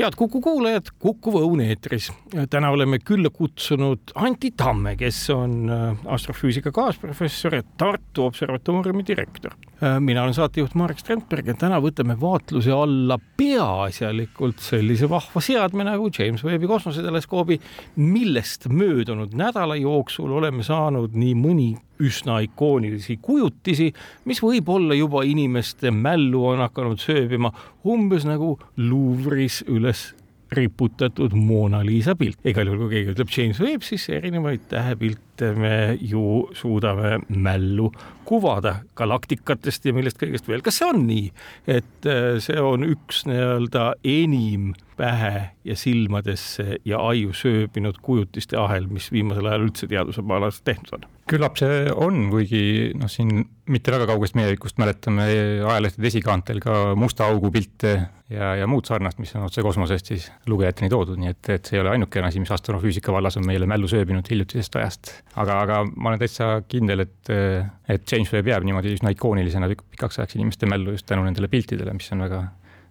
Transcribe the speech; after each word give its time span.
head 0.00 0.16
Kuku 0.16 0.40
kuulajad, 0.40 0.90
Kuku 0.98 1.32
Õun 1.40 1.60
eetris. 1.64 2.10
täna 2.50 2.70
oleme 2.70 2.98
külla 2.98 3.30
kutsunud 3.30 4.14
Anti 4.14 4.50
Tamme, 4.56 4.96
kes 4.96 5.18
on 5.34 5.70
äh, 5.70 6.06
astrofüüsika 6.06 6.72
kaasprofessor 6.72 7.54
ja 7.54 7.62
Tartu 7.76 8.24
Observatooriumi 8.24 9.04
direktor. 9.06 9.56
Äh, 9.80 10.00
mina 10.00 10.22
olen 10.22 10.34
saatejuht 10.36 10.74
Marek 10.76 10.98
Strandberg 11.00 11.46
ja 11.48 11.54
täna 11.56 11.78
võtame 11.80 12.12
vaatluse 12.20 12.72
alla 12.76 13.16
peaasjalikult 13.16 14.60
sellise 14.60 15.08
vahva 15.08 15.40
seadme 15.40 15.86
nagu 15.88 16.10
James 16.12 16.44
Webbi 16.44 16.68
kosmoseteleskoobi, 16.68 17.56
millest 17.96 18.68
möödunud 18.68 19.32
nädala 19.32 19.78
jooksul 19.80 20.34
oleme 20.36 20.60
saanud 20.66 21.16
nii 21.16 21.32
mõni 21.32 21.70
üsna 22.00 22.42
ikoonilisi 22.44 23.16
kujutisi, 23.24 23.88
mis 24.28 24.44
võib-olla 24.44 24.98
juba 24.98 25.24
inimeste 25.24 25.88
mällu 25.88 26.44
on 26.52 26.60
hakanud 26.66 27.00
sööbima 27.00 27.48
umbes 27.88 28.28
nagu 28.28 28.58
Louvre'is 28.76 29.62
üles 29.64 30.10
riputatud 30.52 31.34
Mona 31.38 31.82
Lisa 31.86 32.16
pilt. 32.18 32.38
igal 32.44 32.66
juhul, 32.66 32.84
kui 32.84 32.96
keegi 32.96 33.14
ütleb 33.14 33.32
James 33.36 33.60
Webb, 33.62 33.86
siis 33.86 34.08
erinevaid 34.10 34.66
tähepilte 34.70 35.52
me 35.56 35.96
ju 36.00 36.50
suudame 36.56 37.20
mällu 37.28 37.90
kuvada 38.28 38.80
galaktikatest 38.98 39.86
ja 39.86 39.94
millest 39.96 40.20
kõigest 40.20 40.50
veel. 40.50 40.62
kas 40.62 40.80
see 40.80 40.90
on 40.90 41.04
nii, 41.06 41.30
et 41.70 42.08
äh, 42.10 42.36
see 42.42 42.60
on 42.60 42.86
üks 42.88 43.24
nii-öelda 43.30 43.92
enim 44.04 44.72
pähe 45.00 45.32
ja 45.64 45.76
silmadesse 45.76 46.80
ja 46.84 47.00
aju 47.10 47.32
sööbinud 47.36 48.00
kujutiste 48.04 48.58
ahel, 48.60 48.88
mis 48.92 49.08
viimasel 49.12 49.48
ajal 49.48 49.66
üldse 49.68 49.88
teaduse 49.90 50.24
maalas 50.26 50.60
tehtud 50.66 51.00
on? 51.00 51.08
küllap 51.30 51.58
see 51.60 51.84
on, 51.94 52.24
kuigi 52.32 52.90
noh, 52.98 53.10
siin 53.10 53.44
mitte 53.70 53.92
väga 53.94 54.08
kaugest 54.10 54.34
minevikust 54.34 54.80
mäletame 54.82 55.26
ajalehtede 55.62 56.08
esikaantel 56.10 56.58
ka 56.62 56.78
musta 56.98 57.28
augu 57.30 57.52
pilte 57.54 57.92
ja, 58.32 58.54
ja 58.58 58.66
muud 58.70 58.88
sarnast, 58.88 59.20
mis 59.22 59.32
on 59.38 59.46
otse 59.46 59.62
kosmosest 59.62 60.10
siis 60.10 60.26
lugejateni 60.50 60.90
toodud, 60.90 61.20
nii 61.20 61.30
et, 61.30 61.52
et 61.54 61.70
see 61.70 61.78
ei 61.78 61.84
ole 61.84 61.94
ainukene 61.94 62.26
asi, 62.26 62.42
mis 62.42 62.50
astrofüüsika 62.54 63.14
vallas 63.14 63.38
on 63.38 63.46
meile 63.46 63.68
mällu 63.70 63.90
sööbinud 63.90 64.26
hiljutisest 64.30 64.80
ajast. 64.80 65.12
aga, 65.36 65.60
aga 65.66 65.82
ma 65.94 66.12
olen 66.12 66.22
täitsa 66.22 66.50
kindel, 66.70 67.06
et, 67.06 67.30
et 67.30 68.12
James 68.12 68.32
Webb 68.34 68.50
jääb 68.50 68.66
niimoodi 68.66 68.96
üsna 68.98 69.14
ikoonilisena 69.14 69.70
pikaks 69.70 70.18
ajaks 70.18 70.38
inimeste 70.38 70.70
mällu 70.70 70.96
just 70.96 71.06
tänu 71.10 71.26
nendele 71.26 71.50
piltidele, 71.52 71.94
mis 71.94 72.10
on 72.16 72.26
väga 72.26 72.42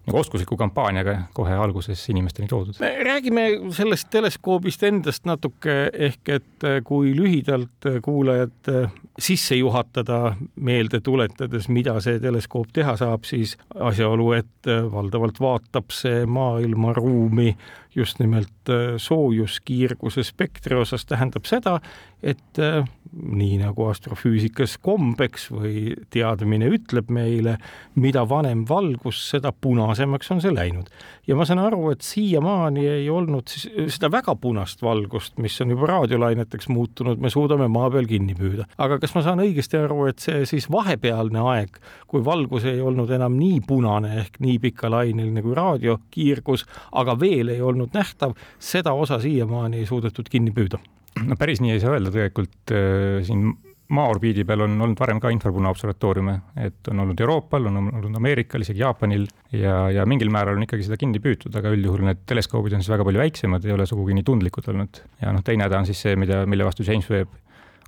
nagu 0.06 0.18
oskusliku 0.18 0.56
kampaaniaga 0.56 1.16
kohe 1.34 1.54
alguses 1.54 2.08
inimesteni 2.08 2.48
toodud. 2.48 2.74
räägime 3.04 3.42
sellest 3.70 4.10
teleskoobist 4.10 4.82
endast 4.82 5.26
natuke, 5.28 5.90
ehk 5.92 6.28
et 6.28 6.64
äh, 6.64 6.80
kui 6.84 7.12
lühidalt 7.16 7.86
äh, 7.86 8.00
kuulajad 8.02 8.70
äh, 8.72 8.90
sisse 9.18 9.56
juhatada, 9.56 10.36
meelde 10.56 11.00
tuletades, 11.00 11.68
mida 11.68 11.98
see 12.00 12.20
teleskoop 12.20 12.72
teha 12.72 12.96
saab, 12.96 13.24
siis 13.28 13.56
asjaolu, 13.74 14.32
et 14.38 14.70
valdavalt 14.92 15.40
vaatab 15.40 15.92
see 15.94 16.24
maailmaruumi 16.26 17.54
just 17.94 18.20
nimelt 18.20 18.70
soojuskiirguse 19.02 20.22
spektri 20.24 20.76
osas, 20.78 21.04
tähendab 21.10 21.48
seda, 21.48 21.80
et 22.22 22.60
nii 23.12 23.56
nagu 23.58 23.86
astrofüüsikas 23.90 24.76
kombeks 24.82 25.48
või 25.50 25.94
teadmine 26.14 26.68
ütleb 26.70 27.10
meile, 27.12 27.56
mida 27.98 28.22
vanem 28.28 28.62
valgus, 28.68 29.18
seda 29.32 29.52
punasemaks 29.52 30.30
on 30.30 30.42
see 30.42 30.54
läinud. 30.54 30.90
ja 31.26 31.36
ma 31.36 31.44
saan 31.46 31.58
aru, 31.62 31.90
et 31.90 32.02
siiamaani 32.06 32.86
ei 32.86 33.08
olnud 33.10 33.50
siis 33.50 33.96
seda 33.96 34.10
väga 34.12 34.34
punast 34.38 34.82
valgust, 34.82 35.38
mis 35.38 35.58
on 35.60 35.74
juba 35.74 35.90
raadiolaineteks 35.90 36.68
muutunud, 36.70 37.18
me 37.18 37.30
suudame 37.30 37.68
maa 37.68 37.90
peal 37.90 38.06
kinni 38.06 38.36
püüda. 38.38 38.68
aga 38.78 39.00
kas 39.02 39.14
ma 39.14 39.24
saan 39.26 39.42
õigesti 39.42 39.82
aru, 39.82 40.06
et 40.10 40.22
see 40.22 40.46
siis 40.46 40.70
vahepealne 40.70 41.42
aeg, 41.54 41.82
kui 42.06 42.24
valgus 42.24 42.64
ei 42.70 42.80
olnud 42.80 43.10
enam 43.10 43.34
nii 43.38 43.60
punane 43.66 44.14
ehk 44.22 44.38
nii 44.38 44.58
pikalaineline 44.62 45.42
kui 45.42 45.58
raadiokiirgus, 45.58 46.66
aga 46.92 47.18
veel 47.18 47.56
ei 47.56 47.60
olnud 47.60 47.90
nähtav, 47.94 48.38
seda 48.58 48.94
osa 48.94 49.18
siiamaani 49.20 49.82
ei 49.82 49.90
suudetud 49.90 50.30
kinni 50.30 50.54
püüda 50.54 50.78
no 51.26 51.36
päris 51.38 51.60
nii 51.62 51.74
ei 51.74 51.82
saa 51.82 51.96
öelda, 51.96 52.12
tegelikult 52.14 52.74
äh, 52.76 53.20
siin 53.26 53.50
Maa-orbiidi 53.90 54.44
peal 54.46 54.62
on 54.62 54.76
olnud 54.84 55.00
varem 55.00 55.18
ka 55.18 55.32
infrapuna 55.34 55.70
observatooriume, 55.72 56.36
et 56.62 56.90
on 56.92 57.00
olnud 57.02 57.18
Euroopal, 57.24 57.64
on 57.66 57.88
olnud 57.88 58.18
Ameerikal, 58.20 58.62
isegi 58.62 58.84
Jaapanil 58.84 59.24
ja, 59.50 59.88
ja 59.90 60.04
mingil 60.06 60.30
määral 60.30 60.60
on 60.60 60.62
ikkagi 60.62 60.86
seda 60.86 60.98
kinni 61.00 61.18
püütud, 61.22 61.50
aga 61.58 61.72
üldjuhul 61.74 62.04
need 62.06 62.22
teleskoobid 62.30 62.76
on 62.76 62.84
siis 62.84 62.92
väga 62.92 63.08
palju 63.08 63.22
väiksemad, 63.24 63.66
ei 63.66 63.74
ole 63.74 63.88
sugugi 63.90 64.14
nii 64.14 64.26
tundlikud 64.30 64.70
olnud. 64.70 65.02
ja 65.24 65.34
noh, 65.34 65.42
teine 65.42 65.66
häda 65.66 65.82
on 65.82 65.90
siis 65.90 66.04
see, 66.06 66.14
mida, 66.22 66.44
mille 66.46 66.68
vastu 66.68 66.86
James 66.86 67.10
Webb 67.10 67.34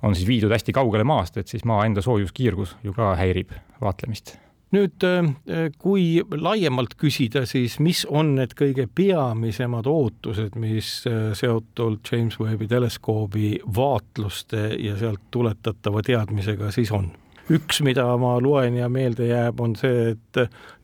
on 0.03 0.11
siis 0.11 0.27
viidud 0.27 0.51
hästi 0.51 0.75
kaugele 0.75 1.07
maast, 1.07 1.39
et 1.39 1.47
siis 1.47 1.63
maa 1.63 1.85
enda 1.87 2.03
soojuskiirgus 2.03 2.75
ju 2.83 2.91
ka 2.99 3.13
häirib 3.23 3.55
vaatlemist 3.79 4.35
nüüd, 4.73 5.05
äh, 5.05 5.69
kui 5.81 6.21
laiemalt 6.33 6.95
küsida, 6.99 7.45
siis 7.49 7.79
mis 7.83 8.03
on 8.09 8.35
need 8.39 8.55
kõige 8.57 8.87
peamisemad 8.95 9.87
ootused, 9.89 10.57
mis 10.59 10.95
äh, 11.09 11.31
seotult 11.37 12.09
James 12.11 12.39
Webbi 12.41 12.67
teleskoobi 12.71 13.57
vaatluste 13.75 14.71
ja 14.81 14.97
sealt 14.99 15.29
tuletatava 15.31 16.03
teadmisega 16.05 16.71
siis 16.75 16.93
on? 16.93 17.11
üks, 17.51 17.81
mida 17.83 18.05
ma 18.15 18.37
loen 18.39 18.77
ja 18.79 18.85
meelde 18.87 19.25
jääb, 19.27 19.59
on 19.59 19.73
see, 19.75 20.13
et 20.13 20.37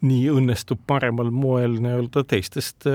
nii 0.04 0.26
õnnestub 0.34 0.82
paremal 0.88 1.30
moel 1.32 1.78
nii-öelda 1.80 2.26
teistest 2.28 2.88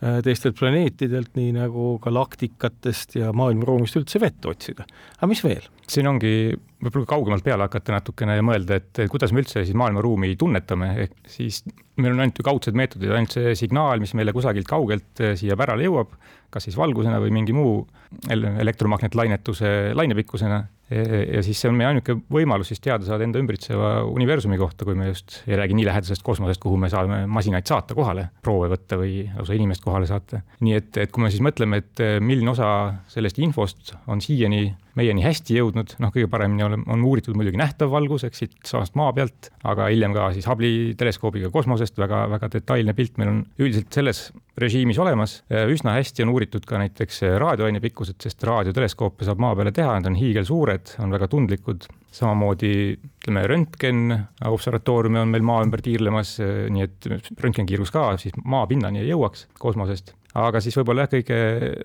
teistelt 0.00 0.56
planeetidelt, 0.56 1.34
nii 1.36 1.50
nagu 1.58 1.90
galaktikatest 2.00 3.18
ja 3.18 3.34
maailmaruumist 3.36 3.98
üldse 4.00 4.20
vett 4.22 4.46
otsida. 4.48 4.86
aga 5.18 5.28
mis 5.28 5.44
veel? 5.44 5.66
siin 5.90 6.06
ongi 6.06 6.32
võib-olla 6.80 7.08
kaugemalt 7.10 7.44
peale 7.44 7.66
hakata 7.66 7.96
natukene 7.96 8.36
ja 8.38 8.44
mõelda, 8.46 8.78
et 8.80 9.02
kuidas 9.12 9.34
me 9.34 9.42
üldse 9.42 9.64
siis 9.64 9.76
maailmaruumi 9.76 10.32
tunnetame, 10.40 10.90
ehk 11.04 11.30
siis 11.30 11.60
meil 12.00 12.14
on 12.14 12.24
ainult 12.24 12.40
ju 12.40 12.46
kaudsed 12.46 12.78
meetodid, 12.78 13.12
ainult 13.12 13.36
see 13.36 13.56
signaal, 13.58 14.00
mis 14.02 14.14
meile 14.16 14.34
kusagilt 14.36 14.68
kaugelt 14.70 15.24
eh, 15.24 15.34
siia 15.38 15.58
pärale 15.60 15.88
jõuab, 15.88 16.14
kas 16.50 16.66
siis 16.66 16.76
valgusena 16.78 17.20
või 17.22 17.32
mingi 17.34 17.54
muu 17.56 17.86
elektromagneetlainetuse 18.30 19.92
lainepikkusena. 19.94 20.64
ja 20.90 21.42
siis 21.46 21.60
see 21.62 21.68
on 21.70 21.76
meie 21.78 21.86
ainuke 21.86 22.16
võimalus 22.34 22.72
siis 22.72 22.80
teada 22.82 23.06
saada 23.06 23.22
enda 23.22 23.38
ümbritseva 23.38 23.90
universumi 24.10 24.58
kohta, 24.58 24.84
kui 24.84 24.96
me 24.98 25.06
just 25.06 25.36
ei 25.46 25.54
räägi 25.60 25.76
nii 25.78 25.86
lähedasest 25.86 26.24
kosmosest, 26.26 26.60
kuhu 26.60 26.76
me 26.76 26.90
saame 26.90 27.20
masinaid 27.30 27.70
saata 27.70 27.94
kohale, 27.94 28.26
proove 28.42 28.72
võtta 28.72 28.98
või 28.98 29.22
lausa 29.36 29.54
inimest 29.54 29.84
kohale 29.86 30.10
saata. 30.10 30.42
nii 30.60 30.74
et, 30.80 30.90
et 31.04 31.14
kui 31.14 31.22
me 31.22 31.30
siis 31.30 31.44
mõtleme, 31.46 31.78
et 31.84 32.02
milline 32.20 32.50
osa 32.50 32.70
sellest 33.12 33.38
infost 33.38 33.94
on 34.10 34.20
siiani 34.24 34.64
meieni 34.98 35.24
hästi 35.24 35.56
jõudnud, 35.58 35.94
noh, 36.02 36.12
kõige 36.14 36.28
paremini 36.30 36.64
on, 36.66 36.76
on 36.90 37.04
uuritud 37.06 37.36
muidugi 37.38 37.60
nähtav 37.60 37.92
valgus, 37.92 38.24
eks 38.26 38.42
siit 38.42 38.56
samast 38.66 38.96
maa 38.98 39.12
pealt, 39.16 39.50
aga 39.68 39.88
hiljem 39.92 40.14
ka 40.16 40.30
siis 40.34 40.48
Hubble'i 40.50 40.94
teleskoobiga 40.98 41.50
kosmosest 41.54 41.98
väga, 42.00 42.24
väga 42.34 42.50
detailne 42.56 42.94
pilt 42.98 43.20
meil 43.20 43.32
on 43.32 43.40
üldiselt 43.60 43.92
selles 43.94 44.28
režiimis 44.60 44.98
olemas. 45.00 45.40
üsna 45.48 45.94
hästi 45.96 46.24
on 46.26 46.34
uuritud 46.34 46.66
ka 46.68 46.80
näiteks 46.82 47.22
raadioaine 47.40 47.80
pikkused, 47.80 48.18
sest 48.22 48.44
raadioteleskoope 48.44 49.24
saab 49.28 49.40
maa 49.42 49.54
peale 49.56 49.72
teha, 49.72 49.96
need 49.96 50.10
on 50.10 50.20
hiigelsuured, 50.20 50.96
on 51.04 51.16
väga 51.16 51.30
tundlikud. 51.30 51.88
samamoodi 52.10 52.72
ütleme, 52.98 53.44
röntgen 53.46 53.98
observatooriumi 54.44 55.20
on 55.20 55.28
meil 55.30 55.44
maa 55.46 55.62
ümber 55.62 55.82
tiirlemas, 55.84 56.40
nii 56.42 56.82
et 56.82 57.06
röntgenkiirgus 57.38 57.92
ka 57.94 58.16
siis 58.18 58.34
maapinnani 58.44 59.04
ei 59.04 59.12
jõuaks 59.12 59.46
kosmosest 59.62 60.16
aga 60.38 60.60
siis 60.62 60.76
võib-olla 60.78 61.06
jah, 61.06 61.12
kõige 61.16 61.38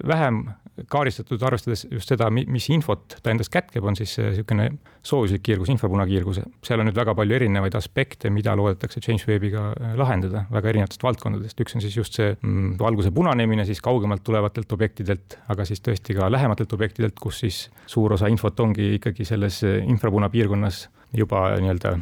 vähem 0.05 0.43
kaardistatud, 0.91 1.41
arvestades 1.47 1.85
just 1.87 2.11
seda, 2.11 2.27
mis 2.29 2.67
infot 2.73 3.15
ta 3.23 3.31
endas 3.31 3.49
kätkeb, 3.51 3.85
on 3.87 3.95
siis 3.97 4.17
niisugune 4.19 4.67
soojuslik 5.05 5.43
kiirgus, 5.45 5.69
infrapunakiirgus. 5.71 6.41
seal 6.65 6.81
on 6.81 6.89
nüüd 6.89 6.97
väga 6.97 7.15
palju 7.15 7.37
erinevaid 7.37 7.77
aspekte, 7.79 8.29
mida 8.33 8.55
loodetakse 8.57 8.99
James 9.05 9.23
Webbiga 9.29 9.69
äh, 9.71 9.93
lahendada 9.99 10.45
väga 10.51 10.73
erinevatest 10.73 11.05
valdkondadest, 11.05 11.61
üks 11.63 11.77
on 11.77 11.85
siis 11.85 11.95
just 11.97 12.19
see 12.19 12.33
mm, 12.33 12.75
valguse 12.81 13.13
punanemine 13.15 13.65
siis 13.65 13.81
kaugemalt 13.85 14.25
tulevatelt 14.27 14.75
objektidelt, 14.75 15.39
aga 15.53 15.67
siis 15.67 15.83
tõesti 15.85 16.17
ka 16.17 16.27
lähematelt 16.31 16.73
objektidelt, 16.75 17.15
kus 17.21 17.39
siis 17.45 17.61
suur 17.87 18.17
osa 18.17 18.27
infot 18.31 18.59
ongi 18.59 18.95
ikkagi 18.99 19.27
selles 19.27 19.63
äh, 19.63 19.79
infrapuna 19.85 20.29
piirkonnas 20.33 20.89
juba 21.15 21.47
nii-öelda 21.61 21.95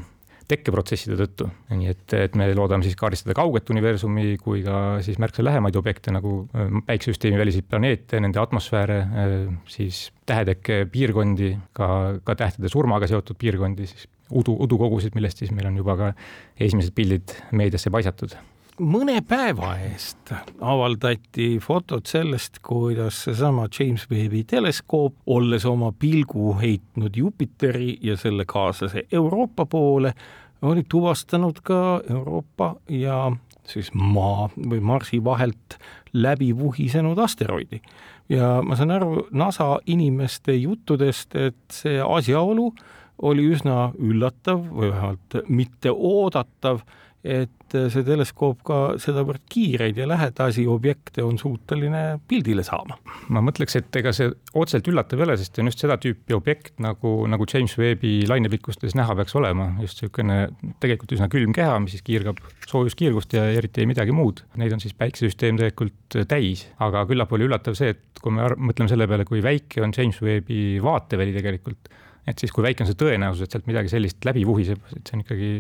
tekkeprotsesside 0.50 1.18
tõttu. 1.19 1.48
nii 1.74 1.92
et, 1.92 2.16
et 2.18 2.38
me 2.40 2.50
loodame 2.56 2.86
siis 2.86 2.98
kaardistada 3.00 3.36
kauget 3.38 3.69
universumi 3.74 4.38
kui 4.42 4.63
ka 4.66 5.00
siis 5.06 5.19
märksa 5.22 5.45
lähemaid 5.45 5.75
objekte 5.80 6.13
nagu 6.13 6.44
äh, 6.54 6.72
päiksesüsteemi 6.88 7.40
väliseid 7.40 7.68
planeete, 7.69 8.22
nende 8.24 8.42
atmosfääre, 8.42 9.00
äh, 9.04 9.36
siis 9.72 10.06
tähetekke 10.30 10.84
piirkondi, 10.92 11.54
ka, 11.74 11.90
ka 12.24 12.38
tähtede 12.40 12.72
surmaga 12.72 13.10
seotud 13.10 13.40
piirkondi, 13.40 13.88
siis 13.90 14.07
udu, 14.31 14.56
udukogusid, 14.66 15.16
millest 15.18 15.44
siis 15.44 15.51
meil 15.56 15.69
on 15.69 15.78
juba 15.81 15.98
ka 16.00 16.16
esimesed 16.60 16.95
pildid 16.95 17.38
meediasse 17.51 17.92
paisatud 17.94 18.38
mõne 18.81 19.19
päeva 19.27 19.75
eest 19.85 20.31
avaldati 20.61 21.57
fotod 21.61 22.07
sellest, 22.09 22.59
kuidas 22.65 23.23
seesama 23.27 23.67
James 23.67 24.05
Webbi 24.11 24.43
teleskoop, 24.49 25.15
olles 25.27 25.65
oma 25.69 25.91
pilgu 25.99 26.53
heitnud 26.61 27.15
Jupiteri 27.17 27.97
ja 28.01 28.17
selle 28.17 28.45
kaaslase 28.45 29.05
Euroopa 29.11 29.65
poole, 29.65 30.13
oli 30.61 30.83
tuvastanud 30.89 31.59
ka 31.63 32.01
Euroopa 32.09 32.75
ja 32.89 33.31
siis 33.67 33.91
Maa 33.93 34.49
või 34.57 34.81
Marsi 34.81 35.23
vahelt 35.23 35.77
läbi 36.13 36.51
vuhisenud 36.57 37.17
asteroidi. 37.19 37.81
ja 38.29 38.61
ma 38.63 38.75
saan 38.75 38.91
aru 38.91 39.27
NASA 39.31 39.79
inimeste 39.85 40.55
juttudest, 40.55 41.35
et 41.35 41.55
see 41.71 42.01
asjaolu 42.01 42.73
oli 43.21 43.45
üsna 43.53 43.91
üllatav 43.99 44.63
või 44.71 44.89
vähemalt 44.91 45.35
mitteoodatav 45.47 46.79
et 47.23 47.75
see 47.89 48.03
teleskoop 48.03 48.59
ka 48.67 48.77
sedavõrd 49.01 49.45
kiireid 49.49 49.97
ja 49.97 50.05
lähedasi 50.09 50.65
objekte 50.67 51.23
on 51.23 51.37
suuteline 51.39 52.19
pildile 52.27 52.65
saama. 52.67 52.97
ma 53.31 53.41
mõtleks, 53.45 53.77
et 53.79 53.95
ega 53.95 54.11
see 54.15 54.27
otseselt 54.51 54.89
üllatav 54.91 55.21
ei 55.21 55.25
ole, 55.25 55.37
sest 55.39 55.55
see 55.55 55.63
on 55.63 55.71
just 55.71 55.83
seda 55.85 55.95
tüüpi 56.03 56.35
objekt 56.35 56.83
nagu, 56.83 57.13
nagu 57.31 57.47
James 57.47 57.77
Webbi 57.79 58.27
lainepikkustes 58.27 58.97
näha 58.99 59.15
peaks 59.21 59.35
olema, 59.39 59.69
just 59.79 60.03
niisugune 60.03 60.37
tegelikult 60.83 61.15
üsna 61.15 61.29
külm 61.31 61.55
keha, 61.55 61.79
mis 61.83 61.95
siis 61.95 62.03
kiirgab 62.05 62.43
soojuskiirgust 62.67 63.37
ja 63.37 63.47
eriti 63.55 63.85
ei 63.85 63.89
midagi 63.89 64.15
muud. 64.15 64.43
Neid 64.59 64.75
on 64.75 64.83
siis 64.83 64.95
päikesesüsteem 64.99 65.61
tegelikult 65.61 66.19
täis, 66.27 66.67
aga 66.83 67.05
küllap 67.07 67.31
oli 67.33 67.47
üllatav 67.47 67.79
see, 67.79 67.95
et 67.95 68.21
kui 68.23 68.35
me 68.35 68.51
mõtleme 68.59 68.91
selle 68.91 69.07
peale, 69.07 69.23
kui 69.29 69.39
väike 69.43 69.83
on 69.83 69.95
James 69.95 70.19
Webbi 70.23 70.77
vaateväli 70.83 71.35
tegelikult, 71.39 71.91
et 72.27 72.39
siis 72.39 72.51
kui 72.51 72.67
väike 72.67 72.83
on 72.83 72.91
see 72.91 72.99
tõenäosus, 72.99 73.47
et 73.47 73.55
sealt 73.55 73.67
midagi 73.71 73.91
sellist 73.95 74.27
läbi 74.27 74.43
vuhiseb, 74.47 74.83
et 74.91 75.07
see 75.07 75.17
on 75.17 75.23
ikkagi 75.23 75.51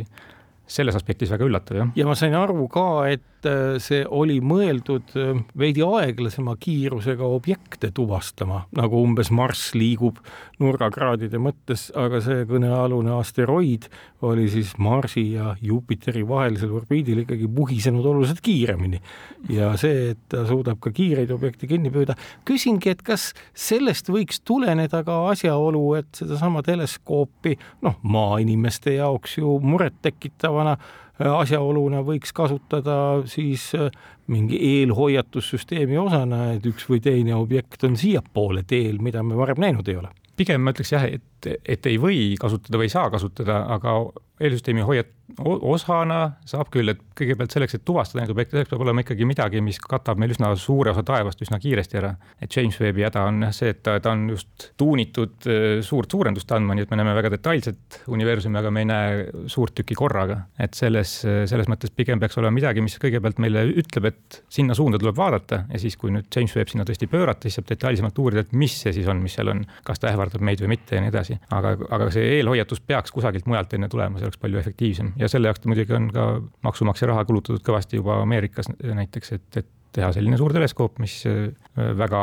selles 0.67 0.95
aspektis 0.95 1.31
väga 1.33 1.47
üllatav, 1.47 1.77
jah. 1.77 1.93
ja 1.95 2.07
ma 2.07 2.15
sain 2.15 2.35
aru 2.37 2.67
ka, 2.71 2.87
et 3.11 3.23
äh, 3.49 3.75
see 3.83 4.03
oli 4.07 4.37
mõeldud 4.39 5.15
äh, 5.19 5.33
veidi 5.59 5.83
aeglasema 5.83 6.55
kiirusega 6.61 7.27
objekte 7.27 7.89
tuvastama, 7.95 8.63
nagu 8.77 9.01
umbes 9.03 9.31
Marss 9.35 9.73
liigub 9.75 10.21
nurgakraadide 10.63 11.41
mõttes, 11.43 11.89
aga 11.99 12.21
see 12.23 12.45
kõnealune 12.47 13.11
asteroid 13.17 13.89
oli 14.23 14.47
siis 14.51 14.71
Marsi 14.79 15.25
ja 15.33 15.57
Jupiteri 15.61 16.23
vahelisel 16.27 16.71
orbiidil 16.71 17.25
ikkagi 17.25 17.49
puhisenud 17.51 18.05
oluliselt 18.05 18.39
kiiremini. 18.45 19.01
ja 19.49 19.73
see, 19.77 20.13
et 20.13 20.23
ta 20.31 20.45
suudab 20.47 20.79
ka 20.79 20.93
kiireid 20.95 21.31
objekte 21.35 21.67
kinni 21.67 21.91
püüda, 21.91 22.15
küsingi, 22.47 22.93
et 22.93 23.03
kas 23.03 23.33
sellest 23.51 24.07
võiks 24.07 24.39
tuleneda 24.47 25.03
ka 25.03 25.19
asjaolu, 25.33 25.83
et 25.99 26.23
sedasama 26.23 26.63
teleskoopi 26.63 27.57
noh, 27.83 27.99
maainimeste 28.07 28.95
jaoks 28.95 29.37
ju 29.41 29.57
murettekitav 29.59 30.53
täiendavana 30.53 30.71
äh, 30.71 31.02
asjaoluna 31.19 32.01
võiks 32.05 32.33
kasutada 32.33 32.95
siis 33.29 33.69
äh, 33.77 33.91
mingi 34.27 34.57
eelhoiatussüsteemi 34.57 35.97
osana, 36.01 36.53
et 36.55 36.65
üks 36.65 36.87
või 36.89 37.01
teine 37.03 37.35
objekt 37.37 37.83
on 37.83 37.97
siiapoole 37.99 38.63
teel, 38.67 38.97
mida 39.03 39.23
me 39.23 39.37
varem 39.37 39.61
näinud 39.61 39.87
ei 39.87 39.99
ole. 40.01 40.09
pigem 40.35 40.61
ma 40.61 40.73
ütleks 40.73 40.93
jah, 40.95 41.05
et, 41.05 41.23
et 41.47 41.89
ei 41.89 41.99
või 42.01 42.35
kasutada 42.39 42.79
või 42.79 42.89
ei 42.89 42.93
saa 42.93 43.09
kasutada, 43.13 43.63
aga 43.75 43.97
eelsüsteemi 44.43 44.83
hoiat-, 44.85 45.11
osana 45.41 46.17
saab 46.45 46.69
küll, 46.73 46.91
et 46.91 46.99
kõigepealt 47.17 47.53
selleks, 47.53 47.77
et 47.77 47.83
tuvastada 47.87 48.21
neid 48.21 48.31
objekte, 48.33 48.57
selleks 48.57 48.71
peab 48.73 48.83
olema 48.85 49.03
ikkagi 49.03 49.25
midagi, 49.27 49.61
mis 49.65 49.79
katab 49.81 50.19
meil 50.21 50.33
üsna 50.33 50.51
suure 50.59 50.91
osa 50.91 51.03
taevast 51.07 51.41
üsna 51.45 51.59
kiiresti 51.63 51.97
ära. 51.97 52.13
et 52.41 52.55
James 52.55 52.77
Webbi 52.81 53.05
häda 53.05 53.23
on 53.29 53.41
jah 53.47 53.53
see, 53.55 53.71
et 53.73 53.81
ta, 53.85 53.95
ta 54.03 54.11
on 54.13 54.27
just 54.29 54.67
tuunitud 54.77 55.47
äh, 55.49 55.81
suurt 55.85 56.11
suurendust 56.11 56.51
andma, 56.51 56.75
nii 56.75 56.85
et 56.85 56.91
me 56.91 56.99
näeme 56.99 57.15
väga 57.17 57.31
detailset 57.33 58.01
universumi, 58.13 58.59
aga 58.59 58.71
me 58.71 58.83
ei 58.83 58.89
näe 58.89 59.47
suurt 59.47 59.75
tükki 59.79 59.97
korraga. 59.97 60.43
et 60.59 60.73
selles, 60.77 61.15
selles 61.23 61.69
mõttes 61.71 61.93
pigem 61.95 62.19
peaks 62.19 62.37
olema 62.37 62.53
midagi, 62.59 62.83
mis 62.83 62.99
kõigepealt 63.01 63.41
meile 63.41 63.65
ütleb, 63.71 64.11
et 64.11 64.41
sinna 64.49 64.77
suunda 64.77 64.99
tuleb 65.01 65.17
vaadata 65.17 65.63
ja 65.71 65.81
siis, 65.81 65.97
kui 65.97 66.13
nüüd 66.13 66.29
James 66.35 66.55
Webb 66.57 66.73
sinna 66.73 66.85
tõesti 66.85 67.09
pöörata, 67.09 67.47
siis 67.47 67.61
saab 67.61 67.71
detailsemalt 67.71 68.19
uurida, 68.19 68.45
et 68.45 68.53
mis 68.53 68.75
see 68.83 68.93
siis 68.93 69.09
on, 69.09 69.23
mis 69.23 69.37
seal 69.39 69.49
on, 69.53 69.63
kas 69.87 70.03
ta 70.03 70.11
ähvardab 70.11 70.43
meid 70.43 70.61
või 70.61 70.75
mitte 70.75 70.97
ja 70.97 71.03
nii 71.03 71.13
edasi. 71.13 71.32
Aga, 71.51 71.75
aga 71.89 72.09
see 72.13 72.39
eelhoiatus 72.39 72.83
peaks 72.87 73.13
kusagilt 73.15 73.47
mujalt 73.49 73.73
enne 73.77 73.89
tulema, 73.91 74.19
see 74.19 74.29
oleks 74.29 74.41
palju 74.41 74.59
efektiivsem. 74.61 75.13
Ja 75.21 75.29
selle 75.31 75.51
jaoks 75.51 75.63
ta 75.63 75.71
muidugi 75.71 75.95
on 75.97 76.09
ka 76.13 76.27
maksumaksja 76.65 77.11
raha 77.13 77.25
kulutatud 77.29 77.63
kõvasti 77.65 78.01
juba 78.01 78.21
Ameerikas 78.23 78.71
näiteks, 78.83 79.35
et, 79.37 79.47
et 79.63 79.71
teha 79.93 80.09
selline 80.13 80.37
suur 80.39 80.53
teleskoop, 80.55 80.97
mis 81.03 81.15
äh, 81.29 81.51
väga 81.97 82.21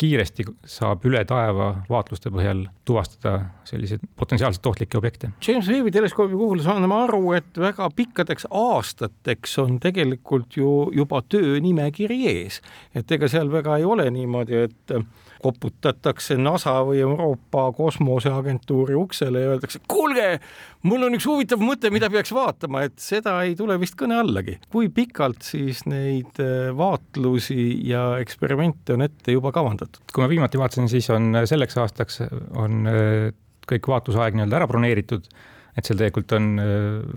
kiiresti 0.00 0.46
saab 0.68 1.04
üle 1.08 1.22
taeva 1.28 1.70
vaatluste 1.88 2.32
põhjal 2.34 2.64
tuvastada 2.86 3.36
selliseid 3.68 4.02
potentsiaalselt 4.18 4.66
ohtlikke 4.70 4.98
objekte. 4.98 5.30
James 5.46 5.68
Webbi 5.70 5.92
teleskoobi 5.94 6.36
puhul 6.38 6.62
saan 6.64 6.86
ma 6.90 7.04
aru, 7.06 7.22
et 7.38 7.60
väga 7.60 7.88
pikkadeks 7.96 8.48
aastateks 8.50 9.58
on 9.62 9.78
tegelikult 9.82 10.58
ju 10.58 10.72
juba 10.94 11.22
töönimekiri 11.28 12.20
ees, 12.32 12.60
et 12.94 13.10
ega 13.14 13.30
seal 13.30 13.52
väga 13.52 13.78
ei 13.80 13.86
ole 13.88 14.08
niimoodi, 14.14 14.64
et 14.68 14.98
koputatakse 15.44 16.36
NASA 16.40 16.78
või 16.86 17.02
Euroopa 17.04 17.66
Kosmoseagentuuri 17.76 18.96
uksele 18.98 19.44
ja 19.44 19.52
öeldakse, 19.54 19.82
kuulge, 19.90 20.40
mul 20.88 21.06
on 21.08 21.18
üks 21.18 21.28
huvitav 21.28 21.62
mõte, 21.64 21.92
mida 21.94 22.10
peaks 22.12 22.32
vaatama, 22.34 22.84
et 22.88 22.96
seda 23.02 23.36
ei 23.44 23.54
tule 23.58 23.76
vist 23.82 23.98
kõne 24.00 24.18
allagi. 24.22 24.58
kui 24.72 24.90
pikalt 24.94 25.44
siis 25.46 25.84
neid 25.90 26.40
äh, 26.42 26.70
vaatlusi 26.76 27.70
ja 27.88 28.14
eksperimente 28.22 28.96
on 28.96 29.06
ette 29.08 29.36
juba 29.36 29.52
kavandatud? 29.54 30.02
kui 30.12 30.24
ma 30.24 30.30
viimati 30.30 30.60
vaatasin, 30.60 30.90
siis 30.92 31.10
on 31.14 31.32
äh, 31.34 31.48
selleks 31.50 31.80
aastaks 31.82 32.22
on 32.60 32.86
äh, 32.90 33.32
kõik 33.68 33.88
vaatlusaeg 33.88 34.36
nii-öelda 34.36 34.60
ära 34.60 34.68
broneeritud 34.70 35.28
et 35.74 35.86
seal 35.86 35.98
tegelikult 35.98 36.32
on 36.36 36.54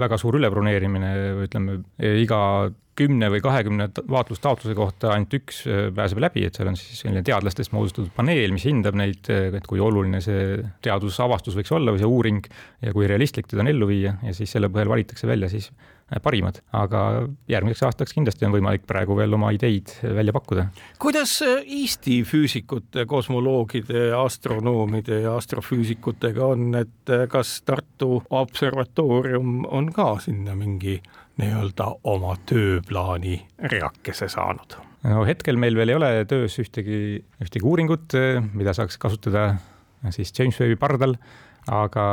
väga 0.01 0.17
suur 0.17 0.39
ülebroneerimine, 0.39 1.13
ütleme 1.45 1.81
iga 2.23 2.41
kümne 2.97 3.29
või 3.31 3.41
kahekümne 3.43 3.89
vaatlustaotluse 4.09 4.75
kohta 4.77 5.11
ainult 5.13 5.35
üks 5.37 5.61
äh, 5.69 5.87
pääseb 5.95 6.21
läbi, 6.23 6.45
et 6.47 6.57
seal 6.57 6.71
on 6.71 6.77
siis 6.79 7.03
selline 7.03 7.23
teadlastest 7.25 7.73
moodustatud 7.75 8.13
paneel, 8.15 8.53
mis 8.55 8.65
hindab 8.67 8.97
neid, 8.97 9.29
äh, 9.33 9.51
et 9.59 9.67
kui 9.69 9.81
oluline 9.83 10.21
see 10.25 10.57
teadusavastus 10.85 11.57
võiks 11.59 11.73
olla 11.77 11.93
või 11.93 12.01
see 12.01 12.09
uuring 12.09 12.49
ja 12.85 12.95
kui 12.95 13.09
realistlik 13.09 13.49
teda 13.51 13.65
on 13.65 13.71
ellu 13.73 13.89
viia 13.89 14.17
ja 14.25 14.33
siis 14.37 14.53
selle 14.55 14.71
põhjal 14.73 14.95
valitakse 14.95 15.29
välja 15.29 15.51
siis 15.51 15.69
äh, 15.69 15.96
parimad, 16.23 16.61
aga 16.75 17.01
järgmiseks 17.51 17.83
aastaks 17.89 18.15
kindlasti 18.15 18.47
on 18.47 18.53
võimalik 18.55 18.85
praegu 18.87 19.17
veel 19.17 19.35
oma 19.35 19.51
ideid 19.55 19.91
välja 20.01 20.33
pakkuda. 20.35 20.67
kuidas 21.03 21.37
Eesti 21.43 22.21
füüsikute, 22.27 23.05
kosmoloogide, 23.09 24.09
astronoomide 24.15 25.21
ja 25.25 25.35
astrofüüsikutega 25.37 26.51
on, 26.55 26.69
et 26.79 27.13
kas 27.31 27.57
Tartu 27.67 28.21
observatoorium 28.29 29.65
on 29.65 29.91
ka 29.93 30.13
sinna 30.23 30.55
mingi 30.55 30.97
nii-öelda 31.37 31.89
oma 32.07 32.37
tööplaani 32.47 33.41
reakese 33.71 34.29
saanud? 34.31 34.79
no 35.07 35.25
hetkel 35.27 35.59
meil 35.59 35.75
veel 35.77 35.91
ei 35.91 35.99
ole 35.99 36.11
töös 36.29 36.55
ühtegi, 36.63 37.19
ühtegi 37.43 37.67
uuringut, 37.67 38.15
mida 38.53 38.73
saaks 38.75 38.97
kasutada 39.01 39.49
siis 40.13 40.31
James 40.37 40.59
Webbi 40.61 40.77
pardal, 40.79 41.15
aga 41.67 42.03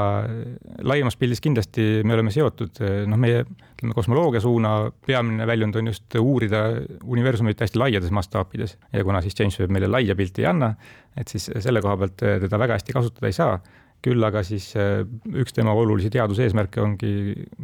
laiemas 0.83 1.17
pildis 1.21 1.43
kindlasti 1.45 2.03
me 2.07 2.17
oleme 2.17 2.33
seotud, 2.35 2.81
noh, 3.11 3.21
meie 3.21 3.45
ütleme, 3.45 3.95
kosmoloogia 3.95 4.43
suuna 4.43 4.75
peamine 5.07 5.47
väljund 5.47 5.79
on 5.79 5.93
just 5.93 6.17
uurida 6.19 6.65
universumit 7.05 7.61
hästi 7.63 7.79
laiades 7.79 8.11
mastaapides. 8.15 8.77
Ja 8.93 9.05
kuna 9.07 9.23
siis 9.23 9.39
James 9.39 9.59
Webb 9.61 9.75
meile 9.77 9.91
laia 9.91 10.17
pilti 10.19 10.43
ei 10.43 10.51
anna, 10.51 10.75
et 11.17 11.31
siis 11.31 11.51
selle 11.59 11.83
koha 11.85 11.97
pealt 12.03 12.19
teda 12.19 12.61
väga 12.61 12.79
hästi 12.81 12.97
kasutada 12.97 13.31
ei 13.31 13.37
saa. 13.37 13.59
Küll 14.05 14.21
aga 14.27 14.43
siis 14.45 14.67
üks 14.77 15.55
tema 15.57 15.73
olulisi 15.73 16.11
teaduse 16.13 16.45
eesmärke 16.45 16.83
ongi 16.83 17.13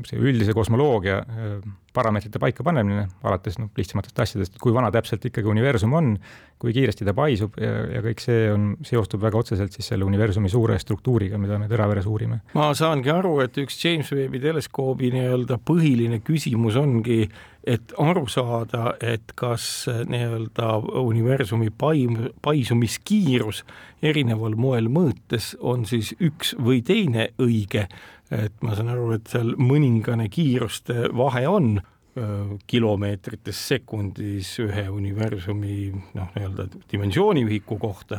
see 0.09 0.17
üldise 0.17 0.55
kosmoloogia 0.57 1.19
parameetrite 1.97 2.39
paikapanemine, 2.43 3.07
alates 3.27 3.59
noh, 3.59 3.71
lihtsamatest 3.77 4.23
asjadest, 4.23 4.59
kui 4.63 4.75
vana 4.75 4.93
täpselt 4.95 5.25
ikkagi 5.27 5.51
universum 5.51 5.95
on, 5.99 6.13
kui 6.61 6.75
kiiresti 6.77 7.07
ta 7.09 7.15
paisub 7.17 7.57
ja, 7.61 7.71
ja 7.97 8.03
kõik 8.05 8.23
see 8.23 8.47
on, 8.53 8.73
seostub 8.87 9.23
väga 9.25 9.41
otseselt 9.41 9.75
siis 9.75 9.91
selle 9.93 10.07
universumi 10.07 10.51
suure 10.53 10.79
struktuuriga, 10.79 11.41
mida 11.41 11.59
me 11.59 11.71
teraveres 11.71 12.07
uurime. 12.07 12.43
ma 12.55 12.71
saangi 12.79 13.11
aru, 13.15 13.39
et 13.47 13.59
üks 13.63 13.79
James 13.83 14.13
Webbi 14.15 14.43
teleskoobi 14.43 15.13
nii-öelda 15.17 15.59
põhiline 15.67 16.21
küsimus 16.27 16.79
ongi 16.81 17.25
et 17.67 17.93
aru 18.01 18.25
saada, 18.31 18.95
et 19.05 19.35
kas 19.39 19.65
nii-öelda 20.09 20.77
universumi 21.03 21.71
paim, 21.71 22.17
paisumiskiirus 22.43 23.65
erineval 24.03 24.57
moel 24.57 24.89
mõõtes 24.93 25.53
on 25.61 25.85
siis 25.89 26.15
üks 26.21 26.55
või 26.57 26.81
teine 26.87 27.31
õige, 27.41 27.87
et 28.31 28.53
ma 28.63 28.77
saan 28.79 28.93
aru, 28.93 29.11
et 29.17 29.31
seal 29.31 29.55
mõningane 29.59 30.29
kiiruste 30.33 31.09
vahe 31.17 31.47
on 31.51 31.81
kilomeetrites 32.67 33.59
sekundis 33.71 34.57
ühe 34.61 34.89
universumi 34.91 35.93
noh, 36.19 36.33
nii-öelda 36.35 36.67
dimensiooniühiku 36.91 37.79
kohta 37.81 38.19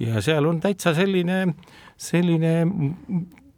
ja 0.00 0.20
seal 0.24 0.48
on 0.48 0.60
täitsa 0.60 0.92
selline, 0.96 1.46
selline 2.00 2.54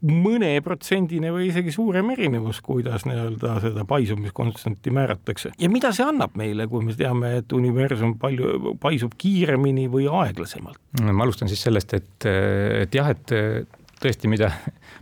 mõneprotsendine 0.03 1.31
või 1.31 1.49
isegi 1.53 1.71
suurem 1.75 2.09
erinevus, 2.15 2.59
kuidas 2.65 3.05
nii-öelda 3.07 3.59
seda 3.63 3.85
paisumiskonstanti 3.87 4.91
määratakse. 4.95 5.53
ja 5.59 5.71
mida 5.71 5.93
see 5.95 6.07
annab 6.07 6.35
meile, 6.39 6.67
kui 6.71 6.83
me 6.85 6.95
teame, 6.99 7.37
et 7.43 7.53
universum 7.55 8.17
palju, 8.23 8.75
paisub 8.83 9.15
kiiremini 9.19 9.87
või 9.93 10.09
aeglasemalt? 10.11 10.81
ma 11.03 11.23
alustan 11.23 11.51
siis 11.51 11.63
sellest, 11.63 11.95
et, 11.95 12.27
et 12.27 12.99
jah, 12.99 13.13
et 13.15 13.35
tõesti, 14.03 14.31
mida, 14.31 14.51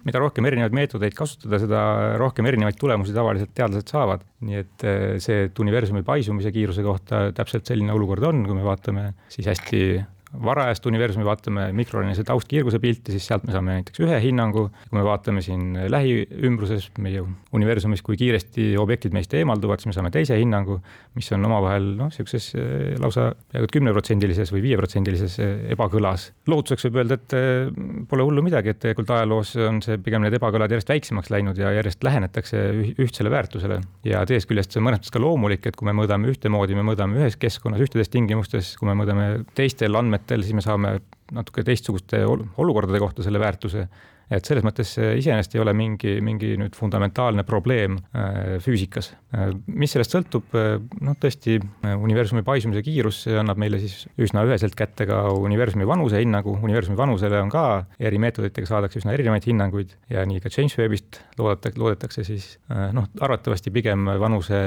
mida 0.06 0.22
rohkem 0.22 0.46
erinevaid 0.50 0.76
meetodeid 0.76 1.16
kasutada, 1.16 1.60
seda 1.62 1.82
rohkem 2.20 2.48
erinevaid 2.50 2.78
tulemusi 2.80 3.16
tavaliselt 3.16 3.54
teadlased 3.56 3.90
saavad. 3.92 4.24
nii 4.46 4.60
et 4.60 4.86
see, 5.20 5.44
et 5.48 5.58
universumi 5.60 6.04
paisumise 6.06 6.52
kiiruse 6.54 6.84
kohta 6.86 7.26
täpselt 7.36 7.68
selline 7.68 7.92
olukord 7.92 8.24
on, 8.30 8.44
kui 8.46 8.56
me 8.56 8.64
vaatame 8.64 9.10
siis 9.32 9.50
hästi 9.50 9.82
varajast 10.30 10.86
universumi 10.86 11.26
vaatame 11.26 11.66
mikroronilise 11.76 12.24
taustkiirguse 12.28 12.78
pilti, 12.78 13.14
siis 13.16 13.26
sealt 13.26 13.44
me 13.46 13.54
saame 13.54 13.78
näiteks 13.78 14.02
ühe 14.04 14.20
hinnangu. 14.22 14.68
kui 14.90 14.98
me 14.98 15.04
vaatame 15.04 15.42
siin 15.42 15.74
lähiümbruses 15.90 16.90
meie 17.02 17.24
universumis, 17.56 18.02
kui 18.06 18.16
kiiresti 18.20 18.76
objektid 18.78 19.14
meist 19.16 19.34
eemalduvad, 19.34 19.82
siis 19.82 19.90
me 19.90 19.96
saame 19.96 20.12
teise 20.14 20.38
hinnangu, 20.38 20.78
mis 21.18 21.30
on 21.34 21.44
omavahel 21.48 21.90
noh, 21.98 22.10
niisuguses 22.12 22.52
eh, 22.54 22.94
lausa 23.02 23.30
peaaegu 23.50 23.70
kümneprotsendilises 23.74 24.52
või 24.54 24.62
viieprotsendilises 24.68 25.38
eh, 25.42 25.52
ebakõlas. 25.74 26.30
lohutuseks 26.50 26.86
võib 26.88 27.00
öelda, 27.02 27.18
et 27.18 27.36
eh, 27.36 28.06
pole 28.10 28.26
hullu 28.26 28.44
midagi, 28.46 28.74
et 28.74 28.82
tegelikult 28.86 29.14
ajaloos 29.16 29.56
on 29.66 29.82
see 29.84 29.98
pigem 30.04 30.22
need 30.24 30.38
ebakõlad 30.38 30.70
järjest 30.70 30.94
väiksemaks 30.94 31.34
läinud 31.34 31.58
ja 31.58 31.74
järjest 31.74 32.06
lähenetakse 32.06 32.62
ühtsele 33.02 33.34
väärtusele. 33.34 33.80
ja 34.06 34.22
teisest 34.26 34.50
küljest 34.50 34.74
see 34.74 34.82
on 34.82 34.86
mõnes 34.86 35.00
mõttes 35.00 35.14
ka 35.14 35.22
loomulik, 35.22 35.66
et 35.66 35.76
kui 35.76 35.88
me 35.88 35.94
mõõdame 35.96 36.28
ühtemoodi, 36.30 36.76
me 36.76 36.84
mõõdame 36.84 37.16
ühes 37.18 37.36
keskkonnas, 37.40 37.80
ühtedes 37.80 38.12
tingimustes, 38.12 38.74
kui 38.78 38.88
me 38.88 38.94
mõõdame 38.98 39.46
teistel 39.56 39.96
andmetel, 39.96 40.19
andmetel, 40.20 40.44
siis 40.44 40.54
me 40.54 40.62
saame 40.64 41.00
natuke 41.32 41.64
teistsuguste 41.64 42.24
olukordade 42.26 42.98
kohta 42.98 43.22
selle 43.22 43.40
väärtuse 43.40 43.88
et 44.30 44.46
selles 44.46 44.64
mõttes 44.66 44.92
iseenesest 45.00 45.56
ei 45.56 45.62
ole 45.62 45.74
mingi, 45.76 46.18
mingi 46.24 46.54
nüüd 46.60 46.76
fundamentaalne 46.78 47.42
probleem 47.46 47.98
äh, 48.14 48.58
füüsikas. 48.62 49.10
Äh, 49.34 49.50
mis 49.66 49.94
sellest 49.94 50.14
sõltub, 50.14 50.46
äh, 50.54 50.76
noh, 51.02 51.16
tõesti 51.20 51.58
universumi 51.90 52.44
paisumise 52.46 52.82
kiirus 52.86 53.22
annab 53.40 53.58
meile 53.60 53.80
siis 53.82 54.04
üsna 54.20 54.44
üheselt 54.46 54.76
kätte 54.78 55.06
ka 55.10 55.22
universumi 55.34 55.86
vanuse 55.88 56.20
hinnangu, 56.22 56.56
universumi 56.62 56.98
vanusele 56.98 57.40
on 57.42 57.50
ka 57.52 57.64
eri 57.98 58.20
meetoditega 58.22 58.70
saadakse 58.70 59.00
üsna 59.02 59.14
erinevaid 59.16 59.46
hinnanguid 59.48 59.96
ja 60.12 60.24
nii 60.28 60.42
ka 60.44 60.52
James 60.54 60.76
Webbist 60.78 61.20
loodetakse, 61.38 61.80
loodetakse 61.80 62.24
siis 62.26 62.46
noh, 62.68 63.08
arvatavasti 63.20 63.72
pigem 63.74 64.06
vanuse 64.20 64.60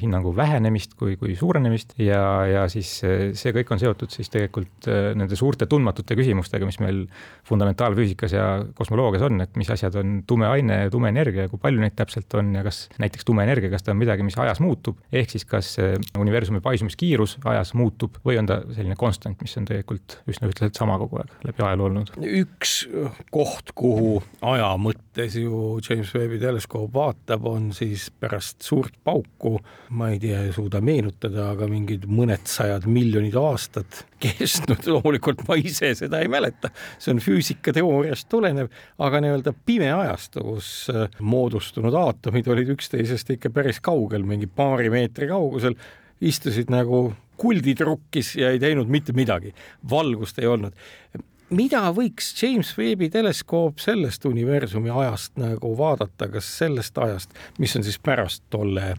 hinnangu 0.00 0.34
vähenemist 0.36 0.96
kui, 0.98 1.16
kui 1.20 1.36
suurenemist 1.38 1.94
ja, 2.02 2.22
ja 2.48 2.66
siis 2.72 2.90
see 2.98 3.54
kõik 3.54 3.72
on 3.74 3.82
seotud 3.82 4.12
siis 4.14 4.30
tegelikult 4.32 4.88
nende 4.88 5.38
suurte 5.38 5.68
tundmatute 5.70 6.16
küsimustega, 6.18 6.66
mis 6.68 6.80
meil 6.82 7.04
fundamentaalfüüsikas 7.48 8.34
ja 8.34 8.48
kosmoloogias 8.88 9.22
on, 9.22 9.40
et 9.44 9.56
mis 9.60 9.68
asjad 9.70 9.94
on 10.00 10.22
tume 10.26 10.46
aine 10.48 10.82
ja 10.84 10.90
tume 10.90 11.10
energia 11.12 11.44
ja 11.44 11.50
kui 11.50 11.60
palju 11.60 11.82
neid 11.82 11.94
täpselt 11.98 12.32
on 12.38 12.54
ja 12.56 12.62
kas 12.64 12.86
näiteks 12.98 13.26
tume 13.28 13.44
energia, 13.44 13.70
kas 13.70 13.84
ta 13.84 13.92
on 13.92 14.00
midagi, 14.00 14.24
mis 14.26 14.38
ajas 14.40 14.60
muutub, 14.64 14.98
ehk 15.12 15.34
siis 15.34 15.44
kas 15.48 15.74
universumi 16.18 16.60
paisumiskiirus 16.64 17.38
ajas 17.48 17.74
muutub 17.78 18.18
või 18.24 18.38
on 18.40 18.48
ta 18.48 18.60
selline 18.72 18.96
konstant, 18.98 19.40
mis 19.44 19.56
on 19.60 19.68
tegelikult 19.68 20.18
üsna 20.28 20.48
ühtlaselt 20.48 20.78
sama 20.78 20.98
kogu 21.00 21.20
aeg 21.20 21.48
läbi 21.48 21.64
ajaloo 21.66 21.90
olnud. 21.90 22.12
üks 22.42 22.74
koht, 23.34 23.74
kuhu 23.78 24.18
aja 24.48 24.72
mõttes 24.80 25.36
ju 25.38 25.78
James 25.84 26.12
Webbi 26.16 26.40
teleskoop 26.42 26.92
vaatab, 26.94 27.46
on 27.48 27.70
siis 27.76 28.08
pärast 28.10 28.64
suurt 28.66 28.96
pauku, 29.04 29.58
ma 29.90 30.12
ei 30.14 30.22
tea, 30.22 30.42
ei 30.46 30.54
suuda 30.56 30.80
meenutada, 30.84 31.50
aga 31.52 31.68
mingid 31.70 32.08
mõned 32.08 32.48
sajad 32.48 32.88
miljonid 32.88 33.36
aastad 33.38 34.02
kestnud, 34.22 34.86
loomulikult 34.88 35.44
ma 35.48 35.58
ise 35.60 35.92
seda 35.98 36.22
ei 36.22 36.30
mäleta, 36.32 36.72
see 36.98 37.12
on 37.14 37.22
füüsikateooriast 37.22 38.28
tulenev, 38.32 38.70
aga 38.98 39.22
nii-öelda 39.24 39.54
pime 39.66 39.90
ajastu, 39.92 40.44
kus 40.52 40.70
äh, 40.92 41.06
moodustunud 41.20 41.94
aatomid 41.94 42.50
olid 42.50 42.74
üksteisest 42.76 43.34
ikka 43.36 43.52
päris 43.54 43.80
kaugel, 43.84 44.26
mingi 44.28 44.46
paari 44.46 44.90
meetri 44.92 45.30
kaugusel, 45.30 45.78
istusid 46.20 46.70
nagu 46.74 47.08
kulditrukkis 47.38 48.34
ja 48.40 48.50
ei 48.50 48.58
teinud 48.62 48.90
mitte 48.90 49.14
midagi, 49.14 49.54
valgust 49.90 50.40
ei 50.42 50.48
olnud 50.50 50.74
mida 51.54 51.80
võiks 51.94 52.30
James 52.36 52.70
Webbi 52.78 53.08
teleskoop 53.12 53.80
sellest 53.82 54.24
universumi 54.28 54.90
ajast 54.92 55.38
nagu 55.40 55.72
vaadata, 55.78 56.28
kas 56.32 56.48
sellest 56.60 56.98
ajast, 56.98 57.34
mis 57.58 57.76
on 57.78 57.86
siis 57.86 57.98
pärast 58.02 58.44
tolle 58.52 58.94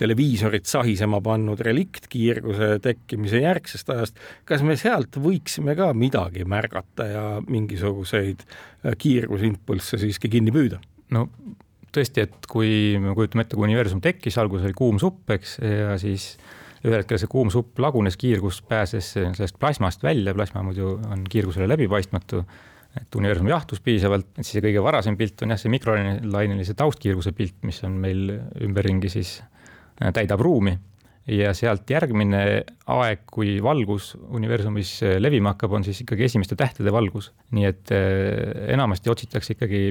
televiisorit 0.00 0.68
sahisema 0.70 1.20
pannud 1.24 1.60
reliktkiirguse 1.66 2.76
tekkimise 2.84 3.42
järgsest 3.42 3.90
ajast, 3.90 4.20
kas 4.48 4.62
me 4.66 4.76
sealt 4.80 5.18
võiksime 5.20 5.74
ka 5.78 5.90
midagi 5.96 6.46
märgata 6.48 7.08
ja 7.10 7.24
mingisuguseid 7.48 8.44
äh, 8.46 8.94
kiirgusimpulsse 8.98 10.00
siiski 10.00 10.30
kinni 10.32 10.54
püüda? 10.54 10.80
no 11.10 11.26
tõesti, 11.90 12.22
et 12.22 12.46
kui 12.46 12.96
me 13.02 13.16
kujutame 13.18 13.44
ette, 13.44 13.58
kui 13.58 13.66
universum 13.66 14.00
tekkis, 14.04 14.38
alguses 14.38 14.68
oli 14.68 14.76
kuum 14.78 15.00
supp, 15.02 15.24
eks, 15.34 15.56
ja 15.58 15.96
siis 15.98 16.36
ühel 16.84 17.00
hetkel 17.02 17.20
see 17.20 17.30
kuum 17.30 17.52
supp 17.52 17.78
lagunes, 17.82 18.16
kiirgus 18.20 18.62
pääses 18.66 19.12
sellest 19.14 19.58
plasmast 19.60 20.02
välja, 20.02 20.34
plasma 20.34 20.64
muidu 20.64 20.96
on 21.12 21.24
kiirgusele 21.28 21.68
läbipaistmatu 21.68 22.44
et 23.00 23.14
universum 23.14 23.46
jahtus 23.46 23.78
piisavalt, 23.84 24.32
et 24.34 24.42
siis 24.42 24.56
see 24.56 24.64
kõige 24.64 24.82
varasem 24.82 25.14
pilt 25.16 25.44
on 25.44 25.52
jah, 25.54 25.60
see 25.60 25.70
mikrolainelise 25.70 26.74
taustkiirguse 26.74 27.30
pilt, 27.38 27.60
mis 27.62 27.78
on 27.86 28.00
meil 28.02 28.32
ümberringi 28.66 29.12
siis 29.12 29.36
Äh, 30.00 30.12
täidab 30.16 30.40
ruumi 30.40 30.78
ja 31.30 31.52
sealt 31.56 31.88
järgmine 31.90 32.40
aeg, 32.90 33.22
kui 33.30 33.58
valgus 33.62 34.12
universumis 34.34 34.92
levima 35.22 35.54
hakkab, 35.54 35.76
on 35.78 35.86
siis 35.86 36.02
ikkagi 36.04 36.26
esimeste 36.26 36.58
tähtede 36.58 36.92
valgus. 36.92 37.30
nii 37.56 37.68
et 37.68 37.94
äh, 37.94 38.66
enamasti 38.74 39.12
otsitakse 39.12 39.54
ikkagi, 39.56 39.84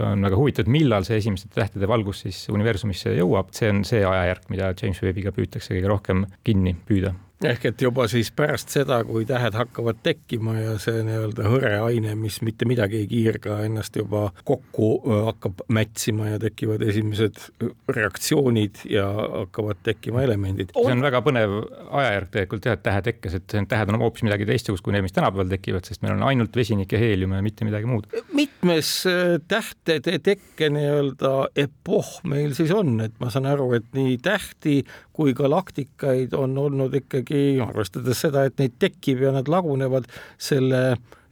on 0.00 0.26
väga 0.28 0.40
huvitatud, 0.40 0.72
millal 0.72 1.06
see 1.08 1.20
esimeste 1.20 1.52
tähtede 1.54 1.88
valgus 1.88 2.24
siis 2.26 2.46
universumisse 2.52 3.14
jõuab, 3.18 3.52
see 3.56 3.70
on 3.72 3.84
see 3.88 4.02
ajajärk, 4.06 4.50
mida 4.52 4.72
James 4.74 5.02
Webbiga 5.04 5.34
püütakse 5.36 5.76
kõige 5.76 5.92
rohkem 5.92 6.26
kinni 6.46 6.76
püüda 6.88 7.14
ehk 7.44 7.66
et 7.68 7.82
juba 7.82 8.06
siis 8.08 8.30
pärast 8.32 8.72
seda, 8.72 9.02
kui 9.04 9.26
tähed 9.28 9.56
hakkavad 9.56 9.98
tekkima 10.04 10.54
ja 10.56 10.76
see 10.80 11.02
nii-öelda 11.04 11.48
hõre 11.50 11.72
aine, 11.84 12.14
mis 12.18 12.38
mitte 12.46 12.68
midagi 12.68 13.02
ei 13.02 13.08
kiirga, 13.10 13.58
ennast 13.66 13.96
juba 13.98 14.30
kokku 14.48 14.90
hakkab 15.28 15.60
mätsima 15.72 16.30
ja 16.30 16.40
tekivad 16.40 16.84
esimesed 16.86 17.40
reaktsioonid 17.92 18.86
ja 18.90 19.06
hakkavad 19.42 19.82
tekkima 19.86 20.24
elemendid. 20.24 20.72
see 20.76 20.94
on 20.94 21.04
väga 21.04 21.20
põnev 21.26 21.58
ajajärk 22.00 22.32
tegelikult 22.32 22.70
jah, 22.70 22.78
et 22.78 22.84
tähe 22.86 23.04
tekkes, 23.10 23.36
et 23.40 23.56
tähed 23.68 23.92
on 23.92 24.00
hoopis 24.00 24.24
midagi 24.26 24.48
teistsugust 24.48 24.84
kui 24.86 24.96
need, 24.96 25.04
mis 25.04 25.16
tänapäeval 25.16 25.52
tekivad, 25.52 25.84
sest 25.88 26.04
meil 26.04 26.16
on 26.16 26.24
ainult 26.30 26.56
vesinik 26.56 26.92
ja 26.96 27.02
heelium 27.02 27.36
ja 27.36 27.42
mitte 27.44 27.68
midagi 27.68 27.90
muud. 27.90 28.08
mitmes 28.32 28.94
tähtede 29.48 30.18
tekke 30.24 30.70
nii-öelda 30.72 31.34
epohh 31.66 32.16
meil 32.24 32.56
siis 32.56 32.72
on, 32.72 32.96
et 33.04 33.14
ma 33.20 33.30
saan 33.32 33.48
aru, 33.50 33.70
et 33.76 33.92
nii 33.96 34.16
tähti 34.24 34.80
kui 35.16 35.34
galaktikaid 35.36 36.34
on 36.36 36.56
olnud 36.60 36.94
ikkagi, 37.00 37.58
arvestades 37.64 38.20
seda, 38.26 38.44
et 38.46 38.58
neid 38.60 38.76
tekib 38.82 39.24
ja 39.24 39.32
nad 39.32 39.48
lagunevad 39.48 40.08
selle 40.36 40.82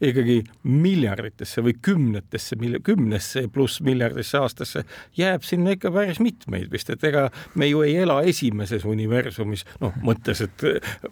ikkagi 0.05 0.39
miljarditesse 0.69 1.63
või 1.65 1.75
kümnetesse, 1.83 2.57
kümnesse 2.85 3.45
pluss 3.53 3.81
miljardisse 3.85 4.39
aastasse, 4.41 4.85
jääb 5.17 5.45
sinna 5.47 5.75
ikka 5.77 5.93
päris 5.95 6.21
mitmeid 6.21 6.71
vist, 6.73 6.91
et 6.91 7.05
ega 7.09 7.29
me 7.55 7.69
ju 7.71 7.85
ei 7.87 7.97
ela 8.03 8.21
esimeses 8.27 8.85
universumis, 8.89 9.65
noh, 9.85 9.95
mõttes, 10.05 10.43
et 10.45 10.67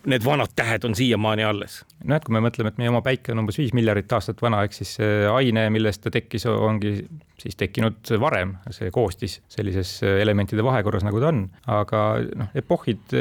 need 0.08 0.24
vanad 0.26 0.52
tähed 0.56 0.84
on 0.88 0.96
siiamaani 0.98 1.46
alles. 1.46 1.82
noh, 2.04 2.16
et 2.16 2.26
kui 2.26 2.36
me 2.36 2.42
mõtleme, 2.44 2.72
et 2.72 2.80
meie 2.82 2.92
oma 2.92 3.02
päike 3.04 3.32
on 3.32 3.44
umbes 3.44 3.60
viis 3.60 3.74
miljardit 3.76 4.12
aastat 4.12 4.42
vana, 4.42 4.64
ehk 4.66 4.76
siis 4.76 4.96
aine, 5.32 5.68
millest 5.72 6.02
ta 6.04 6.12
tekkis, 6.12 6.46
ongi 6.50 6.98
siis 7.42 7.58
tekkinud 7.58 8.14
varem, 8.22 8.56
see 8.74 8.90
koostis 8.94 9.40
sellises 9.52 9.98
elementide 10.06 10.64
vahekorras, 10.64 11.04
nagu 11.06 11.20
ta 11.22 11.32
on, 11.32 11.44
aga 11.70 12.02
noh, 12.38 12.50
epohhid, 12.58 13.16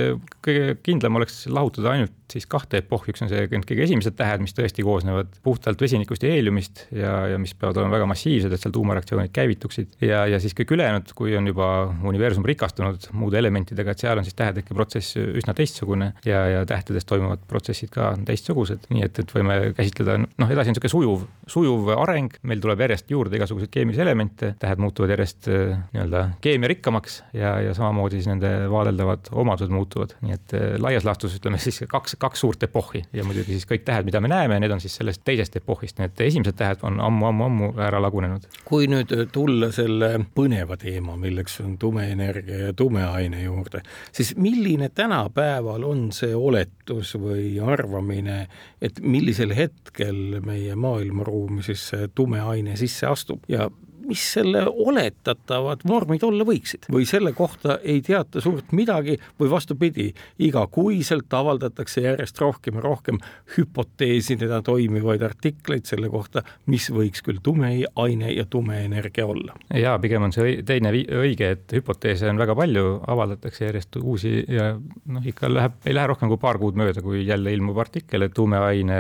kõige 0.46 0.78
kindlam 0.86 1.20
oleks 1.22 1.46
lahutada 1.52 1.96
ainult 1.96 2.18
siis 2.32 2.48
kahte 2.50 2.80
epohhi, 2.82 3.12
üks 3.14 3.24
on 3.26 3.30
see 3.32 3.48
kõige 3.52 3.86
esimesed 3.86 4.16
tähed, 4.18 4.44
mis 4.44 4.56
tõesti 4.56 4.86
koosnevad 4.86 5.34
puhtalt 5.46 5.82
vesinikust 5.82 6.24
ja 6.26 6.32
heeliumist 6.34 6.86
ja, 6.96 7.14
ja 7.34 7.40
mis 7.42 7.54
peavad 7.58 7.82
olema 7.82 7.98
väga 7.98 8.08
massiivsed, 8.12 8.54
et 8.54 8.64
seal 8.64 8.74
tuumareaktsioonid 8.76 9.34
käivituksid. 9.36 9.98
ja, 10.06 10.24
ja 10.30 10.40
siis 10.44 10.56
kõik 10.58 10.74
ülejäänud, 10.76 11.12
kui 11.18 11.36
on 11.38 11.48
juba 11.50 11.68
universum 12.08 12.46
rikastunud 12.48 13.10
muude 13.18 13.40
elementidega, 13.42 13.94
et 13.94 14.04
seal 14.04 14.22
on 14.22 14.28
siis 14.28 14.38
tähetekkeprotsess 14.40 15.20
üsna 15.42 15.56
teistsugune 15.58 16.12
ja, 16.28 16.44
ja 16.56 16.66
tähtedest 16.70 17.10
toimuvad 17.10 17.44
protsessid 17.50 17.92
ka 17.94 18.14
teistsugused, 18.28 18.88
nii 18.94 19.06
et, 19.08 19.24
et 19.24 19.36
võime 19.36 19.60
käsitleda, 19.78 20.20
noh, 20.22 20.52
edasi 20.56 20.72
on 20.72 20.78
niisugune 20.78 20.96
sujuv, 20.96 21.28
sujuv 21.52 21.94
areng, 21.98 22.38
meil 22.48 22.64
tuleb 22.64 22.86
järjest 22.88 23.12
juurde 23.12 23.40
igasuguseid 23.40 23.74
keemilisi 23.74 24.04
elemente, 24.06 24.11
tähed 24.60 24.82
muutuvad 24.82 25.14
järjest 25.14 25.48
äh, 25.52 25.78
nii-öelda 25.94 26.24
keemiarikkamaks 26.42 27.24
ja, 27.34 27.54
ja 27.62 27.74
samamoodi 27.74 28.20
siis 28.20 28.28
nende 28.30 28.50
vaadeldavad 28.72 29.32
omadused 29.32 29.74
muutuvad, 29.74 30.16
nii 30.22 30.36
et 30.36 30.56
äh, 30.58 30.68
laias 30.82 31.06
laastus 31.08 31.36
ütleme 31.38 31.60
siis 31.62 31.84
kaks 31.92 32.16
kaks 32.22 32.44
suurt 32.44 32.64
epohhi 32.64 33.04
ja 33.14 33.26
muidugi 33.28 33.56
siis 33.56 33.68
kõik 33.70 33.86
tähed, 33.88 34.08
mida 34.08 34.22
me 34.24 34.32
näeme, 34.32 34.60
need 34.62 34.74
on 34.74 34.82
siis 34.84 34.96
sellest 35.00 35.24
teisest 35.28 35.56
epohhist, 35.62 36.00
need 36.02 36.20
esimesed 36.26 36.58
tähed 36.60 36.84
on 36.88 37.00
ammu-ammu-ammu 37.04 37.72
ära 37.82 38.02
lagunenud. 38.04 38.48
kui 38.66 38.90
nüüd 38.92 39.14
tulla 39.34 39.72
selle 39.76 40.14
põneva 40.36 40.78
teema, 40.82 41.18
milleks 41.20 41.60
on 41.66 41.78
tume 41.82 42.08
energia 42.12 42.68
ja 42.68 42.74
tume 42.78 43.04
aine 43.08 43.44
juurde, 43.44 43.84
siis 44.12 44.36
milline 44.38 44.90
tänapäeval 44.90 45.86
on 45.88 46.10
see 46.16 46.36
oletus 46.36 47.16
või 47.20 47.56
arvamine, 47.64 48.46
et 48.82 49.00
millisel 49.02 49.56
hetkel 49.56 50.42
meie 50.46 50.76
maailmaruumi 50.76 51.64
siis 51.66 51.88
see 51.92 52.10
tume 52.16 52.42
aine 52.42 52.76
sisse 52.80 53.08
astub? 53.10 53.44
Ja 53.52 53.70
mis 54.08 54.24
selle 54.34 54.64
oletatavad 54.70 55.84
vormid 55.88 56.24
olla 56.24 56.46
võiksid 56.48 56.88
või 56.92 57.06
selle 57.10 57.34
kohta 57.38 57.78
ei 57.84 58.02
teata 58.06 58.42
suurt 58.42 58.72
midagi 58.78 59.18
või 59.40 59.50
vastupidi, 59.52 60.10
igakuiselt 60.40 61.34
avaldatakse 61.34 62.04
järjest 62.06 62.40
rohkem 62.42 62.80
ja 62.80 62.86
rohkem 62.86 63.20
hüpoteesidena 63.58 64.62
toimivaid 64.66 65.22
artikleid 65.26 65.86
selle 65.90 66.10
kohta, 66.10 66.44
mis 66.72 66.90
võiks 66.94 67.24
küll 67.26 67.42
tume 67.44 67.72
aine 67.96 68.32
ja 68.34 68.46
tume 68.46 68.84
energia 68.86 69.26
olla. 69.26 69.56
ja 69.76 69.98
pigem 70.02 70.28
on 70.28 70.36
see 70.36 70.62
teine 70.68 70.92
õige, 70.92 71.52
et 71.58 71.78
hüpoteese 71.78 72.30
on 72.30 72.42
väga 72.42 72.56
palju, 72.58 72.88
avaldatakse 73.08 73.66
järjest 73.66 74.02
uusi 74.02 74.34
ja 74.48 74.74
noh, 74.78 75.28
ikka 75.28 75.50
läheb, 75.52 75.78
ei 75.86 75.96
lähe 75.96 76.12
rohkem 76.12 76.32
kui 76.32 76.42
paar 76.42 76.60
kuud 76.62 76.80
mööda, 76.80 77.04
kui 77.04 77.26
jälle 77.26 77.54
ilmub 77.54 77.78
artikkel, 77.82 78.28
et 78.28 78.36
tumeaine 78.36 79.00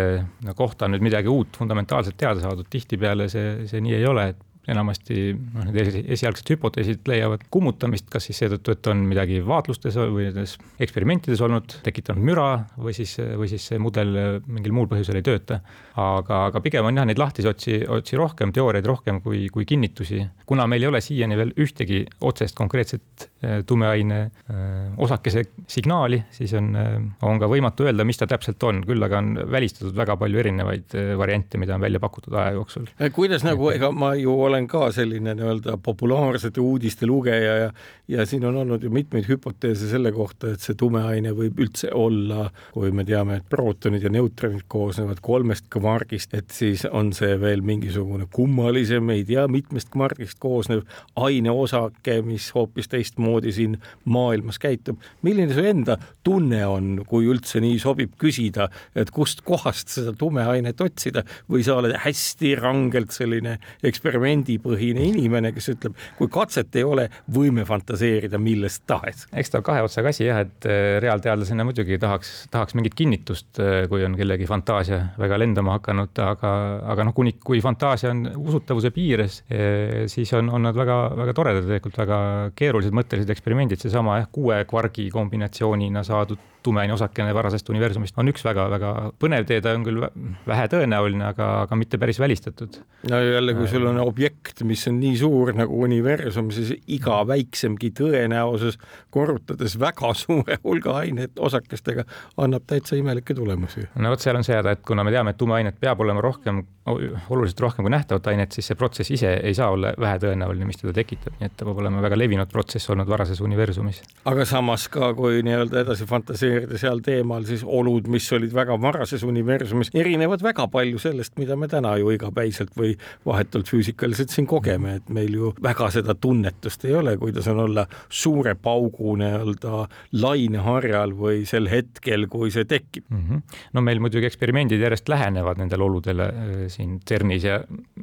kohta 0.55 0.87
on 0.87 0.95
nüüd 0.95 1.05
midagi 1.05 1.31
uut 1.31 1.57
fundamentaalselt 1.57 2.17
teada 2.17 2.43
saadud, 2.43 2.67
tihtipeale 2.69 3.29
see, 3.31 3.67
see 3.69 3.83
nii 3.83 3.97
ei 3.99 4.07
ole, 4.07 4.31
et 4.33 4.47
enamasti 4.69 5.31
noh, 5.33 5.65
need 5.65 6.11
esialgsed 6.13 6.51
hüpoteesid 6.53 7.07
leiavad 7.09 7.47
kummutamist, 7.53 8.07
kas 8.13 8.27
siis 8.29 8.41
seetõttu, 8.43 8.75
et 8.75 8.89
on 8.91 9.01
midagi 9.09 9.39
vaatlustes 9.45 9.97
või 9.97 10.27
nendes 10.27 10.57
eksperimentides 10.81 11.41
olnud, 11.41 11.79
tekitanud 11.85 12.25
müra 12.29 12.47
või 12.77 12.93
siis, 12.97 13.15
või 13.17 13.49
siis 13.49 13.65
see 13.71 13.81
mudel 13.81 14.13
mingil 14.45 14.75
muul 14.77 14.89
põhjusel 14.91 15.17
ei 15.17 15.25
tööta. 15.25 15.61
aga, 15.97 16.45
aga 16.51 16.61
pigem 16.61 16.85
on 16.85 17.01
jah, 17.01 17.09
neid 17.09 17.21
lahtisi 17.21 17.49
otsi, 17.49 17.81
otsi 17.89 18.19
rohkem, 18.19 18.53
teooriaid 18.53 18.85
rohkem 18.85 19.21
kui, 19.25 19.47
kui 19.49 19.65
kinnitusi. 19.65 20.21
kuna 20.45 20.67
meil 20.67 20.83
ei 20.83 20.93
ole 20.93 21.01
siiani 21.01 21.37
veel 21.37 21.53
ühtegi 21.57 22.05
otsest 22.21 22.55
konkreetset 22.55 23.30
tumeaine 23.67 24.21
eh, 24.21 24.55
osakese 24.97 25.43
signaali, 25.67 26.23
siis 26.31 26.53
on, 26.57 26.71
eh, 26.75 26.95
on 27.27 27.41
ka 27.41 27.49
võimatu 27.51 27.89
öelda, 27.89 28.07
mis 28.07 28.21
ta 28.21 28.29
täpselt 28.29 28.63
on, 28.63 28.83
küll 28.87 29.03
aga 29.03 29.19
on 29.19 29.33
välistatud 29.51 29.95
väga 29.97 30.15
palju 30.21 30.39
erinevaid 30.39 30.97
variante, 31.17 31.59
mida 31.61 31.75
on 31.75 31.83
välja 31.83 31.99
pakutud 31.99 32.33
aja 32.39 32.55
jooksul. 32.55 32.87
kuidas 33.13 33.43
nagu, 33.43 33.69
ega 33.73 33.91
ma 33.91 34.13
ju 34.15 34.35
olen 34.41 34.61
olen 34.61 34.67
ka 34.67 34.91
selline 34.91 35.33
nii-öelda 35.35 35.77
populaarsete 35.83 36.61
uudiste 36.61 37.05
lugeja 37.05 37.57
ja 37.57 37.71
ja 38.07 38.25
siin 38.25 38.45
on 38.45 38.55
olnud 38.55 38.83
ju 38.83 38.89
mitmeid 38.91 39.25
hüpoteese 39.29 39.87
selle 39.87 40.11
kohta, 40.11 40.51
et 40.51 40.59
see 40.59 40.75
tumeaine 40.75 41.31
võib 41.31 41.61
üldse 41.63 41.93
olla, 41.95 42.49
kui 42.73 42.91
me 42.91 43.05
teame, 43.07 43.37
et 43.39 43.45
prootonid 43.49 44.03
ja 44.03 44.09
neutronid 44.11 44.65
koosnevad 44.67 45.21
kolmest 45.23 45.69
kvargist, 45.71 46.33
et 46.35 46.51
siis 46.51 46.83
on 46.91 47.13
see 47.15 47.37
veel 47.39 47.63
mingisugune 47.63 48.27
kummalisem, 48.33 49.09
ei 49.15 49.23
tea, 49.23 49.45
mitmest 49.47 49.89
kvargist 49.93 50.39
koosnev 50.43 50.83
aineosake, 51.15 52.19
mis 52.27 52.49
hoopis 52.55 52.91
teistmoodi 52.91 53.30
siin 53.55 53.77
maailmas 54.05 54.59
käitub. 54.59 54.99
milline 55.21 55.53
su 55.53 55.63
enda 55.63 55.97
tunne 56.23 56.65
on, 56.67 57.05
kui 57.07 57.25
üldse 57.25 57.61
nii 57.63 57.79
sobib 57.79 58.17
küsida, 58.19 58.67
et 58.95 59.11
kust 59.11 59.45
kohast 59.47 59.89
seda 59.95 60.13
tumeainet 60.17 60.81
otsida 60.81 61.23
või 61.49 61.63
sa 61.63 61.79
oled 61.79 61.95
hästi 62.03 62.55
rangelt 62.59 63.15
selline 63.15 63.57
eksperiment 63.83 64.41
fakendipõhine 64.41 65.05
inimene, 65.05 65.51
kes 65.53 65.71
ütleb, 65.75 65.95
kui 66.17 66.29
katset 66.31 66.75
ei 66.75 66.83
ole, 66.83 67.07
võime 67.31 67.65
fantaseerida 67.65 68.39
millest 68.41 68.83
tahes. 68.87 69.27
eks 69.33 69.49
ta 69.49 69.59
on 69.59 69.63
kahe 69.63 69.83
otsaga 69.83 70.09
asi 70.09 70.25
jah, 70.25 70.41
et 70.41 70.65
äh, 70.65 70.99
reaalteadlasena 71.01 71.63
muidugi 71.63 71.99
tahaks, 71.99 72.47
tahaks 72.51 72.75
mingit 72.75 72.95
kinnitust, 72.95 73.59
äh, 73.59 73.87
kui 73.89 74.03
on 74.05 74.15
kellegi 74.17 74.47
fantaasia 74.47 75.13
väga 75.19 75.37
lendama 75.39 75.77
hakanud, 75.77 76.13
aga, 76.25 76.53
aga 76.93 77.05
noh, 77.05 77.13
kuni, 77.13 77.35
kui 77.43 77.61
fantaasia 77.61 78.11
on 78.11 78.25
usutavuse 78.35 78.91
piires, 78.91 79.43
äh, 79.51 80.07
siis 80.11 80.33
on, 80.33 80.49
on 80.49 80.65
nad 80.67 80.77
väga-väga 80.77 81.35
toredad, 81.37 81.67
tegelikult 81.67 82.01
väga 82.01 82.19
keerulised 82.55 82.95
mõttelised 82.95 83.20
eksperimendid, 83.29 83.81
seesama 83.83 84.17
jah, 84.21 84.31
kuue 84.31 84.63
kvargi 84.69 85.09
kombinatsioonina 85.13 86.03
saadud 86.07 86.39
tumeaine 86.63 86.93
osakene 86.93 87.33
varasest 87.33 87.69
universumist 87.73 88.17
on 88.21 88.29
üks 88.31 88.43
väga-väga 88.45 88.91
põnev 89.21 89.45
tee, 89.49 89.61
ta 89.63 89.73
on 89.75 89.85
küll 89.85 90.03
vähe 90.47 90.67
tõenäoline, 90.71 91.23
aga, 91.31 91.47
aga 91.65 91.77
mitte 91.79 91.99
päris 92.01 92.19
välistatud. 92.21 92.77
no 93.09 93.21
jälle, 93.21 93.55
kui 93.57 93.67
sul 93.71 93.87
on 93.89 93.99
objekt, 94.03 94.63
mis 94.67 94.85
on 94.89 94.99
nii 95.01 95.15
suur 95.19 95.53
nagu 95.57 95.81
universum, 95.87 96.51
siis 96.53 96.73
iga 96.93 97.21
väiksemgi 97.27 97.91
tõenäosus 97.97 98.77
korrutades 99.13 99.77
väga 99.81 100.13
suure 100.17 100.59
hulga 100.63 100.99
ainet 101.01 101.39
osakestega 101.39 102.05
annab 102.41 102.67
täitsa 102.69 102.99
imelikke 102.99 103.35
tulemusi. 103.37 103.87
no 103.95 104.13
vot, 104.13 104.21
seal 104.21 104.37
on 104.37 104.45
see 104.47 104.57
häda, 104.57 104.77
et 104.77 104.85
kuna 104.85 105.05
me 105.07 105.13
teame, 105.13 105.33
et 105.33 105.41
tumeainet 105.41 105.79
peab 105.81 106.05
olema 106.05 106.21
rohkem, 106.21 106.63
oluliselt 106.85 107.65
rohkem 107.65 107.85
kui 107.87 107.93
nähtavat 107.93 108.31
ainet, 108.33 108.53
siis 108.53 108.69
see 108.69 108.77
protsess 108.77 109.13
ise 109.13 109.33
ei 109.41 109.57
saa 109.57 109.71
olla 109.73 109.95
vähetõenäoline, 109.99 110.69
mis 110.69 110.81
teda 110.81 110.93
tekitab, 111.01 111.39
nii 111.39 111.49
et 111.49 111.57
ta 111.57 111.65
peab 111.65 111.81
olema 111.81 112.05
väga 112.05 112.19
levinud 112.19 112.53
protsess 112.53 112.93
olnud 112.93 113.09
varases 113.11 113.41
universumis. 113.43 114.01
aga 114.25 114.45
samas 114.47 114.87
ka, 114.91 115.11
kui 115.17 115.41
nii-öelda 115.45 115.83
edasi 115.85 116.07
fantaseerida, 116.09 116.79
seal 116.81 117.01
teemal, 117.05 117.45
siis 117.47 117.63
olud, 117.65 118.07
mis 118.11 118.27
olid 118.35 118.53
väga 118.55 118.77
varases 118.81 119.23
universumis, 119.27 119.91
erinevad 119.97 120.43
väga 120.43 120.67
palju 120.71 121.01
sellest, 121.01 121.37
mida 121.41 121.57
me 121.59 121.69
täna 121.71 121.93
ju 122.01 122.11
igapäiselt 122.15 122.73
või 122.77 122.93
vahetult 123.27 123.69
füüsikaliselt 123.71 124.33
siin 124.33 124.47
kogeme, 124.49 124.97
et 125.01 125.09
meil 125.13 125.35
ju 125.37 125.53
väga 125.63 125.89
seda 125.93 126.15
tunnetust 126.15 126.85
ei 126.89 126.95
ole, 126.97 127.17
kuidas 127.21 127.47
on 127.51 127.63
olla 127.65 127.85
suure 128.09 128.55
paugu 128.55 129.15
nii-öelda 129.21 129.85
laineharjal 130.21 131.15
või 131.17 131.43
sel 131.49 131.69
hetkel, 131.71 132.27
kui 132.31 132.51
see 132.53 132.65
tekib 132.69 133.05
mm. 133.09 133.23
-hmm. 133.27 133.59
no 133.73 133.85
meil 133.85 133.99
muidugi 134.03 134.29
eksperimendid 134.29 134.81
järjest 134.81 135.09
lähenevad 135.09 135.61
nendele 135.61 135.83
oludele 135.83 136.27
äh, 136.31 136.65
siin 136.71 136.99
CERN-is 137.07 137.47
ja, 137.47 137.61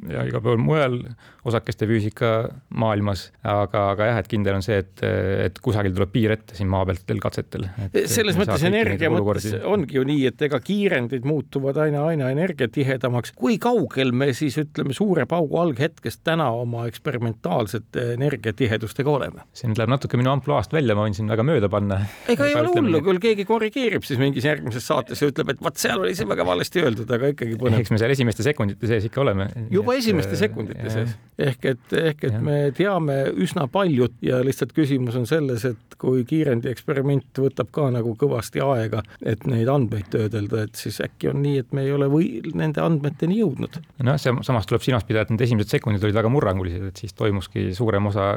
ja 0.09 0.25
igal 0.27 0.43
pool 0.43 0.61
mujal 0.61 0.99
osakeste 1.47 1.87
füüsika 1.89 2.49
maailmas, 2.69 3.29
aga, 3.43 3.89
aga 3.93 4.09
jah, 4.11 4.19
et 4.21 4.29
kindel 4.31 4.59
on 4.59 4.65
see, 4.65 4.79
et, 4.83 4.98
et 5.05 5.59
kusagil 5.63 5.93
tuleb 5.95 6.11
piir 6.13 6.33
ette 6.35 6.57
siin 6.57 6.69
maa 6.71 6.85
pealt 6.89 7.05
veel 7.09 7.21
katsetel. 7.23 7.67
selles 8.05 8.37
mõttes 8.39 8.65
energia 8.67 9.11
mõttes 9.13 9.47
ongi 9.67 9.97
ju 9.99 10.05
nii, 10.07 10.25
et 10.31 10.41
ega 10.49 10.59
kiirendid 10.63 11.27
muutuvad 11.27 11.77
aina, 11.85 12.05
aina 12.11 12.29
energiatihedamaks. 12.33 13.33
kui 13.37 13.57
kaugel 13.61 14.11
me 14.11 14.31
siis 14.37 14.57
ütleme 14.61 14.95
suure 14.95 15.25
paugu 15.29 15.59
alghetkest 15.61 16.23
täna 16.27 16.49
oma 16.55 16.85
eksperimentaalsete 16.89 18.13
energiatihedustega 18.17 19.11
oleme? 19.11 19.45
see 19.53 19.69
nüüd 19.69 19.81
läheb 19.81 19.93
natuke 19.95 20.19
minu 20.19 20.33
ampluaast 20.33 20.73
välja, 20.75 20.97
ma 20.97 21.07
võin 21.07 21.17
siin 21.17 21.29
väga 21.31 21.45
mööda 21.47 21.69
panna. 21.71 22.01
ega 22.29 22.49
ei 22.49 22.57
ole 22.59 22.73
hullu, 22.75 23.03
küll 23.05 23.21
keegi 23.23 23.45
korrigeerib 23.49 24.05
siis 24.07 24.21
mingis 24.21 24.47
järgmises 24.47 24.85
saates 24.85 25.21
ja 25.21 25.29
ütleb, 25.31 25.53
et 25.55 25.63
vot 25.63 25.79
seal 25.79 26.01
oli 26.03 26.15
see 26.17 26.27
väga 26.29 26.45
valesti 26.47 26.83
öeldud, 26.83 27.09
aga 27.17 27.31
ikkagi 27.33 27.57
põnev. 27.59 27.83
eks 27.83 27.93
me 27.93 28.01
seal 28.01 28.13
esimeste 28.15 28.45
sekundite 28.45 28.89
sees 28.89 29.07
ikka 29.09 29.23
oleme. 29.25 29.49
juba 29.71 29.95
et, 29.95 30.03
esimeste 30.03 30.39
sekundite 30.39 30.93
sees. 30.93 31.15
ehk 31.49 31.69
et, 31.73 31.85
ehk 32.03 32.25
et 32.29 32.35
ja. 32.35 32.43
me 32.43 32.59
teame 32.75 33.19
üsna 33.45 33.67
paljut 33.71 34.15
ja 34.25 34.41
lihtsalt 34.45 34.73
küsimus 34.89 35.21
on 35.21 35.29
selles, 35.29 35.69
et 35.69 35.97
kui 36.01 36.25
kiirendi 36.27 36.71
eksperiment 36.71 37.43
võtab 37.45 37.69
ka 37.75 37.89
nagu 37.93 38.15
kõva 38.17 38.39
kõvasti 38.39 38.61
aega, 38.63 39.03
et 39.25 39.45
neid 39.49 39.67
andmeid 39.69 40.09
töödelda, 40.13 40.63
et 40.67 40.79
siis 40.79 40.99
äkki 41.03 41.31
on 41.31 41.41
nii, 41.43 41.59
et 41.63 41.73
me 41.75 41.83
ei 41.85 41.91
ole 41.93 42.07
või 42.11 42.39
nende 42.55 42.81
andmeteni 42.81 43.39
jõudnud. 43.41 43.79
nojah, 44.03 44.19
see 44.21 44.33
samas 44.47 44.67
tuleb 44.69 44.83
silmas 44.85 45.05
pidada, 45.07 45.27
et 45.27 45.33
need 45.33 45.43
esimesed 45.43 45.73
sekundid 45.75 46.03
olid 46.03 46.15
väga 46.15 46.31
murrangulised, 46.31 46.85
et 46.91 47.01
siis 47.01 47.13
toimuski 47.17 47.69
suurem 47.75 48.07
osa 48.09 48.29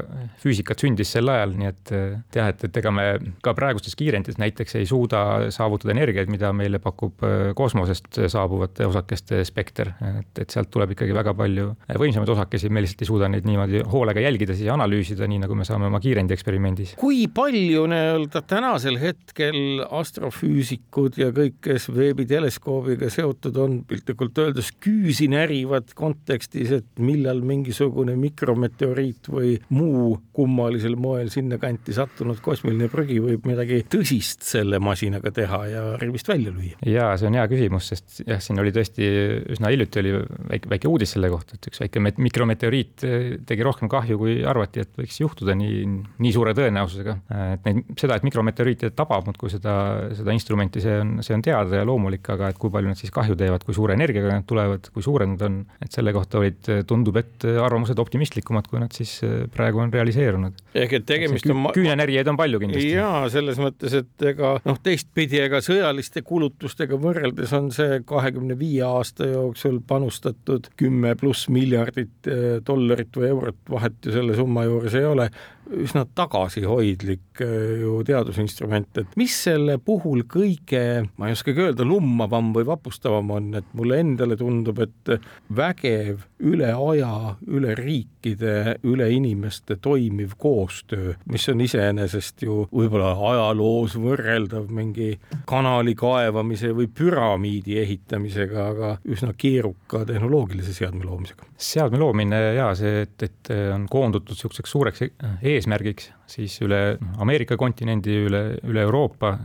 füüsikat 0.42 0.82
sündis 0.82 1.12
sel 1.12 1.30
ajal, 1.30 1.54
nii 1.58 1.70
et 1.70 1.92
jah, 2.34 2.50
et, 2.50 2.64
et 2.66 2.80
ega 2.82 2.92
me 2.94 3.06
ka 3.44 3.54
praegustes 3.54 3.94
kiirendites 3.98 4.40
näiteks 4.42 4.76
ei 4.80 4.88
suuda 4.88 5.52
saavutada 5.54 5.94
energiaid, 5.94 6.30
mida 6.32 6.52
meile 6.56 6.82
pakub 6.82 7.22
äh, 7.26 7.52
kosmosest 7.58 8.22
saabuvate 8.32 8.88
osakeste 8.88 9.42
spekter, 9.46 9.94
et, 10.18 10.42
et 10.42 10.50
sealt 10.50 10.72
tuleb 10.72 10.96
ikkagi 10.96 11.14
väga 11.14 11.36
palju 11.38 11.72
võimsamaid 12.02 12.34
osakesi, 12.34 12.72
me 12.72 12.82
lihtsalt 12.82 13.04
ei 13.04 13.12
suuda 13.12 13.30
neid 13.30 13.46
niimoodi 13.48 13.84
hoolega 13.92 14.24
jälgida, 14.24 14.56
siis 14.58 14.72
analüüsida, 14.72 15.28
nii 15.30 15.44
nagu 15.44 15.56
me 15.58 15.68
saame 15.68 15.88
oma 15.90 16.00
kiirendi 16.02 16.31
eksperimendis. 16.34 16.94
kui 17.00 17.26
palju 17.32 17.86
nii-öelda 17.90 18.42
tänasel 18.48 18.98
hetkel 19.00 19.82
astrofüüsikud 19.86 21.18
ja 21.20 21.30
kõik, 21.34 21.58
kes 21.64 21.88
veebiteleskoobiga 21.92 23.10
seotud 23.12 23.58
on, 23.62 23.78
piltlikult 23.88 24.38
öeldes 24.42 24.72
küüsi 24.82 25.28
närivad 25.32 25.92
kontekstis, 25.98 26.72
et 26.78 27.02
millal 27.02 27.42
mingisugune 27.46 28.16
mikrometeoriit 28.20 29.30
või 29.32 29.54
muu 29.74 30.16
kummalisel 30.36 30.96
moel 31.00 31.30
sinnakanti 31.32 31.94
sattunud 31.96 32.40
kosmiline 32.44 32.88
prügi 32.92 33.18
võib 33.22 33.46
midagi 33.48 33.82
tõsist 33.92 34.46
selle 34.46 34.80
masinaga 34.82 35.32
teha 35.34 35.62
ja 35.70 35.84
rivist 36.00 36.28
välja 36.30 36.52
lüüa? 36.54 36.78
ja 36.86 37.12
see 37.20 37.28
on 37.30 37.38
hea 37.38 37.46
küsimus, 37.50 37.90
sest 37.92 38.22
jah, 38.26 38.40
siin 38.42 38.60
oli 38.62 38.72
tõesti 38.74 39.08
üsna 39.54 39.72
hiljuti 39.72 40.02
oli 40.02 40.14
väike, 40.52 40.70
väike 40.72 40.90
uudis 40.90 41.14
selle 41.16 41.30
kohta, 41.32 41.56
et 41.56 41.70
üks 41.70 41.82
väike 41.82 42.02
mikrometeoriit 42.02 43.06
tegi 43.48 43.66
rohkem 43.66 43.90
kahju, 43.92 44.18
kui 44.20 44.38
arvati, 44.48 44.82
et 44.84 44.92
võiks 44.98 45.20
juhtuda 45.22 45.56
nii, 45.58 45.84
nii 46.22 46.32
suure 46.34 46.54
tõenäosusega. 46.56 47.16
et 47.54 47.68
neid, 47.68 47.84
seda, 47.98 48.16
et 48.16 48.26
mikrometeoriite 48.26 48.92
tabab 48.96 49.26
muudkui 49.28 49.50
seda 49.52 49.72
seda, 50.16 50.32
instrumenti, 50.34 50.82
see 50.82 50.94
on, 51.00 51.12
see 51.24 51.34
on 51.36 51.42
teada 51.44 51.80
ja 51.80 51.86
loomulik, 51.88 52.26
aga 52.32 52.50
et 52.52 52.58
kui 52.60 52.72
palju 52.72 52.92
nad 52.92 52.98
siis 52.98 53.12
kahju 53.14 53.36
teevad, 53.38 53.64
kui 53.66 53.76
suure 53.76 53.96
energiaga 53.96 54.34
nad 54.36 54.46
tulevad, 54.48 54.88
kui 54.94 55.04
suured 55.04 55.32
nad 55.34 55.44
on, 55.46 55.58
et 55.82 55.94
selle 55.94 56.14
kohta 56.14 56.40
olid, 56.40 56.60
tundub, 56.88 57.18
et 57.20 57.46
arvamused 57.50 57.98
optimistlikumad, 58.02 58.68
kui 58.70 58.80
nad 58.82 58.94
siis 58.96 59.14
eh, 59.26 59.44
praegu 59.52 59.82
on 59.82 59.92
realiseerunud. 59.94 60.62
ehk 60.84 60.96
et 60.98 61.06
tegemist 61.08 61.48
on 61.52 61.68
küünenärijaid 61.76 62.32
on 62.32 62.40
palju 62.40 62.62
kindlasti. 62.62 62.92
jaa, 62.96 63.24
selles 63.32 63.60
mõttes, 63.62 63.96
et 64.02 64.28
ega 64.32 64.54
noh, 64.68 64.80
teistpidi, 64.82 65.40
ega 65.42 65.62
sõjaliste 65.64 66.24
kulutustega 66.26 66.98
võrreldes 67.00 67.54
on 67.58 67.70
see 67.74 68.02
kahekümne 68.08 68.58
viie 68.58 68.84
aasta 68.86 69.28
jooksul 69.30 69.80
panustatud 69.86 70.70
kümme 70.80 71.16
pluss 71.20 71.50
miljardit 71.52 72.30
eh, 72.30 72.60
dollarit 72.66 73.12
või 73.16 73.32
eurot, 73.32 73.60
vahet 73.70 73.98
ju 74.06 74.14
selle 74.14 74.36
summa 74.38 74.66
juures 74.68 74.96
ei 74.98 75.08
ole 75.08 75.30
üsna 75.72 76.04
tagasihoidlik 76.18 77.42
äh, 77.44 77.80
ju 77.82 77.98
teadusinstrument, 78.06 79.02
et 79.02 79.16
mis 79.20 79.34
selle 79.46 79.78
puhul 79.82 80.24
kõige, 80.30 81.08
ma 81.16 81.28
ei 81.28 81.36
oskagi 81.36 81.66
öelda, 81.66 81.86
lummavam 81.88 82.52
või 82.56 82.66
vapustavam 82.68 83.32
on, 83.36 83.52
et 83.60 83.72
mulle 83.78 84.00
endale 84.02 84.36
tundub, 84.40 84.82
et 84.82 85.14
vägev 85.56 86.26
üle 86.42 86.72
aja, 86.74 87.36
üle 87.46 87.74
riikide, 87.78 88.76
üle 88.88 89.08
inimeste 89.14 89.76
toimiv 89.82 90.34
koostöö, 90.40 91.14
mis 91.30 91.46
on 91.52 91.62
iseenesest 91.64 92.42
ju 92.46 92.62
võib-olla 92.72 93.12
ajaloos 93.30 93.96
võrreldav 94.00 94.70
mingi 94.74 95.14
kanali 95.48 95.94
kaevamise 95.98 96.72
või 96.76 96.88
püramiidi 96.92 97.78
ehitamisega, 97.82 98.66
aga 98.74 98.92
üsna 99.08 99.32
keeruka 99.38 100.04
tehnoloogilise 100.08 100.74
seadme 100.76 101.06
loomisega. 101.06 101.46
seadme 101.56 102.00
loomine 102.02 102.40
ja 102.58 102.72
see, 102.78 103.04
et, 103.06 103.16
et 103.22 103.52
on 103.74 103.86
koondutud 103.90 104.34
niisuguseks 104.34 104.74
suureks 104.74 105.04
eesmärgiks 105.42 106.01
siis 106.30 106.54
üle 106.64 106.96
Ameerika 107.22 107.58
kontinendi, 107.60 108.22
üle, 108.28 108.46
üle 108.68 108.86
Euroopa 108.86 109.36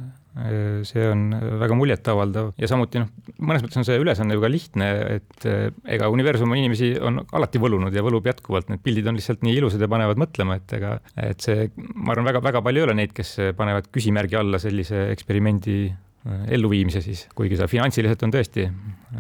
see 0.86 1.02
on 1.10 1.32
väga 1.34 1.74
muljetavaldav. 1.74 2.52
Ja 2.62 2.68
samuti 2.70 3.00
noh, 3.02 3.08
mõnes 3.42 3.64
mõttes 3.64 3.80
on 3.82 3.88
see 3.88 3.98
ülesanne 3.98 4.36
ju 4.36 4.44
ka 4.44 4.52
lihtne, 4.54 4.90
et 5.16 5.48
ega 5.96 6.12
universum 6.14 6.54
inimesi 6.54 6.92
on 7.02 7.24
alati 7.34 7.58
võlunud 7.58 7.96
ja 7.98 8.04
võlub 8.06 8.30
jätkuvalt, 8.30 8.70
need 8.70 8.84
pildid 8.86 9.10
on 9.10 9.18
lihtsalt 9.18 9.42
nii 9.42 9.58
ilusad 9.58 9.82
ja 9.82 9.90
panevad 9.90 10.22
mõtlema, 10.22 10.60
et 10.62 10.78
ega, 10.78 11.00
et 11.18 11.42
see, 11.42 11.72
ma 11.96 12.14
arvan, 12.14 12.30
väga-väga 12.30 12.62
palju 12.68 12.84
ei 12.84 12.86
ole 12.86 13.00
neid, 13.02 13.18
kes 13.18 13.34
panevad 13.58 13.90
küsimärgi 13.90 14.38
alla 14.38 14.62
sellise 14.62 15.08
eksperimendi 15.16 15.80
Äh, 16.28 16.48
elluviimise 16.58 17.02
siis, 17.06 17.28
kuigi 17.38 17.56
see 17.60 17.70
finantsiliselt 17.72 18.24
on 18.26 18.34
tõesti, 18.34 18.66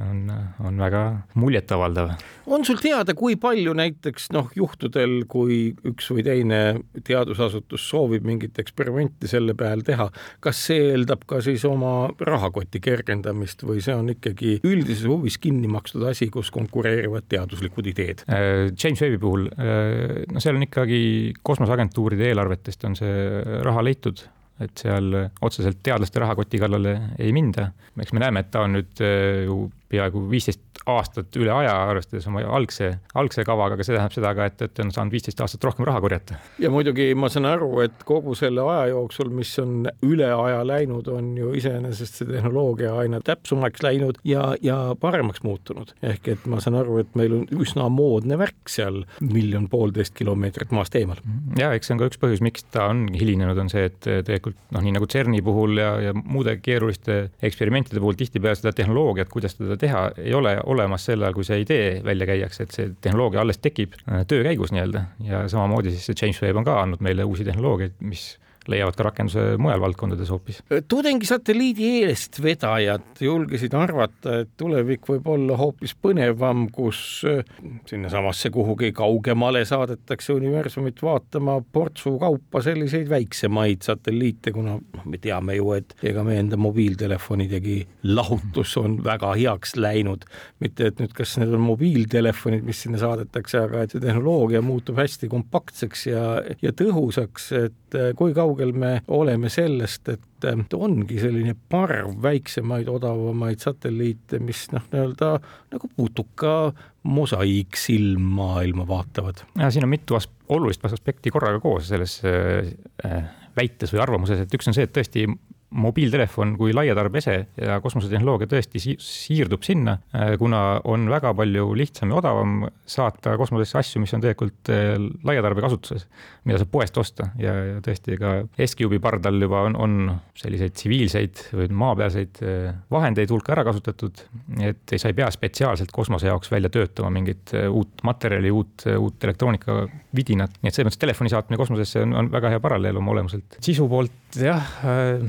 on, 0.01 0.25
on 0.67 0.81
väga 0.81 1.03
muljetavaldav. 1.39 2.11
On 2.47 2.65
sul 2.65 2.79
teada, 2.81 3.13
kui 3.17 3.35
palju 3.39 3.73
näiteks 3.77 4.29
noh, 4.35 4.49
juhtudel, 4.55 5.19
kui 5.29 5.59
üks 5.87 6.09
või 6.13 6.23
teine 6.25 6.59
teadusasutus 7.07 7.83
soovib 7.89 8.25
mingit 8.27 8.57
eksperimenti 8.61 9.29
selle 9.29 9.55
peal 9.57 9.83
teha, 9.87 10.07
kas 10.43 10.61
see 10.69 10.91
eeldab 10.93 11.25
ka 11.29 11.41
siis 11.43 11.65
oma 11.67 12.09
rahakoti 12.19 12.81
kergendamist 12.83 13.65
või 13.67 13.83
see 13.83 13.95
on 13.97 14.13
ikkagi 14.15 14.57
üldises 14.67 15.07
huvis 15.09 15.39
kinni 15.43 15.69
makstud 15.71 16.07
asi, 16.07 16.29
kus 16.33 16.51
konkureerivad 16.55 17.27
teaduslikud 17.29 17.91
ideed? 17.93 18.23
Äh, 18.31 18.69
James 18.71 19.03
Webbi 19.03 19.21
puhul, 19.21 19.49
äh, 19.51 20.23
no 20.31 20.43
seal 20.43 20.57
on 20.57 20.65
ikkagi 20.67 21.01
kosmoseagentuuride 21.43 22.31
eelarvetest 22.31 22.87
on 22.87 22.97
see 22.99 23.61
raha 23.65 23.85
leitud 23.85 24.23
et 24.63 24.81
seal 24.81 25.11
otseselt 25.45 25.81
teadlaste 25.85 26.21
rahakoti 26.21 26.59
kallale 26.61 26.95
ei 27.21 27.29
minda. 27.35 27.71
eks 28.01 28.13
me 28.13 28.21
näeme, 28.23 28.41
et 28.41 28.51
ta 28.53 28.63
on 28.65 28.77
nüüd 28.77 29.03
äh, 29.05 29.43
ju 29.45 29.67
peaaegu 29.91 30.23
viisteist 30.31 30.83
aastat 30.87 31.35
üle 31.39 31.51
aja, 31.51 31.73
arvestades 31.89 32.27
oma 32.29 32.43
algse, 32.57 32.91
algse 33.17 33.43
kavaga, 33.47 33.75
aga 33.75 33.85
see 33.85 33.95
tähendab 33.95 34.15
seda 34.15 34.33
ka, 34.37 34.47
et, 34.49 34.63
et 34.67 34.81
on 34.83 34.91
saanud 34.93 35.15
viisteist 35.15 35.41
aastat 35.43 35.67
rohkem 35.67 35.87
raha 35.87 36.01
korjata. 36.03 36.39
ja 36.61 36.71
muidugi 36.73 37.09
ma 37.17 37.29
saan 37.31 37.47
aru, 37.49 37.69
et 37.85 38.03
kogu 38.07 38.35
selle 38.37 38.63
aja 38.67 38.91
jooksul, 38.93 39.31
mis 39.35 39.51
on 39.63 39.89
üle 40.05 40.29
aja 40.31 40.61
läinud, 40.67 41.09
on 41.11 41.33
ju 41.39 41.53
iseenesest 41.57 42.21
see 42.21 42.29
tehnoloogia 42.29 42.93
aina 43.01 43.21
täpsemaks 43.25 43.83
läinud 43.83 44.21
ja, 44.27 44.49
ja 44.63 44.77
paremaks 44.99 45.43
muutunud. 45.45 45.93
ehk 46.03 46.31
et 46.35 46.47
ma 46.49 46.61
saan 46.63 46.79
aru, 46.81 46.99
et 47.03 47.17
meil 47.19 47.39
on 47.39 47.45
üsna 47.63 47.89
moodne 47.93 48.39
värk 48.39 48.71
seal 48.71 49.03
miljon-poolteist 49.23 50.15
kilomeetrit 50.17 50.73
maast 50.75 50.95
eemal. 50.99 51.21
ja 51.59 51.73
eks 51.75 51.89
see 51.89 51.97
on 51.97 52.03
ka 52.03 52.11
üks 52.11 52.21
põhjus, 52.21 52.43
miks 52.45 52.67
ta 52.71 52.89
on 52.91 53.07
hilinenud, 53.15 53.59
on 53.59 53.71
see, 53.71 53.87
et 53.91 53.99
tegelikult 54.03 54.59
noh, 54.75 54.83
nii 54.83 54.95
nagu 54.97 55.09
CERN-i 55.11 55.43
puhul 55.45 55.79
ja, 55.81 55.91
ja 56.09 56.15
muude 56.17 56.57
keeruliste 56.63 57.19
eksperimentide 57.43 58.01
puhul 58.03 58.17
tihtipeale 58.19 58.57
seda 58.59 58.73
tehnoloogiat, 58.75 59.31
kuidas 59.31 59.57
teda 59.57 59.76
teha, 59.81 60.03
ei 60.17 60.33
ole 60.33 60.57
olemas 60.65 61.05
sel 61.05 61.23
ajal, 61.23 61.35
kui 61.37 61.47
see 61.47 61.61
idee 61.63 61.87
välja 62.05 62.27
käiakse, 62.29 62.67
et 62.67 62.75
see 62.75 62.89
tehnoloogia 63.01 63.41
alles 63.43 63.61
tekib 63.63 63.95
äh, 64.05 64.25
töö 64.27 64.43
käigus 64.47 64.73
nii-öelda. 64.75 65.05
Ja 65.27 65.45
samamoodi 65.51 65.95
siis 65.95 66.09
see 66.11 66.17
Webb 66.45 66.61
on 66.63 66.67
ka 66.67 66.81
andnud 66.81 67.03
meile 67.05 67.25
uusi 67.27 67.45
tehnoloogiaid, 67.47 67.97
mis 67.99 68.29
leiavad 68.71 68.97
ka 68.97 69.07
rakenduse 69.07 69.45
mujal 69.61 69.81
valdkondades 69.81 70.31
hoopis. 70.33 70.61
tudengisatelliidi 70.87 71.89
eestvedajad 72.07 73.21
julgesid 73.21 73.73
arvata, 73.77 74.41
et 74.43 74.51
tulevik 74.57 75.07
võib 75.09 75.27
olla 75.31 75.57
hoopis 75.59 75.95
põnevam, 76.01 76.67
kus 76.73 76.99
äh, 77.27 77.43
sinnasamasse 77.89 78.51
kuhugi 78.53 78.91
kaugemale 78.95 79.63
saadetakse 79.65 80.33
universumit 80.33 81.01
vaatama 81.03 81.59
portsu 81.71 82.17
kaupa 82.19 82.61
selliseid 82.65 83.09
väiksemaid 83.09 83.85
satelliite, 83.87 84.51
kuna 84.55 84.77
me 85.05 85.21
teame 85.21 85.57
ju, 85.57 85.71
et 85.77 85.95
ega 86.03 86.23
meie 86.27 86.41
enda 86.43 86.59
mobiiltelefonidegi 86.61 87.77
lahutus 88.03 88.75
on 88.81 88.99
väga 89.03 89.33
heaks 89.37 89.75
läinud. 89.75 90.25
mitte 90.59 90.87
et 90.87 90.99
nüüd, 91.01 91.13
kas 91.13 91.37
need 91.37 91.53
on 91.53 91.61
mobiiltelefonid, 91.61 92.63
mis 92.65 92.81
sinna 92.83 92.99
saadetakse, 93.01 93.59
aga 93.61 93.83
et 93.83 93.93
see 93.93 94.01
tehnoloogia 94.03 94.61
muutub 94.65 94.97
hästi 94.97 95.29
kompaktseks 95.31 96.07
ja, 96.09 96.23
ja 96.61 96.73
tõhusaks, 96.73 97.51
et 97.57 97.86
äh, 97.95 98.11
kui 98.15 98.33
kaugel 98.33 98.73
me 98.73 99.01
oleme 99.07 99.49
sellest, 99.49 100.09
et 100.09 100.47
ongi 100.77 101.19
selline 101.21 101.55
parv 101.69 102.13
väiksemaid, 102.21 102.89
odavamaid 102.91 103.63
satelliite, 103.63 104.39
mis 104.43 104.67
noh, 104.73 104.85
nii-öelda 104.91 105.31
nagu 105.73 105.89
putuka 105.95 106.73
mosaiiksilm 107.07 108.21
maailma 108.37 108.87
vaatavad. 108.87 109.43
siin 109.69 109.87
on 109.87 109.93
mitu 109.93 110.15
as 110.15 110.29
olulist 110.49 110.85
aspekti 110.85 111.31
korraga 111.31 111.59
koos 111.59 111.87
selles 111.87 112.21
äh, 112.25 113.23
väites 113.57 113.93
või 113.93 114.03
arvamuses, 114.03 114.43
et 114.43 114.53
üks 114.53 114.69
on 114.69 114.77
see, 114.77 114.87
et 114.87 114.93
tõesti 114.95 115.25
mobiiltelefon 115.69 116.53
kui 116.57 116.71
laiatarbese 116.75 117.33
ja 117.59 117.77
kosmosetehnoloogia 117.83 118.47
tõesti 118.47 118.79
siirdub 119.03 119.65
sinna, 119.67 119.97
äh, 120.15 120.33
kuna 120.39 120.79
on 120.87 121.09
väga 121.11 121.33
palju 121.35 121.73
lihtsam 121.75 122.13
ja 122.13 122.19
odavam 122.21 122.61
saata 122.87 123.35
kosmosesse 123.39 123.79
asju, 123.81 124.01
mis 124.03 124.13
on 124.15 124.23
tegelikult 124.23 124.71
äh, 124.71 124.93
laiatarbe 125.27 125.63
kasutuses, 125.65 126.05
mida 126.47 126.61
saab 126.61 126.71
poest 126.71 126.99
osta 127.01 127.27
ja, 127.41 127.55
ja 127.73 127.81
tõesti 127.83 128.15
ka 128.21 128.33
SQB 128.63 129.01
pardal 129.03 129.41
juba 129.43 129.65
on, 129.67 129.75
on 129.75 129.97
selliseid 130.39 130.77
tsiviilseid 130.77 131.43
või 131.59 131.67
maapealseid 131.83 132.39
äh, 132.47 132.69
vahendeid 132.93 133.33
hulka 133.35 133.51
ära 133.57 133.65
kasutatud, 133.67 134.23
et 134.63 134.95
sa 134.95 135.11
ei 135.11 135.17
pea 135.17 135.27
spetsiaalselt 135.33 135.91
kosmose 135.95 136.31
jaoks 136.31 136.51
välja 136.53 136.71
töötama 136.71 137.11
mingit 137.17 137.51
uut 137.67 138.05
materjali, 138.07 138.53
uut, 138.55 138.87
uut 138.95 139.27
elektroonika 139.27 139.81
vidinat, 140.15 140.55
nii 140.61 140.71
et 140.71 140.77
selles 140.77 140.93
mõttes 140.93 141.03
telefoni 141.03 141.33
saatmine 141.33 141.59
kosmosesse 141.59 142.05
on, 142.05 142.15
on 142.23 142.31
väga 142.31 142.55
hea 142.55 142.63
paralleel 142.63 143.03
oma 143.03 143.11
olemuselt. 143.17 143.59
sisu 143.67 143.89
poolt 143.91 144.39
jah 144.39 144.71
äh, 144.87 145.27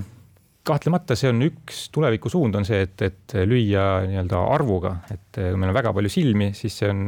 kahtlemata 0.69 1.17
see 1.19 1.33
on 1.33 1.43
üks 1.49 1.89
tulevikusuund, 1.95 2.59
on 2.61 2.69
see, 2.69 2.85
et, 2.87 3.03
et 3.07 3.37
lüüa 3.49 3.89
nii-öelda 4.09 4.41
arvuga, 4.55 4.99
et 5.15 5.41
kui 5.41 5.59
meil 5.59 5.73
on 5.73 5.79
väga 5.79 5.95
palju 5.97 6.13
silmi, 6.13 6.53
siis 6.57 6.77
see 6.83 6.91
on 6.93 7.05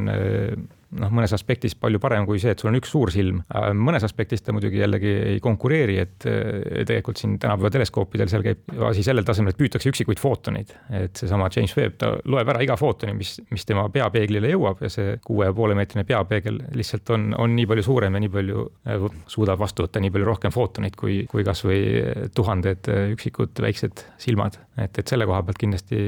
noh, 0.98 1.12
mõnes 1.14 1.32
aspektis 1.36 1.76
palju 1.78 2.00
parem 2.02 2.26
kui 2.28 2.40
see, 2.42 2.54
et 2.54 2.62
sul 2.62 2.70
on 2.70 2.78
üks 2.78 2.90
suur 2.92 3.12
silm. 3.14 3.42
mõnes 3.78 4.04
aspektis 4.06 4.42
ta 4.42 4.54
muidugi 4.54 4.80
jällegi 4.80 5.12
ei 5.34 5.40
konkureeri, 5.42 5.98
et 6.02 6.26
tegelikult 6.26 7.20
siin 7.20 7.36
tänapäeva 7.42 7.70
teleskoopidel 7.74 8.30
seal 8.32 8.44
käib 8.46 8.74
asi 8.88 9.04
sellel 9.06 9.26
tasemel, 9.26 9.54
et 9.54 9.60
püütakse 9.60 9.90
üksikuid 9.92 10.22
footoneid. 10.22 10.74
et 11.02 11.16
seesama 11.16 11.48
James 11.54 11.74
Webb, 11.76 11.98
ta 12.00 12.12
loeb 12.24 12.50
ära 12.52 12.64
iga 12.64 12.76
footoni, 12.80 13.14
mis, 13.16 13.36
mis 13.50 13.66
tema 13.68 13.86
peapeeglile 13.92 14.52
jõuab 14.52 14.82
ja 14.84 14.92
see 14.92 15.16
kuue 15.24 15.48
ja 15.48 15.54
poole 15.56 15.76
meetrine 15.78 16.04
peapeegel 16.08 16.60
lihtsalt 16.76 17.14
on, 17.14 17.30
on 17.38 17.54
nii 17.56 17.68
palju 17.70 17.86
suurem 17.86 18.16
ja 18.16 18.24
nii 18.24 18.34
palju 18.34 18.66
äh, 18.90 19.08
suudab 19.30 19.62
vastu 19.62 19.86
võtta 19.86 20.02
nii 20.02 20.14
palju 20.14 20.28
rohkem 20.28 20.54
footoneid 20.54 20.98
kui, 20.98 21.22
kui 21.30 21.46
kasvõi 21.46 22.30
tuhanded 22.34 22.90
üksikud 23.14 23.62
väiksed 23.62 24.06
silmad. 24.20 24.58
et, 24.80 24.98
et 24.98 25.06
selle 25.06 25.26
koha 25.28 25.42
pealt 25.46 25.60
kindlasti 25.60 26.00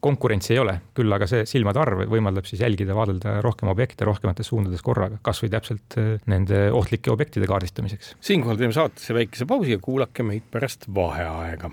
konkurentsi 0.00 0.54
ei 0.54 0.60
ole, 0.62 0.74
küll 0.96 1.12
aga 1.14 1.26
see 1.30 1.44
silmade 1.48 1.80
arv 1.82 2.04
võimaldab 2.10 2.46
siis 2.48 2.62
jälgida, 2.62 2.94
vaadelda 2.96 3.38
rohkem 3.44 3.70
objekte 3.72 4.06
rohkemates 4.08 4.50
suundades 4.50 4.82
korraga, 4.84 5.18
kasvõi 5.24 5.50
täpselt 5.52 5.98
äh, 5.98 6.14
nende 6.30 6.68
ohtlike 6.74 7.12
objektide 7.12 7.50
kaardistamiseks. 7.50 8.14
siinkohal 8.20 8.60
teeme 8.60 8.76
saatesse 8.76 9.16
väikese 9.16 9.48
pausi 9.48 9.74
ja 9.76 9.82
kuulake 9.82 10.26
meid 10.26 10.48
pärast 10.50 10.88
vaheaega. 10.94 11.70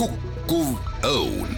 kukkuv 0.00 0.76
õun. 1.08 1.56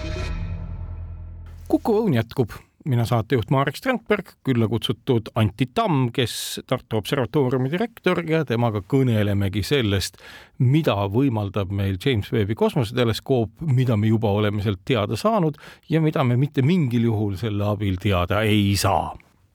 kukkuv 1.68 2.04
õun 2.04 2.20
jätkub 2.20 2.58
mina 2.85 3.05
saatejuht 3.09 3.51
Marek 3.51 3.77
Strandberg, 3.77 4.35
külla 4.44 4.68
kutsutud 4.68 5.31
Anti 5.35 5.66
Tamm, 5.75 6.11
kes 6.12 6.61
Tartu 6.66 6.99
Observatooriumi 7.01 7.70
direktor 7.73 8.20
ja 8.29 8.42
temaga 8.44 8.83
kõnelemegi 8.88 9.62
sellest, 9.64 10.20
mida 10.59 10.97
võimaldab 11.12 11.73
meil 11.73 11.97
James 12.05 12.31
Webbi 12.33 12.57
kosmoseteleskoop, 12.59 13.64
mida 13.73 13.97
me 13.97 14.12
juba 14.12 14.33
oleme 14.37 14.62
sealt 14.62 14.85
teada 14.85 15.16
saanud 15.16 15.57
ja 15.88 16.03
mida 16.05 16.25
me 16.25 16.37
mitte 16.40 16.62
mingil 16.62 17.09
juhul 17.09 17.38
selle 17.40 17.64
abil 17.73 17.97
teada 18.01 18.42
ei 18.44 18.77
saa. 18.77 19.14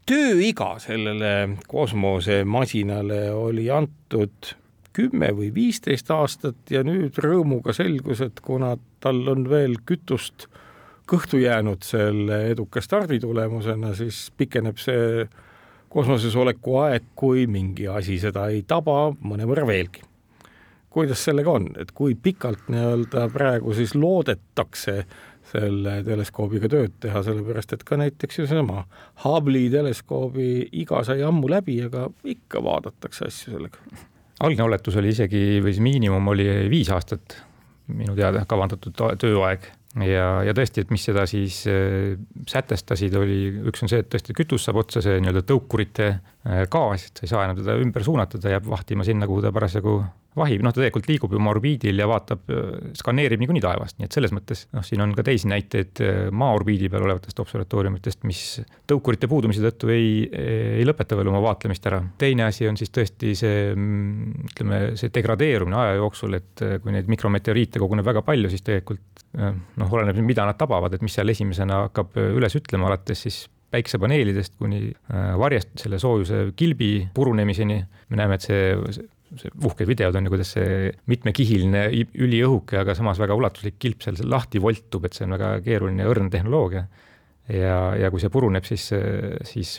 tööiga 0.10 0.80
sellele 0.82 1.58
kosmosemasinale 1.70 3.30
oli 3.32 3.70
antud 3.70 4.56
kümme 4.94 5.30
või 5.38 5.52
viisteist 5.54 6.10
aastat 6.12 6.72
ja 6.74 6.82
nüüd 6.84 7.20
rõõmuga 7.22 7.76
selgus, 7.78 8.22
et 8.26 8.42
kuna 8.42 8.74
tal 9.00 9.22
on 9.30 9.46
veel 9.50 9.78
kütust 9.86 10.48
kõhtu 11.10 11.39
jäänud 11.41 11.84
selle 11.86 12.43
eduka 12.52 12.82
stardi 12.82 13.19
tulemusena, 13.19 13.93
siis 13.98 14.28
pikeneb 14.38 14.78
see 14.82 15.26
kosmoses 15.89 16.36
oleku 16.38 16.78
aeg, 16.84 17.10
kui 17.17 17.48
mingi 17.50 17.88
asi 17.89 18.19
seda 18.22 18.48
ei 18.54 18.62
taba, 18.67 19.10
mõnevõrra 19.22 19.65
veelgi. 19.67 20.06
kuidas 20.89 21.22
sellega 21.22 21.52
on, 21.54 21.67
et 21.78 21.91
kui 21.93 22.15
pikalt 22.17 22.69
nii-öelda 22.74 23.28
praegu 23.30 23.74
siis 23.78 23.93
loodetakse 23.95 25.04
selle 25.52 26.00
teleskoobiga 26.06 26.69
tööd 26.69 26.95
teha, 27.02 27.22
sellepärast 27.26 27.74
et 27.74 27.84
ka 27.86 27.98
näiteks 27.98 28.39
ju 28.39 28.45
seesama 28.48 28.84
Hubble'i 29.24 29.69
teleskoobi 29.74 30.69
iga 30.82 31.04
sai 31.06 31.22
ammu 31.26 31.50
läbi, 31.50 31.78
aga 31.86 32.08
ikka 32.24 32.63
vaadatakse 32.65 33.30
asju 33.30 33.54
sellega. 33.56 33.78
algne 34.39 34.65
oletus 34.65 34.98
oli 34.98 35.13
isegi, 35.13 35.62
või 35.62 35.74
see 35.78 35.86
miinimum 35.86 36.34
oli 36.34 36.48
viis 36.69 36.89
aastat 36.93 37.38
minu 37.88 38.15
teada 38.17 38.45
kavandatud 38.50 38.98
tööaeg 39.22 39.69
ja, 39.97 40.28
ja 40.45 40.54
tõesti, 40.56 40.84
et 40.84 40.91
mis 40.93 41.04
seda 41.10 41.25
siis 41.30 41.63
äh, 41.69 42.13
sätestasid, 42.49 43.15
oli, 43.17 43.41
üks 43.71 43.86
on 43.86 43.91
see, 43.91 44.04
et 44.04 44.10
tõesti 44.12 44.36
kütus 44.38 44.67
saab 44.67 44.84
otsa, 44.84 45.02
see 45.06 45.17
nii-öelda 45.17 45.45
tõukurite 45.49 46.10
äh, 46.12 46.63
gaas, 46.71 47.08
et 47.10 47.21
sa 47.21 47.25
ei 47.25 47.34
saa 47.34 47.45
enam 47.47 47.58
teda 47.60 47.78
ümber 47.82 48.06
suunata, 48.06 48.41
ta 48.41 48.54
jääb 48.54 48.69
vahtima 48.69 49.08
sinna, 49.08 49.30
kuhu 49.30 49.43
ta 49.45 49.54
parasjagu 49.56 49.97
vahib, 50.39 50.63
noh, 50.65 50.73
ta 50.73 50.82
tegelikult 50.82 51.10
liigub 51.10 51.34
ju 51.34 51.39
oma 51.39 51.52
orbiidil 51.54 51.99
ja 51.99 52.08
vaatab, 52.10 52.45
skaneerib 52.97 53.41
niikuinii 53.43 53.63
taevast, 53.63 53.97
nii 53.99 54.08
et 54.10 54.15
selles 54.15 54.34
mõttes 54.36 54.65
noh, 54.75 54.86
siin 54.86 55.04
on 55.04 55.13
ka 55.17 55.25
teisi 55.28 55.49
näiteid 55.52 56.02
maa 56.36 56.56
orbiidi 56.58 56.89
peal 56.91 57.06
olevatest 57.08 57.39
observatooriumitest, 57.43 58.23
mis 58.30 58.43
tõukurite 58.89 59.30
puudumise 59.32 59.63
tõttu 59.65 59.91
ei, 59.93 60.23
ei 60.80 60.88
lõpeta 60.88 61.17
veel 61.19 61.32
oma 61.32 61.43
vaatlemist 61.43 61.86
ära. 61.91 62.02
teine 62.21 62.47
asi 62.47 62.67
on 62.69 62.80
siis 62.80 62.93
tõesti 62.95 63.36
see, 63.38 63.69
mm, 63.75 64.49
ütleme, 64.54 64.82
see 64.99 65.13
degradeerumine 65.15 65.80
aja 65.84 65.99
jooksul, 65.99 66.39
et 66.39 66.65
kui 66.84 66.95
neid 66.95 67.12
mikrometeoriite 67.12 67.82
koguneb 67.82 68.08
väga 68.08 68.23
palju, 68.25 68.52
siis 68.52 68.65
tegelikult 68.65 69.23
noh, 69.38 69.88
oleneb, 69.91 70.17
mida 70.25 70.47
nad 70.47 70.58
tabavad, 70.60 70.93
et 70.95 71.06
mis 71.06 71.15
seal 71.15 71.30
esimesena 71.32 71.86
hakkab 71.88 72.17
üles 72.30 72.56
ütlema, 72.58 72.89
alates 72.89 73.25
siis 73.28 73.45
päiksepaneelidest 73.69 74.58
kuni 74.58 74.89
varjest 75.38 75.78
selle 75.84 75.99
soojuse 76.02 76.49
kilbi 76.58 77.10
purunemiseni. 77.13 77.84
me 78.10 78.17
näeme, 78.17 78.39
et 78.39 78.41
see 78.41 79.08
uhked 79.38 79.88
videod 79.88 80.15
on 80.18 80.26
ju, 80.26 80.34
kuidas 80.34 80.54
see 80.56 80.89
mitmekihiline 81.12 81.84
üliõhuke, 82.18 82.80
aga 82.82 82.96
samas 82.98 83.20
väga 83.22 83.38
ulatuslik 83.38 83.78
kilp 83.82 84.02
seal 84.06 84.18
lahti 84.30 84.62
voltub, 84.62 85.06
et 85.06 85.18
see 85.18 85.28
on 85.28 85.38
väga 85.38 85.52
keeruline 85.65 86.06
ja 86.06 86.10
õrn 86.10 86.32
tehnoloogia. 86.34 86.88
ja, 87.54 87.78
ja 87.98 88.10
kui 88.13 88.22
see 88.22 88.34
puruneb, 88.34 88.65
siis, 88.65 88.89
siis 89.50 89.78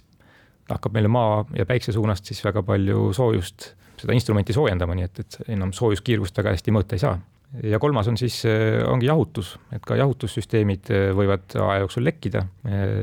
hakkab 0.71 0.95
meile 0.95 1.11
maa 1.11 1.45
ja 1.57 1.67
päikse 1.67 1.93
suunast 1.95 2.31
siis 2.31 2.43
väga 2.45 2.63
palju 2.67 3.11
soojust, 3.17 3.73
seda 4.01 4.15
instrumenti 4.17 4.55
soojendama, 4.57 4.97
nii 4.97 5.09
et, 5.11 5.21
et 5.25 5.53
enam 5.57 5.75
soojuskiirgust 5.77 6.39
väga 6.39 6.55
hästi 6.57 6.75
mõõta 6.75 6.97
ei 6.97 7.03
saa 7.03 7.19
ja 7.67 7.79
kolmas 7.83 8.09
on 8.09 8.17
siis, 8.19 8.43
ongi 8.87 9.09
jahutus, 9.09 9.57
et 9.75 9.83
ka 9.87 9.97
jahutussüsteemid 9.99 10.91
võivad 11.19 11.57
aja 11.59 11.81
jooksul 11.83 12.05
lekkida 12.07 12.45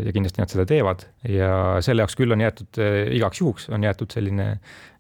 ja 0.06 0.14
kindlasti 0.16 0.42
nad 0.42 0.54
seda 0.54 0.66
teevad 0.70 1.04
ja 1.28 1.50
selle 1.84 2.06
jaoks 2.06 2.16
küll 2.20 2.32
on 2.32 2.44
jäetud 2.46 2.80
igaks 3.18 3.42
juhuks 3.42 3.68
on 3.76 3.84
jäetud 3.84 4.16
selline 4.16 4.48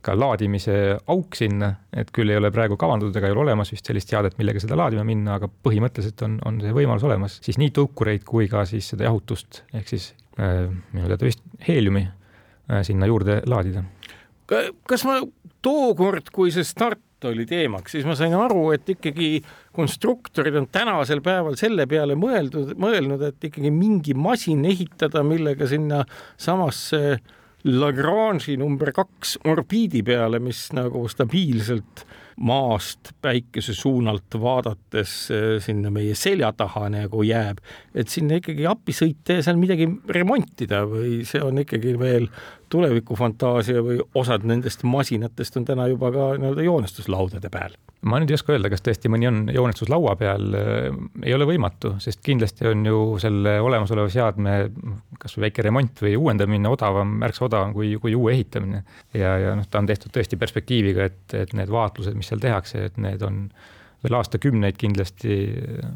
ka 0.08 0.16
laadimise 0.16 0.76
auk 1.12 1.38
sinna, 1.38 1.74
et 1.92 2.12
küll 2.16 2.32
ei 2.32 2.40
ole 2.40 2.52
praegu 2.56 2.78
kavandatud 2.80 3.16
ega 3.20 3.30
ei 3.30 3.36
ole 3.36 3.46
olemas 3.48 3.72
vist 3.74 3.90
sellist 3.90 4.14
seadet, 4.14 4.38
millega 4.40 4.62
seda 4.64 4.78
laadima 4.80 5.04
minna, 5.08 5.38
aga 5.38 5.50
põhimõtteliselt 5.50 6.24
on, 6.28 6.38
on 6.48 6.62
see 6.64 6.76
võimalus 6.76 7.06
olemas, 7.08 7.40
siis 7.46 7.60
nii 7.62 7.74
tõukureid 7.76 8.24
kui 8.28 8.48
ka 8.52 8.64
siis 8.70 8.94
seda 8.94 9.08
jahutust 9.10 9.64
ehk 9.76 9.92
siis 9.92 10.12
äh, 10.40 10.68
minu 10.94 11.10
teada 11.10 11.28
vist 11.28 11.44
heeliumi 11.68 12.06
äh, 12.08 12.82
sinna 12.88 13.10
juurde 13.10 13.42
laadida. 13.50 13.84
kas 14.88 15.04
ma 15.08 15.20
tookord, 15.66 16.32
kui 16.32 16.54
see 16.56 16.66
start 16.68 17.04
oli 17.28 17.48
teemaks, 17.50 17.96
siis 17.96 18.06
ma 18.06 18.14
sain 18.16 18.36
aru, 18.38 18.68
et 18.76 18.90
ikkagi 18.94 19.40
konstruktorid 19.76 20.56
on 20.60 20.68
tänasel 20.72 21.24
päeval 21.26 21.58
selle 21.58 21.88
peale 21.90 22.14
mõeldud, 22.20 22.76
mõelnud, 22.80 23.24
et 23.26 23.50
ikkagi 23.50 23.72
mingi 23.74 24.14
masin 24.14 24.62
ehitada, 24.70 25.24
millega 25.26 25.68
sinna 25.70 26.04
samasse 26.38 27.18
Lagrange'i 27.66 28.58
number 28.60 28.92
kaks 28.94 29.40
orbiidi 29.50 30.04
peale, 30.06 30.40
mis 30.40 30.68
nagu 30.78 31.08
stabiilselt 31.10 32.06
maast 32.38 33.16
päikese 33.22 33.74
suunalt 33.74 34.38
vaadates 34.38 35.14
eh, 35.34 35.46
sinna 35.64 35.90
meie 35.94 36.14
selja 36.16 36.52
taha 36.54 36.86
nagu 36.94 37.24
jääb, 37.26 37.64
et 37.98 38.14
sinna 38.14 38.38
ikkagi 38.38 38.68
appi 38.70 38.94
sõita 38.94 39.40
ja 39.40 39.46
seal 39.46 39.58
midagi 39.58 39.90
remontida 40.14 40.84
või 40.86 41.24
see 41.26 41.42
on 41.42 41.64
ikkagi 41.64 41.96
veel 41.98 42.30
tulevikufantaasia 42.70 43.84
või 43.84 44.00
osad 44.16 44.46
nendest 44.48 44.84
masinatest 44.88 45.60
on 45.60 45.66
täna 45.68 45.88
juba 45.92 46.12
ka 46.14 46.32
nii-öelda 46.38 46.66
joonestuslaudade 46.66 47.52
peal? 47.54 47.78
ma 48.08 48.20
nüüd 48.22 48.32
ei 48.32 48.38
oska 48.38 48.54
öelda, 48.54 48.70
kas 48.72 48.84
tõesti 48.86 49.10
mõni 49.12 49.28
on 49.30 49.40
joonestuslaua 49.52 50.14
peal, 50.20 50.44
ei 51.24 51.34
ole 51.34 51.48
võimatu, 51.50 51.96
sest 52.04 52.22
kindlasti 52.26 52.68
on 52.70 52.86
ju 52.86 53.00
selle 53.22 53.58
olemasoleva 53.64 54.12
seadme 54.14 54.58
kasvõi 55.20 55.48
väike 55.48 55.66
remont 55.66 56.04
või 56.06 56.14
uuendamine 56.20 56.70
odavam, 56.70 57.16
märksa 57.24 57.48
odavam 57.48 57.74
kui, 57.76 57.96
kui 58.02 58.14
uue 58.16 58.36
ehitamine. 58.36 58.84
ja, 59.18 59.34
ja 59.42 59.56
noh, 59.58 59.66
ta 59.70 59.82
on 59.82 59.90
tehtud 59.90 60.14
tõesti 60.14 60.40
perspektiiviga, 60.40 61.10
et, 61.10 61.26
et 61.42 61.58
need 61.58 61.74
vaatlused, 61.74 62.16
mis 62.16 62.30
seal 62.30 62.44
tehakse, 62.44 62.86
et 62.92 63.02
need 63.02 63.26
on 63.26 63.48
veel 64.06 64.18
aastakümneid 64.20 64.78
kindlasti 64.78 65.40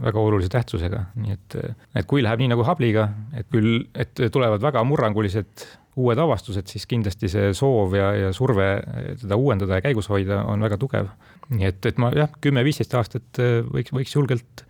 väga 0.02 0.20
olulise 0.20 0.50
tähtsusega, 0.52 1.04
nii 1.22 1.36
et, 1.38 1.58
et 2.02 2.10
kui 2.10 2.24
läheb 2.26 2.42
nii 2.42 2.50
nagu 2.56 2.66
Hubble'iga, 2.66 3.08
et 3.38 3.50
küll, 3.54 3.84
et 3.94 4.26
tulevad 4.34 4.64
väga 4.64 4.82
murrangulised 4.90 5.68
uued 6.00 6.20
avastused, 6.24 6.70
siis 6.72 6.88
kindlasti 6.88 7.30
see 7.32 7.52
soov 7.58 7.96
ja, 7.98 8.12
ja 8.16 8.34
surve 8.36 8.68
teda 9.22 9.38
uuendada 9.40 9.80
ja 9.80 9.86
käigus 9.86 10.08
hoida 10.12 10.44
on 10.48 10.64
väga 10.64 10.80
tugev. 10.80 11.12
nii 11.52 11.68
et, 11.68 11.86
et 11.86 11.98
ma 12.00 12.14
jah, 12.16 12.32
kümme-viisteist 12.44 12.96
aastat 12.96 13.42
äh, 13.44 13.60
võiks, 13.68 13.92
võiks 13.96 14.16
julgelt 14.16 14.66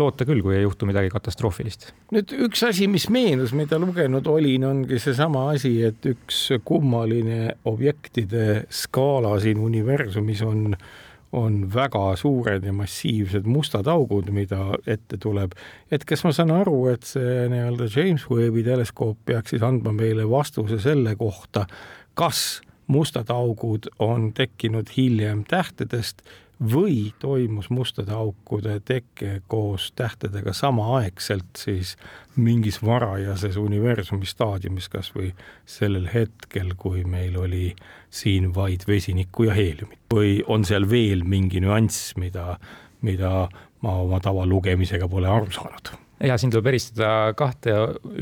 loota 0.00 0.24
küll, 0.24 0.40
kui 0.40 0.56
ei 0.56 0.62
juhtu 0.64 0.88
midagi 0.88 1.12
katastroofilist. 1.12 1.90
nüüd 2.16 2.32
üks 2.48 2.64
asi, 2.64 2.88
mis 2.88 3.10
meenus, 3.12 3.52
mida 3.56 3.76
lugenud 3.80 4.26
olin, 4.32 4.64
ongi 4.64 5.00
seesama 5.02 5.50
asi, 5.52 5.74
et 5.84 6.08
üks 6.08 6.46
kummaline 6.64 7.58
objektide 7.68 8.64
skaala 8.72 9.36
siin 9.44 9.60
universumis 9.60 10.40
on 10.48 10.72
äh, 10.72 10.86
on 11.32 11.62
väga 11.74 12.16
suured 12.20 12.64
ja 12.64 12.72
massiivsed 12.76 13.46
mustad 13.48 13.86
augud, 13.88 14.28
mida 14.30 14.74
ette 14.86 15.16
tuleb. 15.16 15.52
et 15.90 16.04
kas 16.04 16.24
ma 16.24 16.32
saan 16.32 16.52
aru, 16.52 16.86
et 16.92 17.08
see 17.08 17.48
nii-öelda 17.52 17.88
James 17.96 18.26
Webbi 18.30 18.64
teleskoop 18.66 19.18
peaks 19.24 19.54
siis 19.54 19.64
andma 19.64 19.92
meile 19.96 20.28
vastuse 20.28 20.80
selle 20.80 21.16
kohta, 21.16 21.66
kas 22.14 22.60
mustad 22.86 23.30
augud 23.32 23.88
on 23.98 24.32
tekkinud 24.36 24.92
hiljem 24.96 25.44
tähtedest 25.48 26.22
või 26.62 27.12
toimus 27.18 27.70
mustade 27.70 28.12
aukude 28.14 28.78
teke 28.84 29.40
koos 29.50 29.92
tähtedega 29.96 30.52
samaaegselt 30.52 31.58
siis 31.58 31.96
mingis 32.36 32.80
varajases 32.84 33.56
universumi 33.56 34.26
staadiumis, 34.26 34.88
kas 34.92 35.12
või 35.14 35.32
sellel 35.66 36.08
hetkel, 36.14 36.74
kui 36.76 37.04
meil 37.04 37.36
oli 37.40 37.72
siin 38.10 38.52
vaid 38.54 38.86
vesinikku 38.88 39.48
ja 39.48 39.56
heeliumit? 39.58 39.98
Või 40.14 40.38
on 40.46 40.64
seal 40.68 40.88
veel 40.90 41.24
mingi 41.24 41.60
nüanss, 41.64 42.14
mida, 42.20 42.58
mida 43.02 43.48
ma 43.82 43.98
oma 44.04 44.20
tavalugemisega 44.22 45.08
pole 45.08 45.28
aru 45.28 45.50
saanud? 45.52 45.94
Ja 46.22 46.36
siin 46.38 46.52
tuleb 46.54 46.68
eristada 46.70 47.32
kahte 47.34 47.72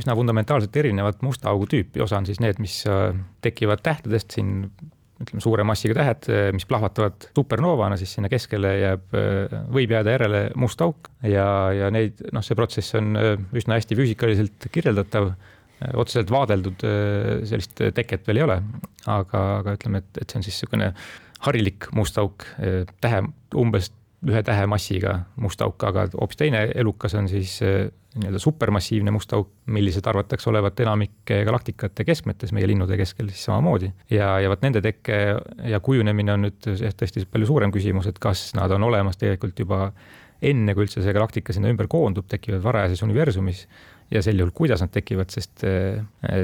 üsna 0.00 0.14
fundamentaalselt 0.16 0.76
erinevat 0.80 1.20
musta 1.22 1.50
augu 1.50 1.66
tüüpi, 1.68 2.00
osa 2.00 2.16
on 2.16 2.28
siis 2.28 2.40
need, 2.40 2.56
mis 2.62 2.80
äh, 2.88 3.12
tekivad 3.44 3.82
tähtedest 3.84 4.32
siin 4.38 4.70
ütleme, 5.20 5.42
suure 5.44 5.64
massiga 5.68 5.96
tähed, 5.98 6.28
mis 6.56 6.66
plahvatavad 6.68 7.28
supernoovana, 7.36 7.98
siis 8.00 8.14
sinna 8.16 8.30
keskele 8.32 8.72
jääb, 8.80 9.16
võib 9.72 9.94
jääda 9.94 10.16
järele 10.16 10.42
must 10.60 10.80
auk 10.84 11.10
ja, 11.26 11.46
ja 11.76 11.90
neid, 11.92 12.22
noh, 12.32 12.44
see 12.44 12.58
protsess 12.58 12.96
on 12.98 13.14
üsna 13.56 13.78
hästi 13.78 13.98
füüsikaliselt 13.98 14.70
kirjeldatav. 14.72 15.32
otseselt 15.96 16.30
vaadeldud 16.30 16.82
sellist 17.48 17.80
teket 17.96 18.26
veel 18.28 18.42
ei 18.42 18.44
ole, 18.44 18.58
aga, 19.06 19.44
aga 19.60 19.76
ütleme, 19.78 20.02
et, 20.02 20.22
et 20.22 20.28
see 20.30 20.40
on 20.40 20.44
siis 20.44 20.58
niisugune 20.58 20.92
harilik 21.46 21.86
must 21.96 22.18
auk, 22.20 22.44
tähe 23.00 23.22
umbes 23.56 23.92
ühe 24.28 24.42
tähe 24.44 24.66
massiga 24.68 25.22
must 25.40 25.62
auk, 25.64 25.80
aga 25.88 26.08
hoopis 26.12 26.40
teine 26.40 26.66
elukas 26.76 27.14
on 27.16 27.28
siis 27.30 27.56
nii-öelda 28.18 28.40
supermassiivne 28.42 29.12
must 29.14 29.32
auk, 29.36 29.52
millised 29.70 30.06
arvatakse 30.10 30.50
olevat 30.50 30.80
enamike 30.82 31.42
galaktikate 31.46 32.04
keskmetes 32.08 32.50
meie 32.56 32.66
linnude 32.66 32.98
keskel 32.98 33.28
siis 33.30 33.44
samamoodi. 33.46 33.92
ja, 34.10 34.32
ja 34.42 34.50
vot 34.50 34.64
nende 34.66 34.82
tekke 34.82 35.20
ja 35.70 35.80
kujunemine 35.84 36.34
on 36.34 36.48
nüüd 36.48 36.58
tõesti 36.66 37.26
palju 37.30 37.52
suurem 37.52 37.74
küsimus, 37.74 38.10
et 38.10 38.18
kas 38.18 38.50
nad 38.58 38.72
on 38.74 38.88
olemas 38.88 39.20
tegelikult 39.20 39.62
juba 39.62 39.92
enne, 40.42 40.74
kui 40.74 40.86
üldse 40.86 41.04
see 41.04 41.14
galaktika 41.14 41.54
sinna 41.54 41.70
ümber 41.70 41.86
koondub, 41.90 42.26
tekivad 42.30 42.62
varajases 42.64 43.04
universumis 43.04 43.66
ja 44.10 44.22
sel 44.24 44.40
juhul, 44.40 44.50
kuidas 44.56 44.82
nad 44.82 44.90
tekivad, 44.90 45.30
sest 45.30 45.62
äh, 45.68 46.00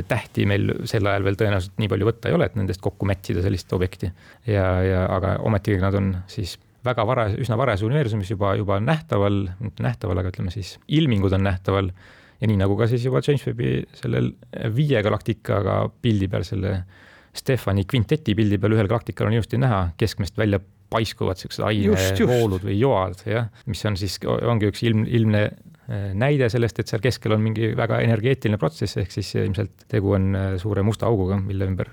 tähti 0.08 0.46
meil 0.46 0.70
sel 0.86 1.08
ajal 1.08 1.26
veel 1.26 1.38
tõenäoliselt 1.40 1.80
nii 1.82 1.90
palju 1.90 2.10
võtta 2.10 2.30
ei 2.30 2.36
ole, 2.36 2.46
et 2.46 2.58
nendest 2.58 2.84
kokku 2.84 3.08
mätsida 3.08 3.42
sellist 3.42 3.72
objekti. 3.74 4.12
ja, 4.46 4.68
ja 4.86 5.02
aga 5.10 5.36
ometigi 5.48 5.82
nad 5.82 5.98
on 5.98 6.12
siis 6.30 6.58
väga 6.86 7.06
varas, 7.08 7.34
üsna 7.40 7.58
varajas 7.58 7.84
universumis 7.86 8.30
juba, 8.32 8.54
juba 8.58 8.78
nähtaval, 8.82 9.42
mitte 9.62 9.84
nähtaval, 9.86 10.22
aga 10.22 10.32
ütleme 10.32 10.54
siis 10.54 10.76
ilmingud 10.88 11.34
on 11.36 11.44
nähtaval. 11.46 11.90
ja 12.40 12.48
nii 12.50 12.58
nagu 12.60 12.76
ka 12.76 12.88
siis 12.90 13.04
juba 13.06 13.22
James 13.24 13.46
Webbi 13.46 13.82
sellel 13.96 14.32
viie 14.76 15.02
galaktikaga 15.02 15.86
pildi 16.02 16.28
peal, 16.28 16.44
selle 16.44 16.78
Stefani 17.36 17.84
kvinteti 17.84 18.34
pildi 18.36 18.58
peal 18.58 18.76
ühel 18.76 18.88
galaktikal 18.88 19.28
on 19.28 19.36
ilusti 19.36 19.60
näha 19.60 19.90
keskmest 20.00 20.38
välja 20.38 20.60
paiskuvad 20.90 21.40
siuksed 21.40 21.64
ainevoolud 21.66 22.64
või 22.66 22.76
joad, 22.78 23.22
jah, 23.26 23.48
mis 23.66 23.82
on 23.88 23.96
siis, 23.98 24.18
ongi 24.24 24.70
üks 24.70 24.84
ilm, 24.86 25.02
ilmne 25.18 25.42
äh, 25.46 26.12
näide 26.14 26.48
sellest, 26.52 26.78
et 26.80 26.92
seal 26.92 27.02
keskel 27.04 27.34
on 27.36 27.42
mingi 27.42 27.72
väga 27.78 27.98
energeetiline 28.04 28.60
protsess, 28.60 28.98
ehk 29.02 29.14
siis 29.14 29.32
ilmselt 29.40 29.86
tegu 29.90 30.14
on 30.16 30.30
äh, 30.38 30.46
suure 30.62 30.84
musta 30.86 31.08
auguga, 31.10 31.40
mille 31.42 31.68
ümber 31.72 31.90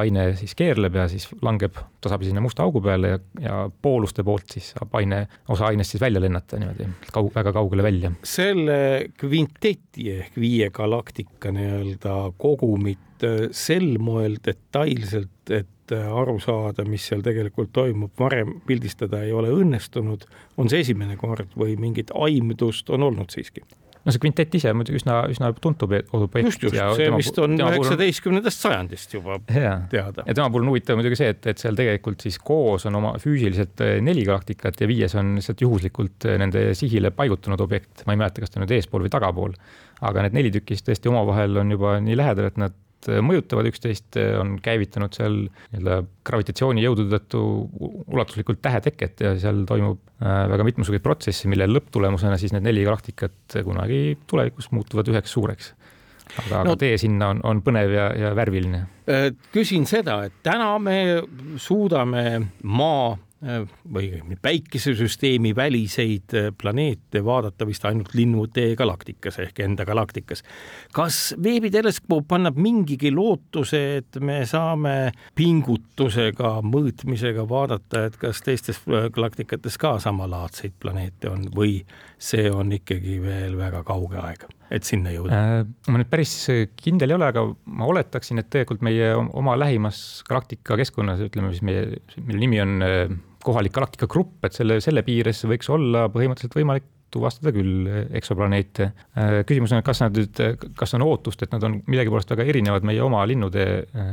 aine 0.00 0.26
siis 0.38 0.54
keerleb 0.58 0.96
ja 0.98 1.06
siis 1.10 1.28
langeb 1.44 1.78
tasapisi 2.04 2.30
sinna 2.30 2.42
musta 2.44 2.64
augu 2.66 2.82
peale 2.84 3.12
ja, 3.14 3.20
ja 3.42 3.58
pooluste 3.82 4.24
poolt 4.26 4.56
siis 4.56 4.72
saab 4.74 4.94
aine, 5.00 5.22
osa 5.52 5.70
ainest 5.70 5.94
siis 5.94 6.02
välja 6.02 6.22
lennata 6.22 6.60
niimoodi 6.60 6.88
kaug, 7.12 7.30
väga 7.34 7.52
kaugele 7.56 7.86
välja. 7.86 8.12
selle 8.26 8.78
kvinteti 9.18 10.10
ehk 10.18 10.36
viie 10.40 10.70
galaktika 10.74 11.52
nii-öelda 11.54 12.18
kogumit 12.42 13.24
äh, 13.26 13.48
sel 13.56 13.96
moel 14.02 14.38
detailselt, 14.44 15.50
et 15.50 15.94
äh, 15.94 16.12
aru 16.20 16.38
saada, 16.42 16.84
mis 16.88 17.06
seal 17.08 17.24
tegelikult 17.26 17.72
toimub, 17.76 18.12
varem 18.20 18.58
pildistada 18.66 19.22
ei 19.24 19.32
ole 19.32 19.52
õnnestunud, 19.54 20.28
on 20.56 20.72
see 20.72 20.84
esimene 20.84 21.18
kord 21.20 21.56
või 21.58 21.78
mingit 21.80 22.12
aimdust 22.14 22.90
on 22.94 23.08
olnud 23.08 23.32
siiski? 23.34 23.64
No 24.06 24.14
see 24.14 24.22
kvintett 24.22 24.54
ise 24.54 24.72
muidugi 24.76 25.00
üsna, 25.00 25.18
üsna 25.32 25.50
tuntud 25.58 25.90
objekt. 25.90 26.46
just, 26.46 26.62
just, 26.62 26.76
see 26.98 27.08
vist 27.16 27.40
on 27.42 27.56
üheksateistkümnendast 27.58 28.62
sajandist 28.62 29.16
juba 29.16 29.40
ja. 29.50 29.74
teada. 29.90 30.24
ja 30.26 30.36
tema 30.36 30.48
puhul 30.52 30.66
on 30.66 30.72
huvitav 30.72 30.98
muidugi 31.00 31.18
see, 31.18 31.32
et, 31.34 31.42
et 31.52 31.62
seal 31.62 31.78
tegelikult 31.78 32.22
siis 32.24 32.38
koos 32.38 32.86
on 32.88 33.00
oma 33.00 33.16
füüsiliselt 33.22 33.82
eh, 33.84 33.96
neli 34.04 34.24
galaktikat 34.28 34.80
ja 34.82 34.90
viies 34.90 35.16
on 35.18 35.34
lihtsalt 35.40 35.66
juhuslikult 35.66 36.28
eh, 36.30 36.38
nende 36.42 36.68
sihile 36.78 37.10
paigutunud 37.16 37.62
objekt, 37.66 38.06
ma 38.06 38.14
ei 38.14 38.22
mäleta, 38.22 38.44
kas 38.44 38.54
ta 38.54 38.62
nüüd 38.62 38.74
eespool 38.78 39.06
või 39.06 39.12
tagapool. 39.12 39.58
aga 40.06 40.26
need 40.26 40.38
neli 40.38 40.54
tükki 40.54 40.76
siis 40.76 40.86
tõesti 40.86 41.10
omavahel 41.10 41.62
on 41.64 41.72
juba 41.74 41.98
nii 42.04 42.18
lähedal, 42.18 42.50
et 42.52 42.60
nad 42.60 42.74
Äh, 43.10 43.22
mõjutavad 43.24 43.68
üksteist, 43.70 44.16
äh, 44.18 44.34
on 44.40 44.56
käivitanud 44.62 45.14
seal 45.16 45.38
nii-öelda 45.46 45.98
gravitatsioonijõudude 46.26 47.18
tõttu 47.18 47.42
ulatuslikult 48.12 48.62
täheteket 48.64 49.22
ja 49.24 49.34
seal 49.40 49.64
toimub 49.68 50.00
äh, 50.20 50.44
väga 50.52 50.66
mitmesuguseid 50.66 51.04
protsesse, 51.04 51.50
mille 51.50 51.68
lõpptulemusena 51.70 52.38
siis 52.40 52.54
need 52.56 52.66
neli 52.66 52.86
galaktikat 52.86 53.58
kunagi 53.66 54.18
tulevikus 54.30 54.70
muutuvad 54.74 55.12
üheks 55.12 55.34
suureks 55.36 55.74
aga 56.42 56.64
no,, 56.64 56.72
aga 56.72 56.78
tee 56.80 56.96
sinna 57.00 57.30
on, 57.34 57.42
on 57.46 57.62
põnev 57.64 57.92
ja, 57.94 58.08
ja 58.18 58.32
värviline. 58.36 58.82
küsin 59.54 59.86
seda, 59.86 60.18
et 60.26 60.40
täna 60.42 60.72
me 60.82 60.98
suudame 61.62 62.24
Maa 62.66 63.14
või 63.94 64.22
päikesesüsteemi 64.42 65.56
väliseid 65.56 66.34
äh, 66.34 66.46
planeete 66.62 67.24
vaadata 67.24 67.66
vist 67.66 67.84
ainult 67.84 68.14
linnutee 68.14 68.76
galaktikas 68.76 69.38
ehk 69.38 69.60
enda 69.60 69.84
galaktikas. 69.84 70.42
kas 70.92 71.34
veebiteleskoop 71.42 72.32
annab 72.32 72.56
mingigi 72.56 73.10
lootuse, 73.12 73.96
et 73.96 74.20
me 74.20 74.40
saame 74.46 75.12
pingutusega, 75.34 76.60
mõõtmisega 76.64 77.44
vaadata, 77.48 78.06
et 78.06 78.16
kas 78.16 78.40
teistes 78.42 78.80
äh, 78.88 79.10
galaktikates 79.12 79.76
ka 79.78 79.98
samalaadseid 80.00 80.72
planeete 80.80 81.28
on 81.28 81.44
või 81.52 81.82
see 82.18 82.48
on 82.50 82.72
ikkagi 82.72 83.20
veel 83.22 83.58
väga 83.58 83.84
kauge 83.84 84.16
aeg, 84.16 84.48
et 84.74 84.88
sinna 84.88 85.12
jõuda 85.14 85.36
äh,? 85.36 85.54
ma 85.90 86.00
nüüd 86.00 86.10
päris 86.10 86.34
kindel 86.80 87.12
ei 87.12 87.18
ole, 87.18 87.30
aga 87.30 87.44
ma 87.78 87.88
oletaksin, 87.90 88.40
et 88.42 88.50
tegelikult 88.52 88.84
meie 88.86 89.12
oma 89.16 89.56
lähimas 89.58 90.24
galaktika 90.28 90.78
keskkonnas, 90.80 91.22
ütleme 91.28 91.52
siis 91.54 91.64
meie, 91.66 92.00
mille 92.18 92.42
nimi 92.42 92.60
on 92.64 92.76
äh, 92.86 93.16
kohalik 93.46 93.74
galaktika 93.76 94.08
grupp, 94.10 94.38
et 94.46 94.56
selle, 94.56 94.80
selle 94.84 95.04
piires 95.06 95.44
võiks 95.46 95.70
olla 95.72 96.06
põhimõtteliselt 96.12 96.58
võimalik 96.58 96.88
tuvastada 97.14 97.52
küll 97.54 97.86
eksoplaneete. 98.18 98.90
Äh, 99.16 99.34
küsimus 99.48 99.74
on, 99.76 99.82
kas 99.86 100.02
nad 100.04 100.16
nüüd, 100.16 100.40
kas 100.78 100.96
on 100.98 101.04
ootust, 101.06 101.44
et 101.46 101.54
nad 101.54 101.64
on 101.66 101.78
millegipärast 101.86 102.32
väga 102.34 102.46
erinevad 102.50 102.86
meie 102.86 103.02
oma 103.04 103.22
linnude 103.28 103.66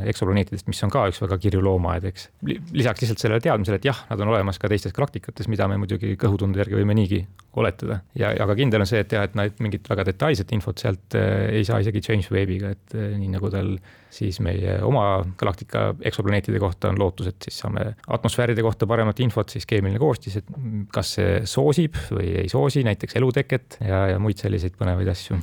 eksoplaneetidest, 0.10 0.68
mis 0.70 0.84
on 0.86 0.94
ka 0.94 1.06
üks 1.12 1.22
väga 1.24 1.40
kirju 1.42 1.64
loomaaed, 1.66 2.08
eks. 2.12 2.30
lisaks 2.76 3.04
lihtsalt 3.04 3.24
sellele 3.24 3.44
teadmisele, 3.44 3.80
et 3.82 3.90
jah, 3.90 4.04
nad 4.12 4.24
on 4.24 4.34
olemas 4.34 4.62
ka 4.62 4.72
teistes 4.72 4.96
galaktikates, 4.96 5.50
mida 5.52 5.68
me 5.72 5.80
muidugi 5.82 6.16
kõhutunde 6.20 6.62
järgi 6.62 6.80
võime 6.80 6.96
niigi 6.98 7.24
oletada. 7.60 8.02
ja, 8.20 8.32
aga 8.44 8.56
kindel 8.58 8.86
on 8.86 8.90
see, 8.90 9.04
et 9.04 9.14
jah, 9.14 9.26
et 9.28 9.36
nad 9.38 9.64
mingit 9.64 9.90
väga 9.90 10.08
detailset 10.10 10.54
infot 10.56 10.80
sealt 10.80 11.18
ei 11.18 11.66
saa 11.68 11.82
isegi 11.84 12.02
Webbiga, 12.34 12.72
et 12.74 12.96
nii 12.96 13.30
nagu 13.34 13.50
tal 13.52 13.76
siis 14.14 14.40
meie 14.44 14.78
oma 14.86 15.24
galaktika 15.38 15.94
eksoplaneetide 16.06 16.60
kohta 16.62 16.92
on 16.92 17.00
lootus, 17.02 17.30
et 17.32 17.48
siis 17.48 17.58
saame 17.64 17.86
atmosfääride 18.08 18.62
kohta 18.66 18.88
paremat 18.90 19.20
infot, 19.26 19.50
siis 19.50 19.66
keemiline 19.70 20.02
koostis, 20.02 20.38
et 20.40 20.52
kas 20.94 21.16
see 21.18 21.40
soosib 21.50 21.98
või 22.14 22.30
ei 22.44 22.52
soosi 22.52 22.83
näiteks 22.88 23.20
eluteket 23.20 23.78
ja, 23.82 24.08
ja 24.14 24.20
muid 24.22 24.42
selliseid 24.42 24.78
põnevaid 24.80 25.12
asju 25.14 25.40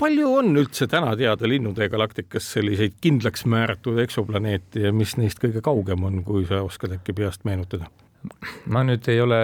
palju 0.00 0.28
on 0.40 0.54
üldse 0.56 0.88
täna 0.90 1.12
teada 1.18 1.48
linnutee 1.48 1.90
galaktikas 1.92 2.46
selliseid 2.54 2.96
kindlaks 3.04 3.44
määratud 3.50 4.00
eksoplaneete 4.00 4.86
ja 4.86 4.92
mis 4.96 5.16
neist 5.20 5.42
kõige 5.42 5.62
kaugem 5.64 6.06
on, 6.08 6.22
kui 6.24 6.46
sa 6.48 6.62
oskad 6.64 6.96
äkki 6.96 7.16
peast 7.16 7.44
meenutada? 7.48 7.90
ma 8.68 8.82
nüüd 8.84 9.06
ei 9.08 9.20
ole 9.22 9.38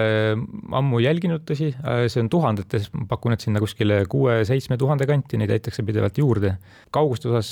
ammu 0.77 0.99
jälginud, 1.01 1.41
tõsi, 1.49 1.71
see 1.73 2.21
on 2.21 2.27
tuhandetes, 2.29 2.91
ma 2.93 3.07
pakun, 3.09 3.33
et 3.33 3.41
sinna 3.41 3.61
kuskile 3.63 4.03
kuue-seitsme 4.09 4.77
tuhande 4.77 5.07
kanti, 5.09 5.39
neid 5.41 5.49
leitakse 5.49 5.85
pidevalt 5.85 6.19
juurde. 6.21 6.53
kauguste 6.93 7.31
osas 7.31 7.49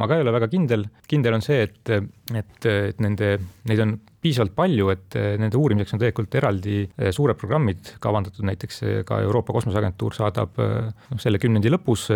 ma 0.00 0.08
ka 0.08 0.16
ei 0.16 0.24
ole 0.24 0.32
väga 0.34 0.48
kindel, 0.52 0.86
kindel 1.08 1.36
on 1.36 1.44
see, 1.44 1.60
et, 1.66 1.92
et, 2.40 2.66
et 2.70 3.04
nende, 3.04 3.34
neid 3.68 3.84
on 3.84 3.94
piisavalt 4.20 4.56
palju, 4.56 4.88
et 4.94 5.18
nende 5.40 5.60
uurimiseks 5.60 5.96
on 5.96 6.02
tegelikult 6.02 6.38
eraldi 6.40 6.80
eh, 6.86 7.12
suured 7.16 7.38
programmid 7.40 7.94
kavandatud, 8.02 8.44
näiteks 8.48 8.82
eh, 8.82 8.98
ka 9.08 9.20
Euroopa 9.26 9.54
Kosmoseagentuur 9.56 10.16
saadab 10.16 10.60
noh, 10.60 11.20
selle 11.20 11.40
kümnendi 11.42 11.72
lõpus 11.72 12.08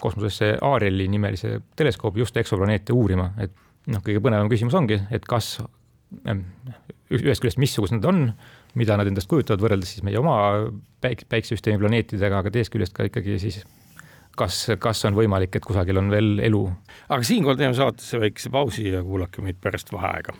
kosmosesse 0.00 0.54
Arieli 0.64 1.08
nimelise 1.12 1.58
teleskoobi 1.76 2.22
just 2.22 2.36
eksoplaneete 2.40 2.94
uurima, 2.96 3.30
et 3.40 3.52
noh, 3.92 4.04
kõige 4.04 4.22
põnevam 4.24 4.48
küsimus 4.52 4.76
ongi, 4.78 5.00
et 5.12 5.26
kas 5.28 5.58
ühest 7.10 7.42
küljest, 7.42 7.60
missugused 7.60 7.98
nad 7.98 8.08
on, 8.10 8.24
mida 8.78 8.96
nad 8.98 9.08
endast 9.10 9.30
kujutavad, 9.30 9.62
võrreldes 9.64 9.94
siis 9.94 10.04
meie 10.06 10.18
oma 10.20 10.34
päik-, 11.02 11.26
päiksesüsteemi 11.30 11.80
planeetidega, 11.82 12.42
aga 12.42 12.52
teisest 12.54 12.74
küljest 12.74 12.94
ka 12.96 13.06
ikkagi 13.08 13.38
siis 13.42 13.60
kas, 14.40 14.62
kas 14.80 15.04
on 15.08 15.18
võimalik, 15.18 15.56
et 15.56 15.66
kusagil 15.66 16.00
on 16.00 16.12
veel 16.12 16.38
elu. 16.50 16.62
aga 17.08 17.26
siinkohal 17.26 17.60
teeme 17.60 17.76
saatesse 17.78 18.22
väikese 18.22 18.52
pausi 18.54 18.88
ja 18.90 19.04
kuulake 19.06 19.44
meid 19.44 19.60
pärast 19.60 19.92
vaheaega. 19.92 20.36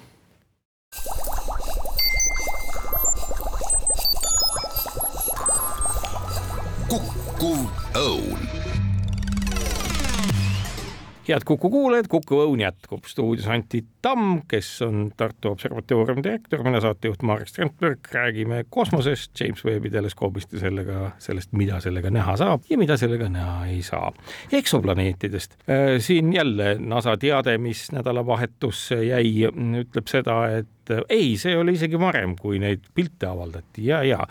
Head 11.30 11.46
Kuku 11.46 11.70
kuulajad, 11.70 12.08
Kuku 12.10 12.40
Õun 12.44 12.60
jätkub. 12.62 13.04
Stuudios 13.08 13.48
Anti 13.48 13.82
Tamm, 14.02 14.42
kes 14.48 14.68
on 14.86 15.10
Tartu 15.16 15.52
Observatooriumi 15.54 16.24
direktor, 16.24 16.64
mina 16.66 16.80
saatejuht 16.82 17.22
Marek 17.26 17.50
Strandberg, 17.50 18.10
räägime 18.14 18.64
kosmosest, 18.70 19.32
James 19.40 19.64
Webbi 19.64 19.90
teleskoobist 19.90 20.52
ja 20.56 20.64
sellega, 20.64 21.10
sellest, 21.22 21.52
mida 21.56 21.80
sellega 21.80 22.10
näha 22.14 22.36
saab 22.40 22.66
ja 22.70 22.78
mida 22.80 22.96
sellega 23.00 23.28
näha 23.32 23.66
ei 23.70 23.82
saa. 23.86 24.12
eksoplaneetidest, 24.52 25.54
äh, 25.70 25.98
siin 25.98 26.32
jälle 26.32 26.76
NASA 26.78 27.16
teade, 27.16 27.58
mis 27.58 27.88
nädalavahetusse 27.92 29.04
jäi, 29.04 29.48
ütleb 29.84 30.10
seda, 30.10 30.42
et 30.58 30.94
ei, 31.08 31.36
see 31.38 31.56
oli 31.56 31.76
isegi 31.78 31.98
varem, 32.00 32.36
kui 32.36 32.58
neid 32.58 32.90
pilte 32.94 33.28
avaldati. 33.30 33.86
Ja, 33.86 34.02
ja 34.02 34.26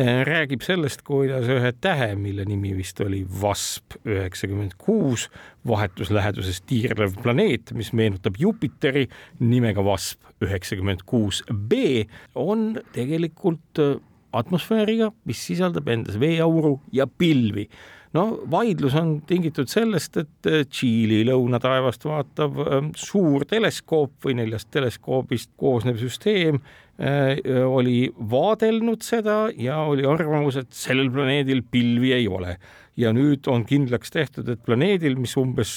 räägib 0.00 0.62
sellest, 0.64 1.02
kuidas 1.04 1.48
ühe 1.52 1.72
tähe, 1.84 2.14
mille 2.16 2.46
nimi 2.48 2.72
vist 2.76 3.00
oli 3.04 3.22
Vasp 3.42 3.98
üheksakümmend 4.08 4.78
kuus, 4.80 5.28
vahetusläheduses 5.68 6.62
tiirlev 6.66 7.18
planeet, 7.22 7.74
mis 7.76 7.92
meenutab 7.92 8.38
Jupiteri 8.40 9.08
nimega 9.40 9.84
Vasp 9.84 10.20
üheksakümmend 10.42 11.04
kuus 11.06 11.42
B, 11.52 12.06
on 12.34 12.80
tegelikult 12.96 13.82
eh, 13.82 13.98
atmosfääriga, 14.32 15.10
mis 15.28 15.42
sisaldab 15.44 15.90
endas 15.92 16.16
veeauru 16.20 16.78
ja 16.92 17.06
pilvi 17.06 17.68
no 18.12 18.26
vaidlus 18.50 18.94
on 18.98 19.20
tingitud 19.26 19.70
sellest, 19.72 20.16
et 20.20 20.50
eh, 20.50 20.64
Tšiili 20.68 21.22
lõunataevast 21.30 22.04
vaatav 22.08 22.62
suur 22.96 23.46
teleskoop 23.48 24.18
või 24.26 24.38
neljast 24.42 24.70
teleskoobist 24.74 25.52
koosnev 25.56 26.00
süsteem 26.02 26.60
Äh, 27.00 27.38
oli 27.66 28.12
vaadelnud 28.30 29.00
seda 29.02 29.48
ja 29.56 29.78
oli 29.88 30.04
arvamus, 30.06 30.58
et 30.60 30.74
sellel 30.76 31.08
planeedil 31.10 31.62
pilvi 31.70 32.12
ei 32.12 32.28
ole. 32.28 32.58
ja 32.96 33.08
nüüd 33.16 33.48
on 33.48 33.62
kindlaks 33.64 34.12
tehtud, 34.12 34.50
et 34.52 34.60
planeedil, 34.66 35.14
mis 35.16 35.32
umbes 35.40 35.70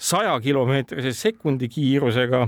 saja 0.00 0.32
kilomeetrise 0.40 1.12
sekundi 1.12 1.68
kiirusega 1.68 2.46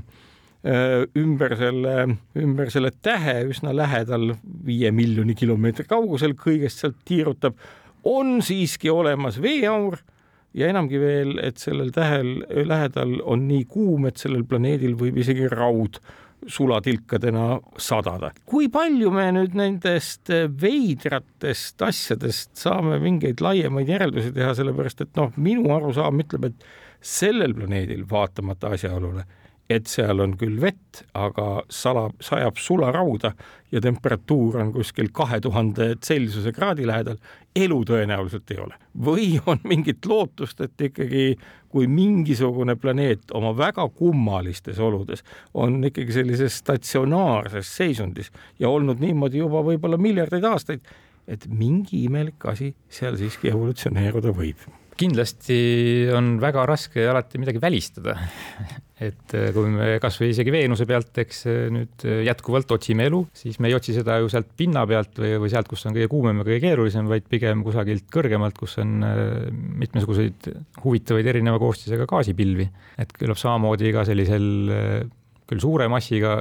ümber 1.21 1.53
selle, 1.61 1.93
ümber 2.41 2.71
selle 2.73 2.91
tähe 3.05 3.35
üsna 3.53 3.75
lähedal, 3.77 4.33
viie 4.65 4.89
miljoni 4.91 5.37
kilomeetri 5.37 5.85
kaugusel 5.87 6.33
kõigest 6.41 6.81
sealt 6.81 6.97
tiirutab, 7.07 7.61
on 8.07 8.39
siiski 8.45 8.91
olemas 8.93 9.41
veeaur 9.43 9.99
ja 10.57 10.71
enamgi 10.71 11.01
veel, 11.01 11.39
et 11.43 11.59
sellel 11.61 11.91
tähel 11.95 12.39
lähedal 12.69 13.19
on 13.25 13.47
nii 13.49 13.65
kuum, 13.69 14.07
et 14.09 14.21
sellel 14.21 14.47
planeedil 14.49 14.97
võib 14.99 15.19
isegi 15.21 15.51
raud 15.53 16.01
sulatilkadena 16.47 17.59
sadada. 17.81 18.31
kui 18.47 18.69
palju 18.73 19.11
me 19.11 19.25
nüüd 19.35 19.57
nendest 19.59 20.31
veidratest 20.63 21.83
asjadest 21.83 22.53
saame 22.61 23.01
mingeid 23.03 23.41
laiemaid 23.43 23.89
järeldusi 23.91 24.35
teha, 24.37 24.53
sellepärast 24.55 25.03
et 25.03 25.17
noh, 25.19 25.33
minu 25.37 25.73
arusaam 25.75 26.21
ütleb, 26.23 26.51
et 26.51 26.69
sellel 27.01 27.55
planeedil 27.57 28.05
vaatamata 28.11 28.75
asjaolule 28.77 29.25
et 29.71 29.89
seal 29.91 30.21
on 30.23 30.37
küll 30.39 30.61
vett, 30.63 31.03
aga 31.19 31.63
salab, 31.73 32.15
sajab 32.23 32.59
sularauda 32.63 33.33
ja 33.75 33.83
temperatuur 33.83 34.61
on 34.63 34.73
kuskil 34.75 35.11
kahe 35.15 35.41
tuhande 35.43 35.95
Celsiuse 36.05 36.53
kraadi 36.55 36.87
lähedal, 36.87 37.19
elu 37.57 37.81
tõenäoliselt 37.89 38.53
ei 38.55 38.61
ole. 38.63 38.79
või 39.07 39.41
on 39.47 39.61
mingit 39.65 40.07
lootust, 40.07 40.61
et 40.61 40.81
ikkagi 40.81 41.35
kui 41.69 41.87
mingisugune 41.91 42.77
planeet 42.81 43.35
oma 43.35 43.53
väga 43.57 43.89
kummalistes 43.89 44.79
oludes 44.79 45.25
on 45.55 45.83
ikkagi 45.85 46.13
sellises 46.13 46.57
statsionaarses 46.63 47.75
seisundis 47.77 48.33
ja 48.59 48.71
olnud 48.71 49.03
niimoodi 49.03 49.43
juba 49.43 49.61
võib-olla 49.67 49.99
miljardeid 50.01 50.45
aastaid, 50.45 50.81
et 51.29 51.47
mingi 51.51 52.05
imelik 52.07 52.49
asi 52.49 52.73
seal 52.89 53.19
siiski 53.19 53.51
evolutsioneeruda 53.53 54.33
võib 54.33 54.69
kindlasti 54.97 55.61
on 56.17 56.37
väga 56.43 56.65
raske 56.69 57.07
alati 57.09 57.41
midagi 57.41 57.61
välistada. 57.63 58.17
et 58.97 59.35
äh, 59.37 59.51
kui 59.53 59.69
me 59.69 59.99
kasvõi 60.01 60.31
isegi 60.33 60.53
Veenuse 60.55 60.87
pealt, 60.89 61.13
eks 61.21 61.43
äh, 61.51 61.59
nüüd 61.73 62.05
äh, 62.09 62.23
jätkuvalt 62.31 62.71
otsime 62.73 63.05
elu, 63.11 63.21
siis 63.37 63.59
me 63.61 63.69
ei 63.69 63.77
otsi 63.77 63.93
seda 63.97 64.17
ju 64.23 64.31
sealt 64.33 64.49
pinna 64.57 64.87
pealt 64.89 65.21
või, 65.21 65.35
või 65.43 65.53
sealt, 65.53 65.69
kus 65.69 65.85
on 65.89 65.97
kõige 65.97 66.09
kuumem 66.13 66.41
ja 66.41 66.47
kõige 66.49 66.63
keerulisem, 66.65 67.11
vaid 67.11 67.29
pigem 67.29 67.65
kusagilt 67.67 68.09
kõrgemalt, 68.13 68.57
kus 68.57 68.79
on 68.81 68.97
mitmesuguseid 69.83 70.49
huvitavaid 70.85 71.29
erineva 71.35 71.61
koostisega 71.61 72.09
gaasipilvi. 72.09 72.71
et 72.97 73.13
küllap 73.13 73.41
samamoodi 73.41 73.93
ka 73.93 74.07
sellisel 74.09 74.49
küll 75.47 75.63
suure 75.63 75.91
massiga 75.93 76.41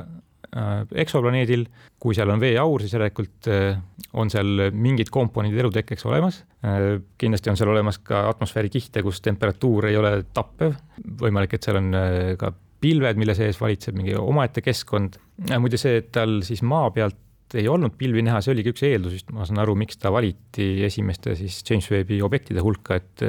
eksoplaneedil, 1.03 1.65
kui 1.99 2.15
seal 2.15 2.31
on 2.31 2.41
veeaur, 2.41 2.83
siis 2.83 2.95
järelikult 2.95 3.49
äh, 3.51 3.79
on 4.15 4.31
seal 4.31 4.69
mingid 4.71 5.11
komponendid 5.13 5.59
elutekkeks 5.65 6.05
olemas. 6.07 6.43
Äh, 6.65 7.01
kindlasti 7.21 7.51
on 7.51 7.59
seal 7.59 7.73
olemas 7.73 7.99
ka 8.03 8.25
atmosfääri 8.31 8.71
kihte, 8.73 9.03
kus 9.05 9.21
temperatuur 9.25 9.89
ei 9.91 9.99
ole 9.99 10.13
tappev, 10.35 10.77
võimalik, 11.21 11.57
et 11.57 11.67
seal 11.67 11.81
on 11.81 11.91
ka 12.39 12.53
pilved, 12.85 13.19
mille 13.19 13.35
sees 13.37 13.59
valitseb 13.59 13.97
mingi 13.97 14.15
omaette 14.19 14.63
keskkond. 14.63 15.19
muide 15.59 15.79
see, 15.81 15.99
et 16.03 16.11
tal 16.15 16.41
siis 16.45 16.61
maa 16.63 16.89
pealt 16.95 17.21
ei 17.55 17.67
olnud 17.69 17.93
pilvi 17.97 18.23
näha, 18.25 18.41
see 18.41 18.55
oligi 18.55 18.71
üks 18.73 18.83
eeldus, 18.87 19.21
ma 19.33 19.45
saan 19.47 19.61
aru, 19.61 19.75
miks 19.79 19.99
ta 20.01 20.11
valiti 20.11 20.83
esimeste 20.85 21.35
siis 21.39 21.61
James 21.67 21.87
Webbi 21.91 22.17
objektide 22.25 22.63
hulka, 22.65 22.97
et 22.99 23.23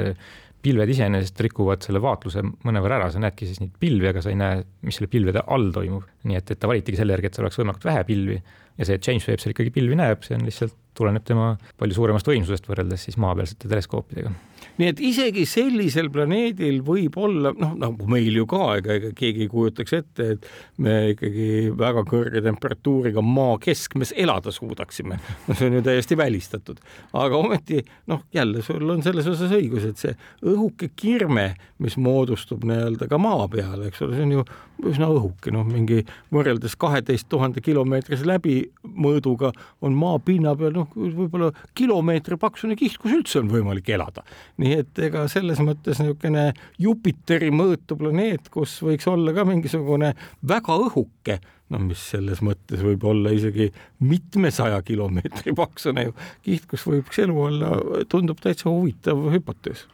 pilved 0.67 0.91
iseenesest 0.93 1.41
rikuvad 1.47 1.85
selle 1.85 2.01
vaatluse 2.03 2.43
mõnevõrra 2.43 2.99
ära, 2.99 3.09
sa 3.13 3.23
näedki 3.23 3.47
siis 3.47 3.61
neid 3.63 3.75
pilvi, 3.79 4.11
aga 4.11 4.23
sa 4.23 4.33
ei 4.33 4.39
näe, 4.39 4.61
mis 4.87 4.99
selle 4.99 5.11
pilvede 5.11 5.43
all 5.55 5.71
toimub. 5.75 6.07
nii 6.27 6.39
et, 6.39 6.51
et 6.51 6.59
ta 6.59 6.69
valitigi 6.69 6.99
selle 6.99 7.15
järgi, 7.15 7.31
et 7.31 7.37
seal 7.37 7.47
oleks 7.47 7.59
võimalikult 7.61 7.87
vähe 7.87 8.03
pilvi 8.07 8.37
ja 8.37 8.87
see, 8.87 8.99
James 8.99 9.27
Webb 9.29 9.43
seal 9.43 9.55
ikkagi 9.55 9.73
pilvi 9.75 9.97
näeb, 9.99 10.25
see 10.27 10.37
on 10.37 10.45
lihtsalt, 10.47 10.75
tuleneb 10.97 11.25
tema 11.27 11.53
palju 11.77 11.99
suuremast 11.99 12.29
võimsusest 12.29 12.69
võrreldes 12.69 13.07
siis 13.07 13.19
maapealsete 13.21 13.69
teleskoopidega 13.69 14.33
nii 14.77 14.91
et 14.91 14.99
isegi 15.03 15.45
sellisel 15.49 16.09
planeedil 16.13 16.81
võib 16.85 17.17
olla, 17.21 17.51
noh, 17.57 17.73
nagu 17.79 18.07
meil 18.09 18.35
ju 18.37 18.45
ka, 18.49 18.77
ega, 18.79 18.97
ega 18.99 19.11
keegi 19.17 19.45
ei 19.45 19.51
kujutaks 19.51 19.95
ette, 19.97 20.27
et 20.35 20.47
me 20.83 20.95
ikkagi 21.13 21.47
väga 21.77 22.03
kõrge 22.07 22.43
temperatuuriga 22.45 23.23
maa 23.25 23.57
keskmes 23.61 24.13
elada 24.17 24.53
suudaksime. 24.53 25.19
no 25.47 25.57
see 25.57 25.69
on 25.69 25.79
ju 25.79 25.83
täiesti 25.85 26.17
välistatud. 26.17 26.81
aga 27.13 27.37
ometi 27.37 27.81
noh, 28.11 28.23
jälle 28.33 28.61
sul 28.65 28.89
on 28.93 29.03
selles 29.05 29.27
osas 29.27 29.53
õigus, 29.57 29.87
et 29.87 29.97
see 30.01 30.13
õhuke 30.45 30.91
kirme, 30.95 31.49
mis 31.81 31.97
moodustub 31.97 32.65
nii-öelda 32.67 33.09
ka 33.09 33.21
maa 33.21 33.47
peal, 33.51 33.87
eks 33.89 34.05
ole, 34.05 34.17
see 34.17 34.27
on 34.27 34.37
ju 34.37 34.45
üsna 34.85 35.09
õhuke, 35.09 35.51
noh, 35.53 35.65
mingi 35.65 36.03
võrreldes 36.33 36.77
kaheteist 36.77 37.29
tuhande 37.29 37.63
kilomeetrise 37.65 38.27
läbimõõduga 38.29 39.51
on 39.81 39.97
maa 39.97 40.19
pinna 40.21 40.53
peal 40.57 40.75
noh, 40.75 40.86
võib-olla 40.95 41.51
kilomeetri 41.77 42.37
paksune 42.39 42.77
kiht, 42.79 42.97
kus 43.01 43.15
üldse 43.17 43.41
on 43.41 43.51
võimalik 43.51 43.89
elada. 43.93 44.23
nii 44.61 44.79
et 44.81 45.03
ega 45.07 45.25
selles 45.31 45.61
mõttes 45.63 46.01
niisugune 46.01 46.51
Jupiteri 46.81 47.51
mõõtu 47.53 47.97
planeet, 47.99 48.49
kus 48.53 48.79
võiks 48.85 49.07
olla 49.09 49.33
ka 49.35 49.45
mingisugune 49.47 50.13
väga 50.47 50.79
õhuke, 50.87 51.39
no 51.73 51.81
mis 51.83 52.03
selles 52.13 52.41
mõttes 52.45 52.83
võib 52.83 53.03
olla 53.07 53.33
isegi 53.35 53.69
mitmesaja 53.99 54.81
kilomeetri 54.87 55.55
paksune 55.57 56.09
kiht, 56.45 56.67
kus 56.69 56.87
võiks 56.87 57.23
elu 57.23 57.43
olla, 57.49 57.75
tundub 58.09 58.39
täitsa 58.43 58.69
huvitav 58.69 59.29
hüpotees 59.33 59.87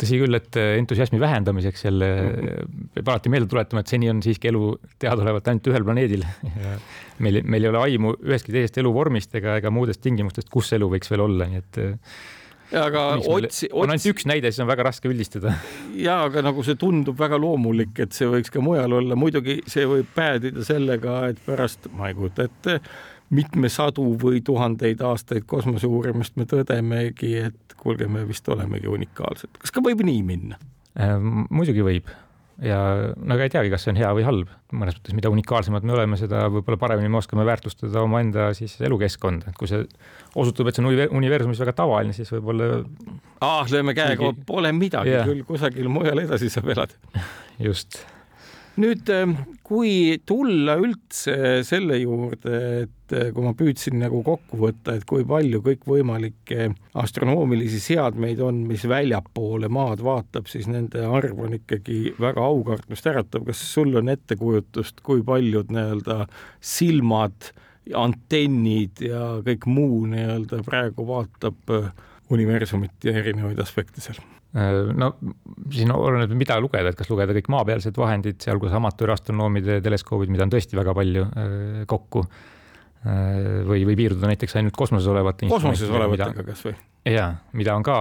tõsi 0.00 0.18
küll, 0.22 0.38
et 0.38 0.58
äh, 0.60 0.74
entusiasmi 0.80 1.20
vähendamiseks 1.22 1.86
jälle 1.86 2.10
mhm. 2.16 2.82
peab 2.96 3.14
alati 3.14 3.32
meelde 3.32 3.50
tuletama, 3.52 3.84
et 3.84 3.92
seni 3.92 4.10
on 4.12 4.22
siiski 4.24 4.50
elu 4.52 4.74
teadaolevalt 5.02 5.52
ainult 5.52 5.70
ühel 5.72 5.86
planeedil. 5.86 6.26
meil, 7.24 7.42
meil 7.44 7.66
ei 7.66 7.72
ole 7.72 7.84
aimu 7.84 8.16
ühestki 8.18 8.54
teisest 8.56 8.80
eluvormist 8.82 9.34
ega, 9.40 9.58
ega 9.60 9.72
muudest 9.74 10.02
tingimustest, 10.04 10.50
kus 10.52 10.72
elu 10.76 10.88
võiks 10.92 11.12
veel 11.12 11.26
olla, 11.28 11.48
nii 11.50 11.64
et 11.64 11.82
äh, 11.84 12.20
ja 12.70 12.84
aga 12.86 13.04
otsi, 13.18 13.30
otsi. 13.34 13.70
on 13.72 13.92
ainult 13.92 14.08
üks 14.12 14.26
näide, 14.30 14.50
siis 14.52 14.62
on 14.62 14.70
väga 14.70 14.86
raske 14.86 15.10
üldistada. 15.10 15.54
ja 16.06 16.20
aga 16.26 16.44
nagu 16.46 16.64
see 16.66 16.78
tundub 16.80 17.18
väga 17.18 17.38
loomulik, 17.40 17.94
et 18.02 18.16
see 18.16 18.28
võiks 18.30 18.52
ka 18.52 18.62
mujal 18.64 18.98
olla, 19.00 19.18
muidugi 19.18 19.60
see 19.70 19.86
võib 19.90 20.10
päädida 20.14 20.64
sellega, 20.66 21.22
et 21.32 21.40
pärast, 21.46 21.90
ma 21.96 22.10
ei 22.10 22.18
kujuta 22.18 22.46
ette, 22.48 22.78
mitme 22.80 23.19
sadu 23.68 24.06
või 24.20 24.40
tuhandeid 24.44 25.00
aastaid 25.00 25.46
kosmose 25.46 25.86
uurimist 25.86 26.36
me 26.36 26.46
tõdemegi, 26.50 27.36
et 27.46 27.76
kuulge, 27.76 28.08
me 28.08 28.26
vist 28.28 28.48
olemegi 28.48 28.90
unikaalsed. 28.90 29.58
kas 29.58 29.70
ka 29.70 29.84
võib 29.84 30.02
nii 30.06 30.22
minna 30.26 30.58
äh,? 30.98 31.16
muidugi 31.50 31.82
võib 31.86 32.10
ja 32.60 32.78
no 33.16 33.36
aga 33.36 33.46
ei 33.46 33.52
teagi, 33.52 33.70
kas 33.72 33.84
see 33.84 33.92
on 33.94 33.98
hea 34.00 34.10
või 34.16 34.24
halb, 34.26 34.52
mõnes 34.76 34.96
mõttes, 34.98 35.16
mida 35.16 35.32
unikaalsemad 35.32 35.86
me 35.86 35.94
oleme, 35.96 36.18
seda 36.20 36.44
võib-olla 36.52 36.78
paremini 36.80 37.10
me 37.12 37.20
oskame 37.20 37.46
väärtustada 37.48 38.02
omaenda 38.04 38.50
siis 38.56 38.76
elukeskkonda, 38.84 39.52
et 39.52 39.58
kui 39.58 39.70
see 39.70 39.82
osutub, 40.38 40.68
et 40.68 40.76
see 40.76 40.84
on 40.84 41.16
universumis 41.20 41.62
väga 41.62 41.74
tavaline, 41.80 42.16
siis 42.16 42.30
võib-olla. 42.34 42.82
ah, 43.46 43.64
lööme 43.72 43.96
käega, 43.96 44.34
pole 44.46 44.72
midagi 44.76 45.14
yeah., 45.14 45.28
küll 45.28 45.44
kusagil 45.48 45.88
mujal 45.92 46.20
edasi 46.26 46.52
saab 46.52 46.72
elada. 46.76 47.24
just 47.68 48.02
nüüd, 48.80 49.10
ähm, 49.12 49.34
kui 49.66 50.18
tulla 50.26 50.76
üldse 50.80 51.60
selle 51.66 51.98
juurde, 52.00 52.56
et 52.84 53.14
äh, 53.14 53.30
kui 53.34 53.44
ma 53.44 53.52
püüdsin 53.56 53.98
nagu 54.00 54.22
kokku 54.26 54.58
võtta, 54.60 54.96
et 54.96 55.06
kui 55.08 55.24
palju 55.28 55.62
kõikvõimalikke 55.66 56.70
astronoomilisi 57.00 57.80
seadmeid 57.84 58.42
on, 58.44 58.64
mis 58.70 58.86
väljapoole 58.90 59.70
maad 59.72 60.02
vaatab, 60.06 60.50
siis 60.50 60.68
nende 60.70 61.04
arv 61.06 61.40
on 61.46 61.56
ikkagi 61.60 62.16
väga 62.20 62.44
aukartmist 62.46 63.08
äratav. 63.12 63.46
kas 63.48 63.62
sul 63.74 63.96
on 64.00 64.12
ettekujutust, 64.12 65.04
kui 65.06 65.24
paljud 65.26 65.72
nii-öelda 65.72 66.24
silmad, 66.60 67.52
antennid 67.96 69.00
ja 69.02 69.40
kõik 69.46 69.64
muu 69.70 70.04
nii-öelda 70.10 70.60
praegu 70.66 71.06
vaatab 71.08 71.76
äh, 71.76 71.88
universumit 72.30 73.04
ja 73.04 73.16
erinevaid 73.22 73.58
aspekte 73.62 74.04
seal? 74.04 74.20
Äh, 74.50 74.88
no 74.98 75.12
siin 75.70 75.92
oleneb, 75.94 76.32
mida 76.34 76.56
lugeda, 76.58 76.90
et 76.90 76.98
kas 76.98 77.10
lugeda 77.10 77.34
kõik 77.36 77.50
maapealsed 77.54 77.98
vahendid, 77.98 78.40
sealhulgas 78.42 78.74
amatöörastronoomide 78.80 79.78
teleskoobid, 79.84 80.32
mida 80.34 80.42
on 80.46 80.50
tõesti 80.50 80.78
väga 80.78 80.94
palju 80.96 81.26
äh, 81.28 81.84
kokku. 81.90 82.24
Äh, 83.00 83.62
või, 83.68 83.84
või 83.88 83.94
piirduda 83.96 84.28
näiteks 84.28 84.58
ainult 84.58 84.76
kosmoses 84.76 85.06
olevate. 85.08 85.46
kosmoses 85.48 85.88
olevatega 85.88 86.44
kasvõi. 86.50 86.74
ja, 87.08 87.30
mida 87.56 87.76
on 87.78 87.86
ka 87.86 87.94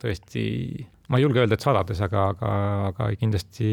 tõesti, 0.00 0.44
ma 1.10 1.18
ei 1.18 1.26
julge 1.26 1.42
öelda, 1.42 1.58
et 1.58 1.66
sadades, 1.66 2.00
aga, 2.06 2.30
aga, 2.32 2.52
aga 2.92 3.10
kindlasti 3.18 3.68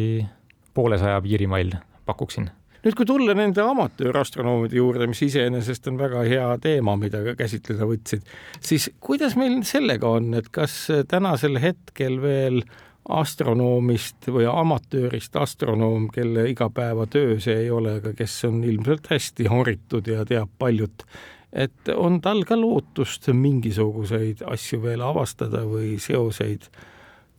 poolesaja 0.75 1.21
piirimail 1.23 1.71
pakuksin 2.09 2.49
nüüd, 2.85 2.93
kui 2.93 3.07
tulla 3.09 3.33
nende 3.37 3.63
amatöörastronoomide 3.65 4.77
juurde, 4.77 5.07
mis 5.09 5.23
iseenesest 5.25 5.89
on 5.89 5.97
väga 5.97 6.21
hea 6.27 6.49
teema, 6.61 6.93
mida 7.01 7.23
ka 7.25 7.33
käsitleda 7.39 7.87
võtsid, 7.89 8.25
siis 8.61 8.91
kuidas 9.01 9.33
meil 9.39 9.63
sellega 9.65 10.15
on, 10.19 10.33
et 10.37 10.51
kas 10.53 10.85
tänasel 11.09 11.57
hetkel 11.63 12.19
veel 12.21 12.61
astronoomist 13.09 14.29
või 14.33 14.47
amatöörist 14.49 15.35
astronoom, 15.37 16.07
kelle 16.13 16.47
igapäevatöö 16.49 17.39
see 17.41 17.65
ei 17.65 17.71
ole, 17.73 17.99
aga 17.99 18.15
kes 18.17 18.37
on 18.49 18.63
ilmselt 18.65 19.09
hästi 19.11 19.49
haritud 19.49 20.07
ja 20.09 20.25
teab 20.25 20.49
paljut, 20.61 21.05
et 21.53 21.93
on 21.95 22.19
tal 22.21 22.43
ka 22.45 22.57
lootust 22.57 23.29
mingisuguseid 23.33 24.41
asju 24.49 24.81
veel 24.85 25.05
avastada 25.05 25.63
või 25.69 25.95
seoseid 26.01 26.69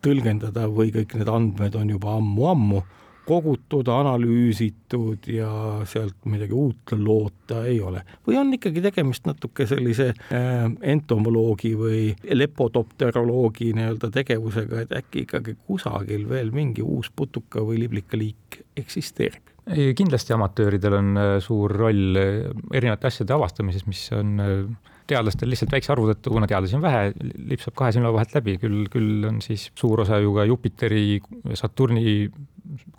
tõlgendada 0.03 0.69
või 0.71 0.93
kõik 0.95 1.17
need 1.19 1.31
andmed 1.31 1.75
on 1.79 1.91
juba 1.97 2.15
ammu-ammu 2.21 2.85
kogutud, 3.27 3.89
analüüsitud 3.91 5.27
ja 5.31 5.51
sealt 5.89 6.29
midagi 6.31 6.55
uut 6.55 6.95
loota 6.99 7.65
ei 7.67 7.81
ole. 7.81 8.03
või 8.27 8.39
on 8.41 8.53
ikkagi 8.55 8.83
tegemist 8.85 9.27
natuke 9.27 9.67
sellise 9.67 10.13
äh, 10.13 10.69
entomoloogi 10.95 11.75
või 11.79 12.01
lepodopteroloogi 12.33 13.73
nii-öelda 13.77 14.11
tegevusega, 14.15 14.87
et 14.87 14.97
äkki 15.03 15.27
ikkagi 15.27 15.57
kusagil 15.67 16.29
veel 16.29 16.55
mingi 16.55 16.83
uus 16.87 17.11
putuka 17.11 17.65
või 17.67 17.83
liblikaliik 17.85 18.63
eksisteerib? 18.77 19.57
kindlasti 19.67 20.35
amatööridel 20.37 20.95
on 21.01 21.17
äh, 21.19 21.37
suur 21.43 21.73
roll 21.75 22.19
äh, 22.21 22.45
erinevate 22.75 23.09
asjade 23.11 23.35
avastamises, 23.35 23.87
mis 23.91 24.05
on 24.15 24.37
äh, 24.43 24.93
teadlastel 25.07 25.51
lihtsalt 25.51 25.73
väikse 25.75 25.93
arvu 25.95 26.11
tõttu, 26.11 26.33
kuna 26.35 26.49
teadlasi 26.51 26.77
on 26.79 26.85
vähe, 26.85 27.13
lipsab 27.53 27.77
kahe 27.79 27.95
silma 27.95 28.13
vahelt 28.15 28.35
läbi, 28.37 28.57
küll, 28.63 28.85
küll 28.93 29.27
on 29.29 29.41
siis 29.45 29.69
suur 29.79 30.03
osa 30.03 30.19
ju 30.23 30.35
ka 30.37 30.47
Jupiteri, 30.49 31.21
Saturni 31.59 32.29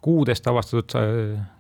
kuudest 0.04 0.48
avastatud 0.48 0.96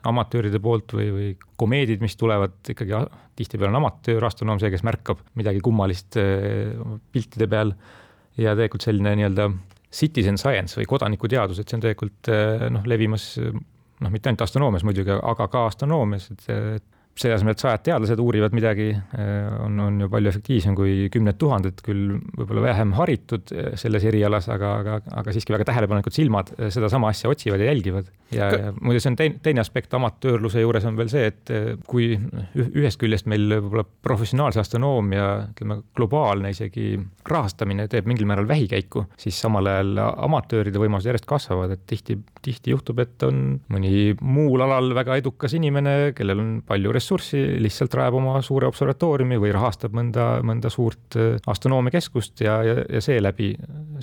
amatööride 0.07 0.61
poolt 0.63 0.95
või, 0.95 1.07
või 1.11 1.29
komeedid, 1.59 2.03
mis 2.03 2.15
tulevad 2.19 2.71
ikkagi 2.73 3.01
tihtipeale 3.37 3.73
on 3.73 3.81
amatöörastronoom 3.81 4.61
see, 4.61 4.71
kes 4.73 4.85
märkab 4.87 5.23
midagi 5.39 5.63
kummalist 5.63 6.19
piltide 7.11 7.49
peal. 7.51 7.73
ja 8.37 8.53
tegelikult 8.53 8.85
selline 8.85 9.15
nii-öelda 9.17 9.49
citizen 9.97 10.37
science 10.37 10.77
või 10.77 10.85
kodanikuteadus, 10.85 11.59
et 11.59 11.69
see 11.69 11.77
on 11.79 11.83
tegelikult 11.83 12.29
noh, 12.75 12.85
levimas 12.85 13.31
noh, 13.41 14.11
mitte 14.13 14.29
ainult 14.29 14.43
astronoomias 14.45 14.85
muidugi, 14.85 15.15
aga 15.15 15.47
ka 15.51 15.65
astronoomias, 15.71 16.29
et 16.31 16.85
selle 17.17 17.37
asemel, 17.37 17.55
et 17.55 17.63
sajad 17.63 17.83
teadlased 17.87 18.21
uurivad 18.21 18.55
midagi, 18.55 18.89
eh, 18.93 19.47
on, 19.63 19.79
on 19.81 20.01
ju 20.03 20.09
palju 20.11 20.31
efektiivsem 20.31 20.75
kui 20.77 21.07
kümned 21.13 21.37
tuhanded, 21.41 21.81
küll 21.85 22.17
võib-olla 22.37 22.67
vähem 22.67 22.93
haritud 22.97 23.53
eh, 23.55 23.71
selles 23.79 24.05
erialas, 24.07 24.49
aga, 24.53 24.73
aga, 24.81 24.99
aga 25.21 25.35
siiski 25.35 25.55
väga 25.55 25.67
tähelepanelikud 25.71 26.15
silmad 26.15 26.53
eh, 26.57 26.69
sedasama 26.73 27.11
asja 27.13 27.31
otsivad 27.31 27.63
ja 27.63 27.71
jälgivad. 27.71 28.11
ja, 28.31 28.49
ja 28.51 28.73
muide, 28.81 29.01
see 29.01 29.11
on 29.13 29.17
teine, 29.19 29.39
teine 29.43 29.63
aspekt 29.63 29.93
amatöörluse 29.97 30.61
juures 30.61 30.85
on 30.85 30.97
veel 30.99 31.09
see, 31.11 31.31
et 31.31 31.51
kui 31.87 32.09
ühest 32.57 32.99
küljest 33.01 33.29
meil 33.31 33.47
võib-olla 33.55 33.85
professionaalse 33.85 34.61
astronoomia, 34.61 35.27
ütleme 35.53 35.79
globaalne 35.97 36.51
isegi 36.53 36.97
rahastamine 37.27 37.87
teeb 37.91 38.09
mingil 38.09 38.27
määral 38.29 38.47
vähikäiku, 38.49 39.05
siis 39.19 39.39
samal 39.41 39.69
ajal 39.71 40.03
amatööride 40.27 40.81
võimalused 40.81 41.11
järjest 41.11 41.29
kasvavad, 41.29 41.73
et 41.73 41.85
tihti, 41.89 42.19
tihti 42.43 42.75
juhtub, 42.75 42.99
et 43.03 43.23
on 43.27 43.61
mõni 43.73 44.11
muul 44.21 44.65
alal 44.65 44.91
väga 44.97 45.17
edukas 45.21 45.55
inimene, 45.57 46.13
kellel 46.17 46.43
on 46.43 46.53
palju 46.67 46.93
ressursse, 46.93 47.06
ressurssi, 47.07 47.39
lihtsalt 47.63 47.93
rajab 47.95 48.17
oma 48.19 48.41
suure 48.43 48.67
observatooriumi 48.67 49.37
või 49.39 49.53
rahastab 49.55 49.93
mõnda, 49.95 50.41
mõnda 50.45 50.71
suurt 50.73 51.15
äh, 51.15 51.37
astronoomiakeskust 51.47 52.43
ja, 52.43 52.57
ja, 52.65 52.75
ja 52.97 53.01
seeläbi 53.03 53.53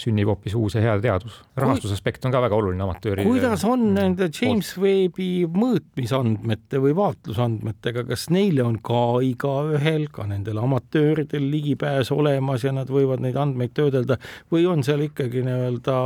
sünnib 0.01 0.31
hoopis 0.31 0.55
uus 0.57 0.75
ja 0.79 0.83
hea 0.85 0.95
teadus. 1.03 1.37
rahastusaspekt 1.57 2.25
on 2.25 2.33
ka 2.33 2.41
väga 2.43 2.57
oluline 2.57 2.83
amatööri. 2.87 3.27
kuidas 3.29 3.65
on 3.69 3.93
nende 3.95 4.31
James 4.33 4.73
Webbi 4.81 5.45
mõõtmisandmete 5.53 6.81
või 6.81 6.95
vaatlusandmetega, 6.97 8.07
kas 8.09 8.29
neile 8.33 8.65
on 8.65 8.81
ka 8.83 9.21
igaühel, 9.27 10.09
ka 10.13 10.27
nendel 10.31 10.63
amatööridel 10.65 11.45
ligipääs 11.53 12.13
olemas 12.15 12.65
ja 12.65 12.73
nad 12.73 12.89
võivad 12.91 13.23
neid 13.25 13.37
andmeid 13.37 13.77
töödelda 13.77 14.17
või 14.53 14.65
on 14.71 14.85
seal 14.87 15.05
ikkagi 15.11 15.45
nii-öelda 15.45 15.99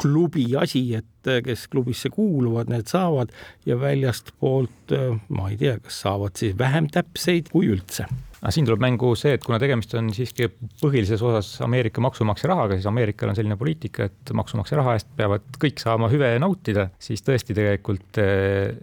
klubi 0.00 0.46
asi, 0.58 0.84
et 0.98 1.30
äh, 1.30 1.40
kes 1.44 1.66
klubisse 1.72 2.10
kuuluvad, 2.12 2.70
need 2.72 2.90
saavad 2.90 3.32
ja 3.66 3.78
väljastpoolt 3.80 4.94
äh, 4.94 5.16
ma 5.34 5.50
ei 5.52 5.58
tea, 5.60 5.78
kas 5.82 6.00
saavad 6.04 6.38
siis 6.38 6.56
vähem 6.58 6.90
täpseid 6.92 7.50
kui 7.52 7.70
üldse. 7.74 8.08
Aga 8.44 8.52
siin 8.52 8.66
tuleb 8.68 8.82
mängu 8.84 9.14
see, 9.16 9.38
et 9.38 9.44
kuna 9.44 9.56
tegemist 9.62 9.94
on 9.96 10.10
siiski 10.12 10.50
põhilises 10.82 11.22
osas 11.24 11.48
Ameerika 11.64 12.02
maksumaksja 12.04 12.50
rahaga, 12.50 12.76
siis 12.76 12.88
Ameerikal 12.90 13.32
on 13.32 13.38
selline 13.38 13.56
poliitika, 13.56 14.10
et 14.10 14.34
maksumaksja 14.36 14.82
raha 14.82 14.98
eest 14.98 15.08
peavad 15.16 15.46
kõik 15.62 15.80
saama 15.80 16.10
hüve 16.12 16.34
nautida, 16.42 16.90
siis 17.00 17.24
tõesti 17.24 17.56
tegelikult 17.56 18.20
äh, 18.20 18.74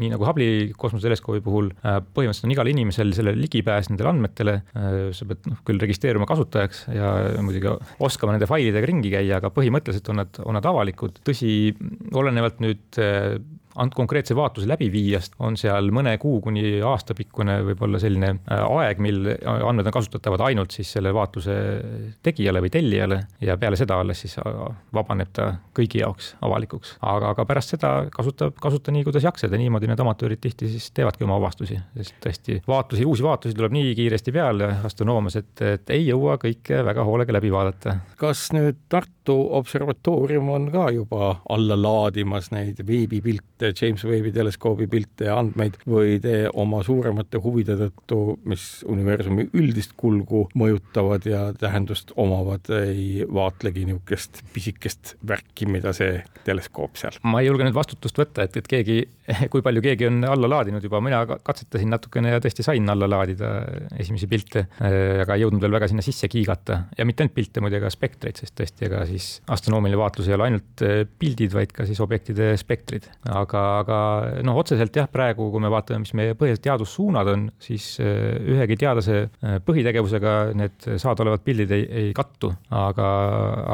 nii 0.00 0.12
nagu 0.12 0.26
Hubble'i 0.28 0.70
kosmoseteleskoobi 0.78 1.42
puhul, 1.44 1.70
äh, 1.82 1.98
põhimõtteliselt 2.04 2.48
on 2.48 2.54
igal 2.54 2.70
inimesel 2.70 3.12
sellele 3.16 3.40
ligipääs 3.40 3.90
nendele 3.90 4.12
andmetele, 4.12 4.56
äh, 4.76 4.96
sa 5.16 5.28
pead 5.28 5.50
noh, 5.50 5.60
küll 5.66 5.82
registreeruma 5.82 6.28
kasutajaks 6.30 6.86
ja 6.94 7.12
muidugi 7.44 7.72
oskama 8.06 8.36
nende 8.36 8.48
failidega 8.50 8.90
ringi 8.90 9.12
käia, 9.14 9.40
aga 9.40 9.52
põhimõtteliselt 9.54 10.12
on 10.12 10.22
nad, 10.22 10.42
on 10.44 10.58
nad 10.58 10.68
avalikud, 10.72 11.20
tõsi, 11.26 11.50
olenevalt 12.16 12.62
nüüd 12.64 13.00
äh, 13.76 13.90
konkreetse 13.94 14.36
vaatluse 14.36 14.68
läbiviijast 14.68 15.36
on 15.38 15.56
seal 15.60 15.90
mõne 15.94 16.16
kuu 16.22 16.40
kuni 16.44 16.80
aastapikkune 16.84 17.58
võib-olla 17.70 18.00
selline 18.02 18.32
äh, 18.36 18.62
aeg, 18.64 19.00
mil 19.02 19.32
andmed 19.46 19.90
on 19.90 19.94
kasutatavad 19.96 20.44
ainult 20.48 20.74
siis 20.76 20.90
selle 20.96 21.12
vaatluse 21.14 21.56
tegijale 22.26 22.62
või 22.64 22.72
tellijale 22.72 23.20
ja 23.44 23.56
peale 23.60 23.78
seda 23.78 24.00
alles 24.02 24.24
siis 24.24 24.36
äh, 24.42 24.60
vabaneb 24.96 25.32
ta 25.36 25.48
kõigi 25.76 26.00
jaoks 26.02 26.34
avalikuks. 26.44 26.96
aga, 27.00 27.32
aga 27.34 27.46
pärast 27.48 27.74
seda 27.76 27.92
kasutab, 28.14 28.56
kasuta 28.62 28.94
nii, 28.94 29.04
kuidas 29.06 29.26
jaksad 29.26 29.52
ja 29.52 29.60
niimoodi 29.60 29.90
need 29.90 30.02
amatöörid 30.02 30.42
tihti 30.42 30.70
siis 30.72 30.90
teevadki 30.96 31.26
oma 31.26 31.38
avastusi, 31.40 31.78
sest 31.96 32.16
tõesti 32.24 32.60
vaatlusi, 32.68 33.06
uusi 33.08 33.26
vaatlusi 33.26 33.56
tuleb 33.56 33.76
nii 33.76 33.94
kiiresti 33.98 34.34
peale 34.34 34.70
astronoomias, 34.86 35.38
et, 35.42 35.64
et 35.76 35.94
ei 35.96 36.06
jõua 36.08 36.38
kõike 36.42 36.82
väga 36.86 37.04
hoolega 37.06 37.36
läbi 37.38 37.52
vaadata. 37.52 37.98
kas 38.20 38.48
nüüd 38.56 38.82
Tartu 38.88 39.36
observatoorium 39.58 40.48
on 40.54 40.68
ka 40.70 40.88
juba 40.94 41.32
alla 41.50 41.76
laadimas 41.80 42.50
neid 42.54 42.80
veebipilte 42.86 43.65
James 43.72 44.04
Webbi 44.06 44.32
teleskoobi 44.34 44.88
pilte 44.90 45.28
ja 45.28 45.36
andmeid 45.40 45.78
või 45.88 46.16
te 46.22 46.46
oma 46.52 46.82
suuremate 46.86 47.40
huvide 47.42 47.76
tõttu, 47.80 48.20
mis 48.48 48.66
universumi 48.88 49.48
üldist 49.56 49.96
kulgu 49.98 50.46
mõjutavad 50.58 51.26
ja 51.28 51.42
tähendust 51.58 52.12
omavad, 52.16 52.70
ei 52.82 53.26
vaatlegi 53.26 53.86
niisugust 53.86 54.42
pisikest 54.54 55.16
värki, 55.26 55.68
mida 55.70 55.92
see 55.96 56.20
teleskoop 56.46 56.98
seal? 57.00 57.18
ma 57.26 57.42
ei 57.42 57.50
julge 57.50 57.66
nüüd 57.66 57.76
vastutust 57.76 58.18
võtta, 58.18 58.46
et, 58.46 58.56
et 58.60 58.68
keegi, 58.70 58.98
kui 59.52 59.64
palju 59.64 59.82
keegi 59.84 60.08
on 60.10 60.22
alla 60.28 60.50
laadinud 60.56 60.84
juba, 60.84 61.00
mina 61.04 61.22
katsetasin 61.26 61.90
natukene 61.92 62.34
ja 62.34 62.42
tõesti 62.42 62.64
sain 62.66 62.86
alla 62.92 63.08
laadida 63.10 63.52
esimesi 63.98 64.28
pilte, 64.30 64.66
aga 64.80 65.36
ei 65.36 65.44
jõudnud 65.44 65.64
veel 65.64 65.76
väga 65.78 65.90
sinna 65.90 66.04
sisse 66.04 66.28
kiigata. 66.30 66.80
Ja 66.98 67.06
mitte 67.08 67.24
ainult 67.24 67.34
pilte, 67.36 67.62
muide 67.64 67.80
ka 67.82 67.90
spektreid, 67.92 68.38
sest 68.40 68.56
tõesti, 68.58 68.86
ega 68.88 69.02
siis 69.08 69.28
astronoomiline 69.52 70.00
vaatlus 70.00 70.30
ei 70.30 70.36
ole 70.36 70.48
ainult 70.50 70.84
pildid, 71.20 71.54
vaid 71.56 71.74
ka 71.76 71.86
siis 71.88 72.00
objektide 72.04 72.52
spektrid, 72.60 73.08
aga 73.32 73.55
aga, 73.56 74.00
aga 74.36 74.42
noh, 74.46 74.58
otseselt 74.60 74.96
jah, 74.96 75.08
praegu, 75.10 75.48
kui 75.52 75.62
me 75.62 75.70
vaatame, 75.72 76.04
mis 76.04 76.14
meie 76.18 76.36
põhilised 76.38 76.64
teadussuunad 76.64 77.30
on, 77.32 77.46
siis 77.62 77.88
äh, 78.02 78.36
ühegi 78.54 78.78
teadlase 78.80 79.22
äh, 79.24 79.56
põhitegevusega 79.64 80.36
need 80.58 80.88
saadaolevad 81.02 81.44
pildid 81.46 81.74
ei, 81.76 81.88
ei 82.02 82.12
kattu, 82.16 82.52
aga, 82.74 83.08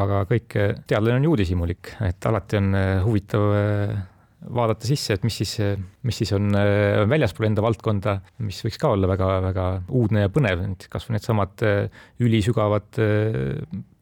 aga 0.04 0.22
kõik, 0.30 0.56
teadlane 0.88 1.18
on 1.18 1.28
ju 1.28 1.34
uudishimulik, 1.34 1.94
et 2.08 2.30
alati 2.30 2.60
on 2.60 2.72
äh, 2.78 2.94
huvitav 3.04 3.46
vaadata 4.42 4.88
sisse, 4.88 5.14
et 5.14 5.22
mis 5.22 5.36
siis, 5.38 5.52
mis 6.02 6.16
siis 6.18 6.32
on 6.34 6.48
väljaspool 7.06 7.46
enda 7.46 7.62
valdkonda, 7.62 8.16
mis 8.42 8.58
võiks 8.64 8.80
ka 8.82 8.90
olla 8.90 9.06
väga-väga 9.12 9.66
uudne 9.94 10.24
ja 10.24 10.32
põnev, 10.34 10.64
kasvõi 10.90 11.14
needsamad 11.14 11.62
ülisügavad 12.26 12.98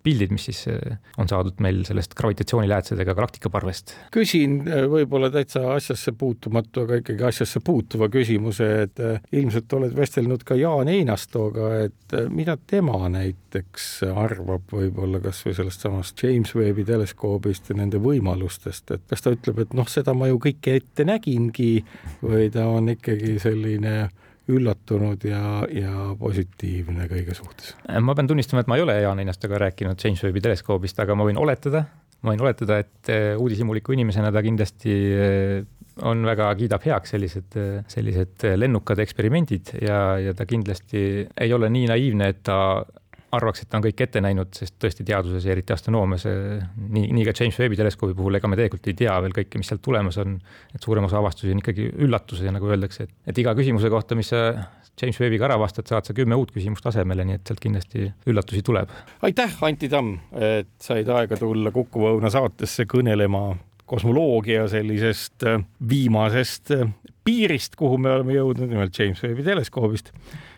pildid, 0.03 0.33
mis 0.35 0.47
siis 0.49 0.63
äh, 0.71 0.99
on 1.21 1.29
saadud 1.29 1.61
meil 1.65 1.83
sellest 1.89 2.15
gravitatsioonilähetsedega 2.19 3.15
galaktikaparvest. 3.19 3.95
küsin 4.15 4.61
äh, 4.65 4.85
võib-olla 4.91 5.31
täitsa 5.33 5.63
asjasse 5.75 6.13
puutumatu, 6.19 6.85
aga 6.87 7.01
ikkagi 7.03 7.27
asjasse 7.29 7.63
puutuva 7.65 8.09
küsimuse, 8.13 8.71
et 8.87 9.03
äh, 9.05 9.21
ilmselt 9.37 9.73
oled 9.77 9.97
vestelnud 9.97 10.45
ka 10.47 10.57
Jaan 10.59 10.89
Einastooga, 10.93 11.73
et 11.87 12.17
mida 12.33 12.57
tema 12.71 13.09
näiteks 13.13 13.91
arvab 14.11 14.73
võib-olla 14.73 15.21
kas 15.25 15.43
või 15.47 15.57
sellest 15.59 15.85
samast 15.87 16.25
James 16.25 16.55
Webbi 16.57 16.87
teleskoobist 16.89 17.71
ja 17.71 17.79
nende 17.81 18.01
võimalustest, 18.03 18.97
et 18.97 19.07
kas 19.11 19.25
ta 19.25 19.35
ütleb, 19.37 19.65
et 19.65 19.77
noh, 19.77 19.89
seda 19.91 20.17
ma 20.17 20.31
ju 20.31 20.41
kõike 20.41 20.79
ette 20.81 21.07
nägingi 21.07 21.73
või 22.25 22.49
ta 22.55 22.67
on 22.71 22.93
ikkagi 22.97 23.37
selline 23.43 23.95
üllatunud 24.51 25.25
ja, 25.29 25.43
ja 25.73 26.11
positiivne 26.21 27.09
kõige 27.11 27.37
suhtes. 27.37 27.75
ma 28.01 28.17
pean 28.17 28.31
tunnistama, 28.31 28.65
et 28.65 28.71
ma 28.71 28.79
ei 28.79 28.85
ole 28.85 29.01
Jaan 29.01 29.23
Einastaga 29.23 29.61
rääkinud 29.67 30.01
James 30.05 30.23
Webbi 30.27 30.43
teleskoobist, 30.45 31.01
aga 31.03 31.17
ma 31.19 31.27
võin 31.29 31.41
oletada, 31.41 31.85
ma 32.23 32.35
võin 32.35 32.45
oletada, 32.45 32.81
et 32.83 33.13
eh, 33.13 33.35
uudishimuliku 33.39 33.97
inimesena 33.97 34.33
ta 34.35 34.43
kindlasti 34.45 34.97
eh, 35.17 35.59
on 36.07 36.25
väga, 36.25 36.49
kiidab 36.57 36.85
heaks 36.87 37.15
sellised, 37.17 37.59
eh, 37.61 37.83
sellised 37.91 38.49
lennukad 38.57 39.03
eksperimendid 39.05 39.75
ja, 39.83 40.01
ja 40.21 40.37
ta 40.37 40.47
kindlasti 40.49 41.05
ei 41.27 41.55
ole 41.57 41.71
nii 41.73 41.91
naiivne, 41.91 42.31
et 42.35 42.43
ta 42.47 42.61
arvaks, 43.37 43.63
et 43.65 43.75
on 43.77 43.85
kõik 43.85 44.03
ette 44.05 44.23
näinud, 44.23 44.51
sest 44.57 44.77
tõesti 44.83 45.05
teaduses 45.07 45.45
ja 45.47 45.55
eriti 45.55 45.75
astronoomias, 45.75 46.27
nii, 46.27 47.07
nii 47.15 47.27
ka 47.29 47.35
James 47.39 47.59
Webbi 47.63 47.79
teleskoobi 47.79 48.17
puhul, 48.19 48.39
ega 48.39 48.51
me 48.51 48.59
tegelikult 48.59 48.91
ei 48.91 48.99
tea 48.99 49.15
veel 49.25 49.35
kõike, 49.37 49.61
mis 49.61 49.71
sealt 49.71 49.83
tulemas 49.85 50.19
on. 50.23 50.39
et 50.75 50.83
suurem 50.83 51.07
osa 51.07 51.21
avastusi 51.21 51.55
on 51.55 51.63
ikkagi 51.63 51.89
üllatused 52.07 52.47
ja 52.47 52.55
nagu 52.55 52.71
öeldakse, 52.71 53.07
et, 53.07 53.17
et 53.33 53.43
iga 53.43 53.55
küsimuse 53.59 53.91
kohta, 53.93 54.19
mis 54.19 54.33
sa 54.33 54.43
James 55.01 55.21
Webbiga 55.23 55.47
ära 55.49 55.57
vastad, 55.61 55.89
saad 55.89 56.09
sa 56.09 56.17
kümme 56.17 56.37
uut 56.37 56.53
küsimust 56.53 56.87
asemele, 56.91 57.25
nii 57.25 57.39
et 57.39 57.47
sealt 57.49 57.63
kindlasti 57.63 58.11
üllatusi 58.29 58.63
tuleb. 58.67 58.93
aitäh, 59.27 59.57
Anti 59.65 59.89
Tamm, 59.89 60.19
et 60.37 60.75
said 60.83 61.09
aega 61.09 61.39
tulla 61.41 61.73
Kuku 61.75 62.05
Õuna 62.11 62.33
saatesse 62.33 62.89
kõnelema 62.91 63.55
kosmoloogia 63.91 64.69
sellisest 64.71 65.47
viimasest 65.89 66.75
piirist, 67.25 67.75
kuhu 67.79 67.99
me 67.99 68.13
oleme 68.15 68.37
jõudnud, 68.37 68.71
nimelt 68.71 68.97
James 68.97 69.23
Webbi 69.25 69.45
teleskoobist 69.47 70.13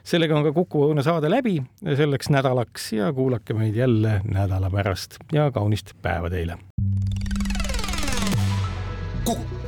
sellega 0.05 0.37
on 0.37 0.47
ka 0.47 0.53
Kuku 0.53 0.87
Õune 0.89 1.05
saade 1.07 1.31
läbi 1.31 1.59
selleks 1.83 2.31
nädalaks 2.33 2.93
ja 2.97 3.13
kuulake 3.13 3.55
meid 3.55 3.77
jälle 3.79 4.21
nädala 4.25 4.71
pärast 4.71 5.19
ja 5.33 5.51
kaunist 5.55 5.95
päeva 6.03 6.31
teile. 6.31 6.59
kukk 9.25 9.62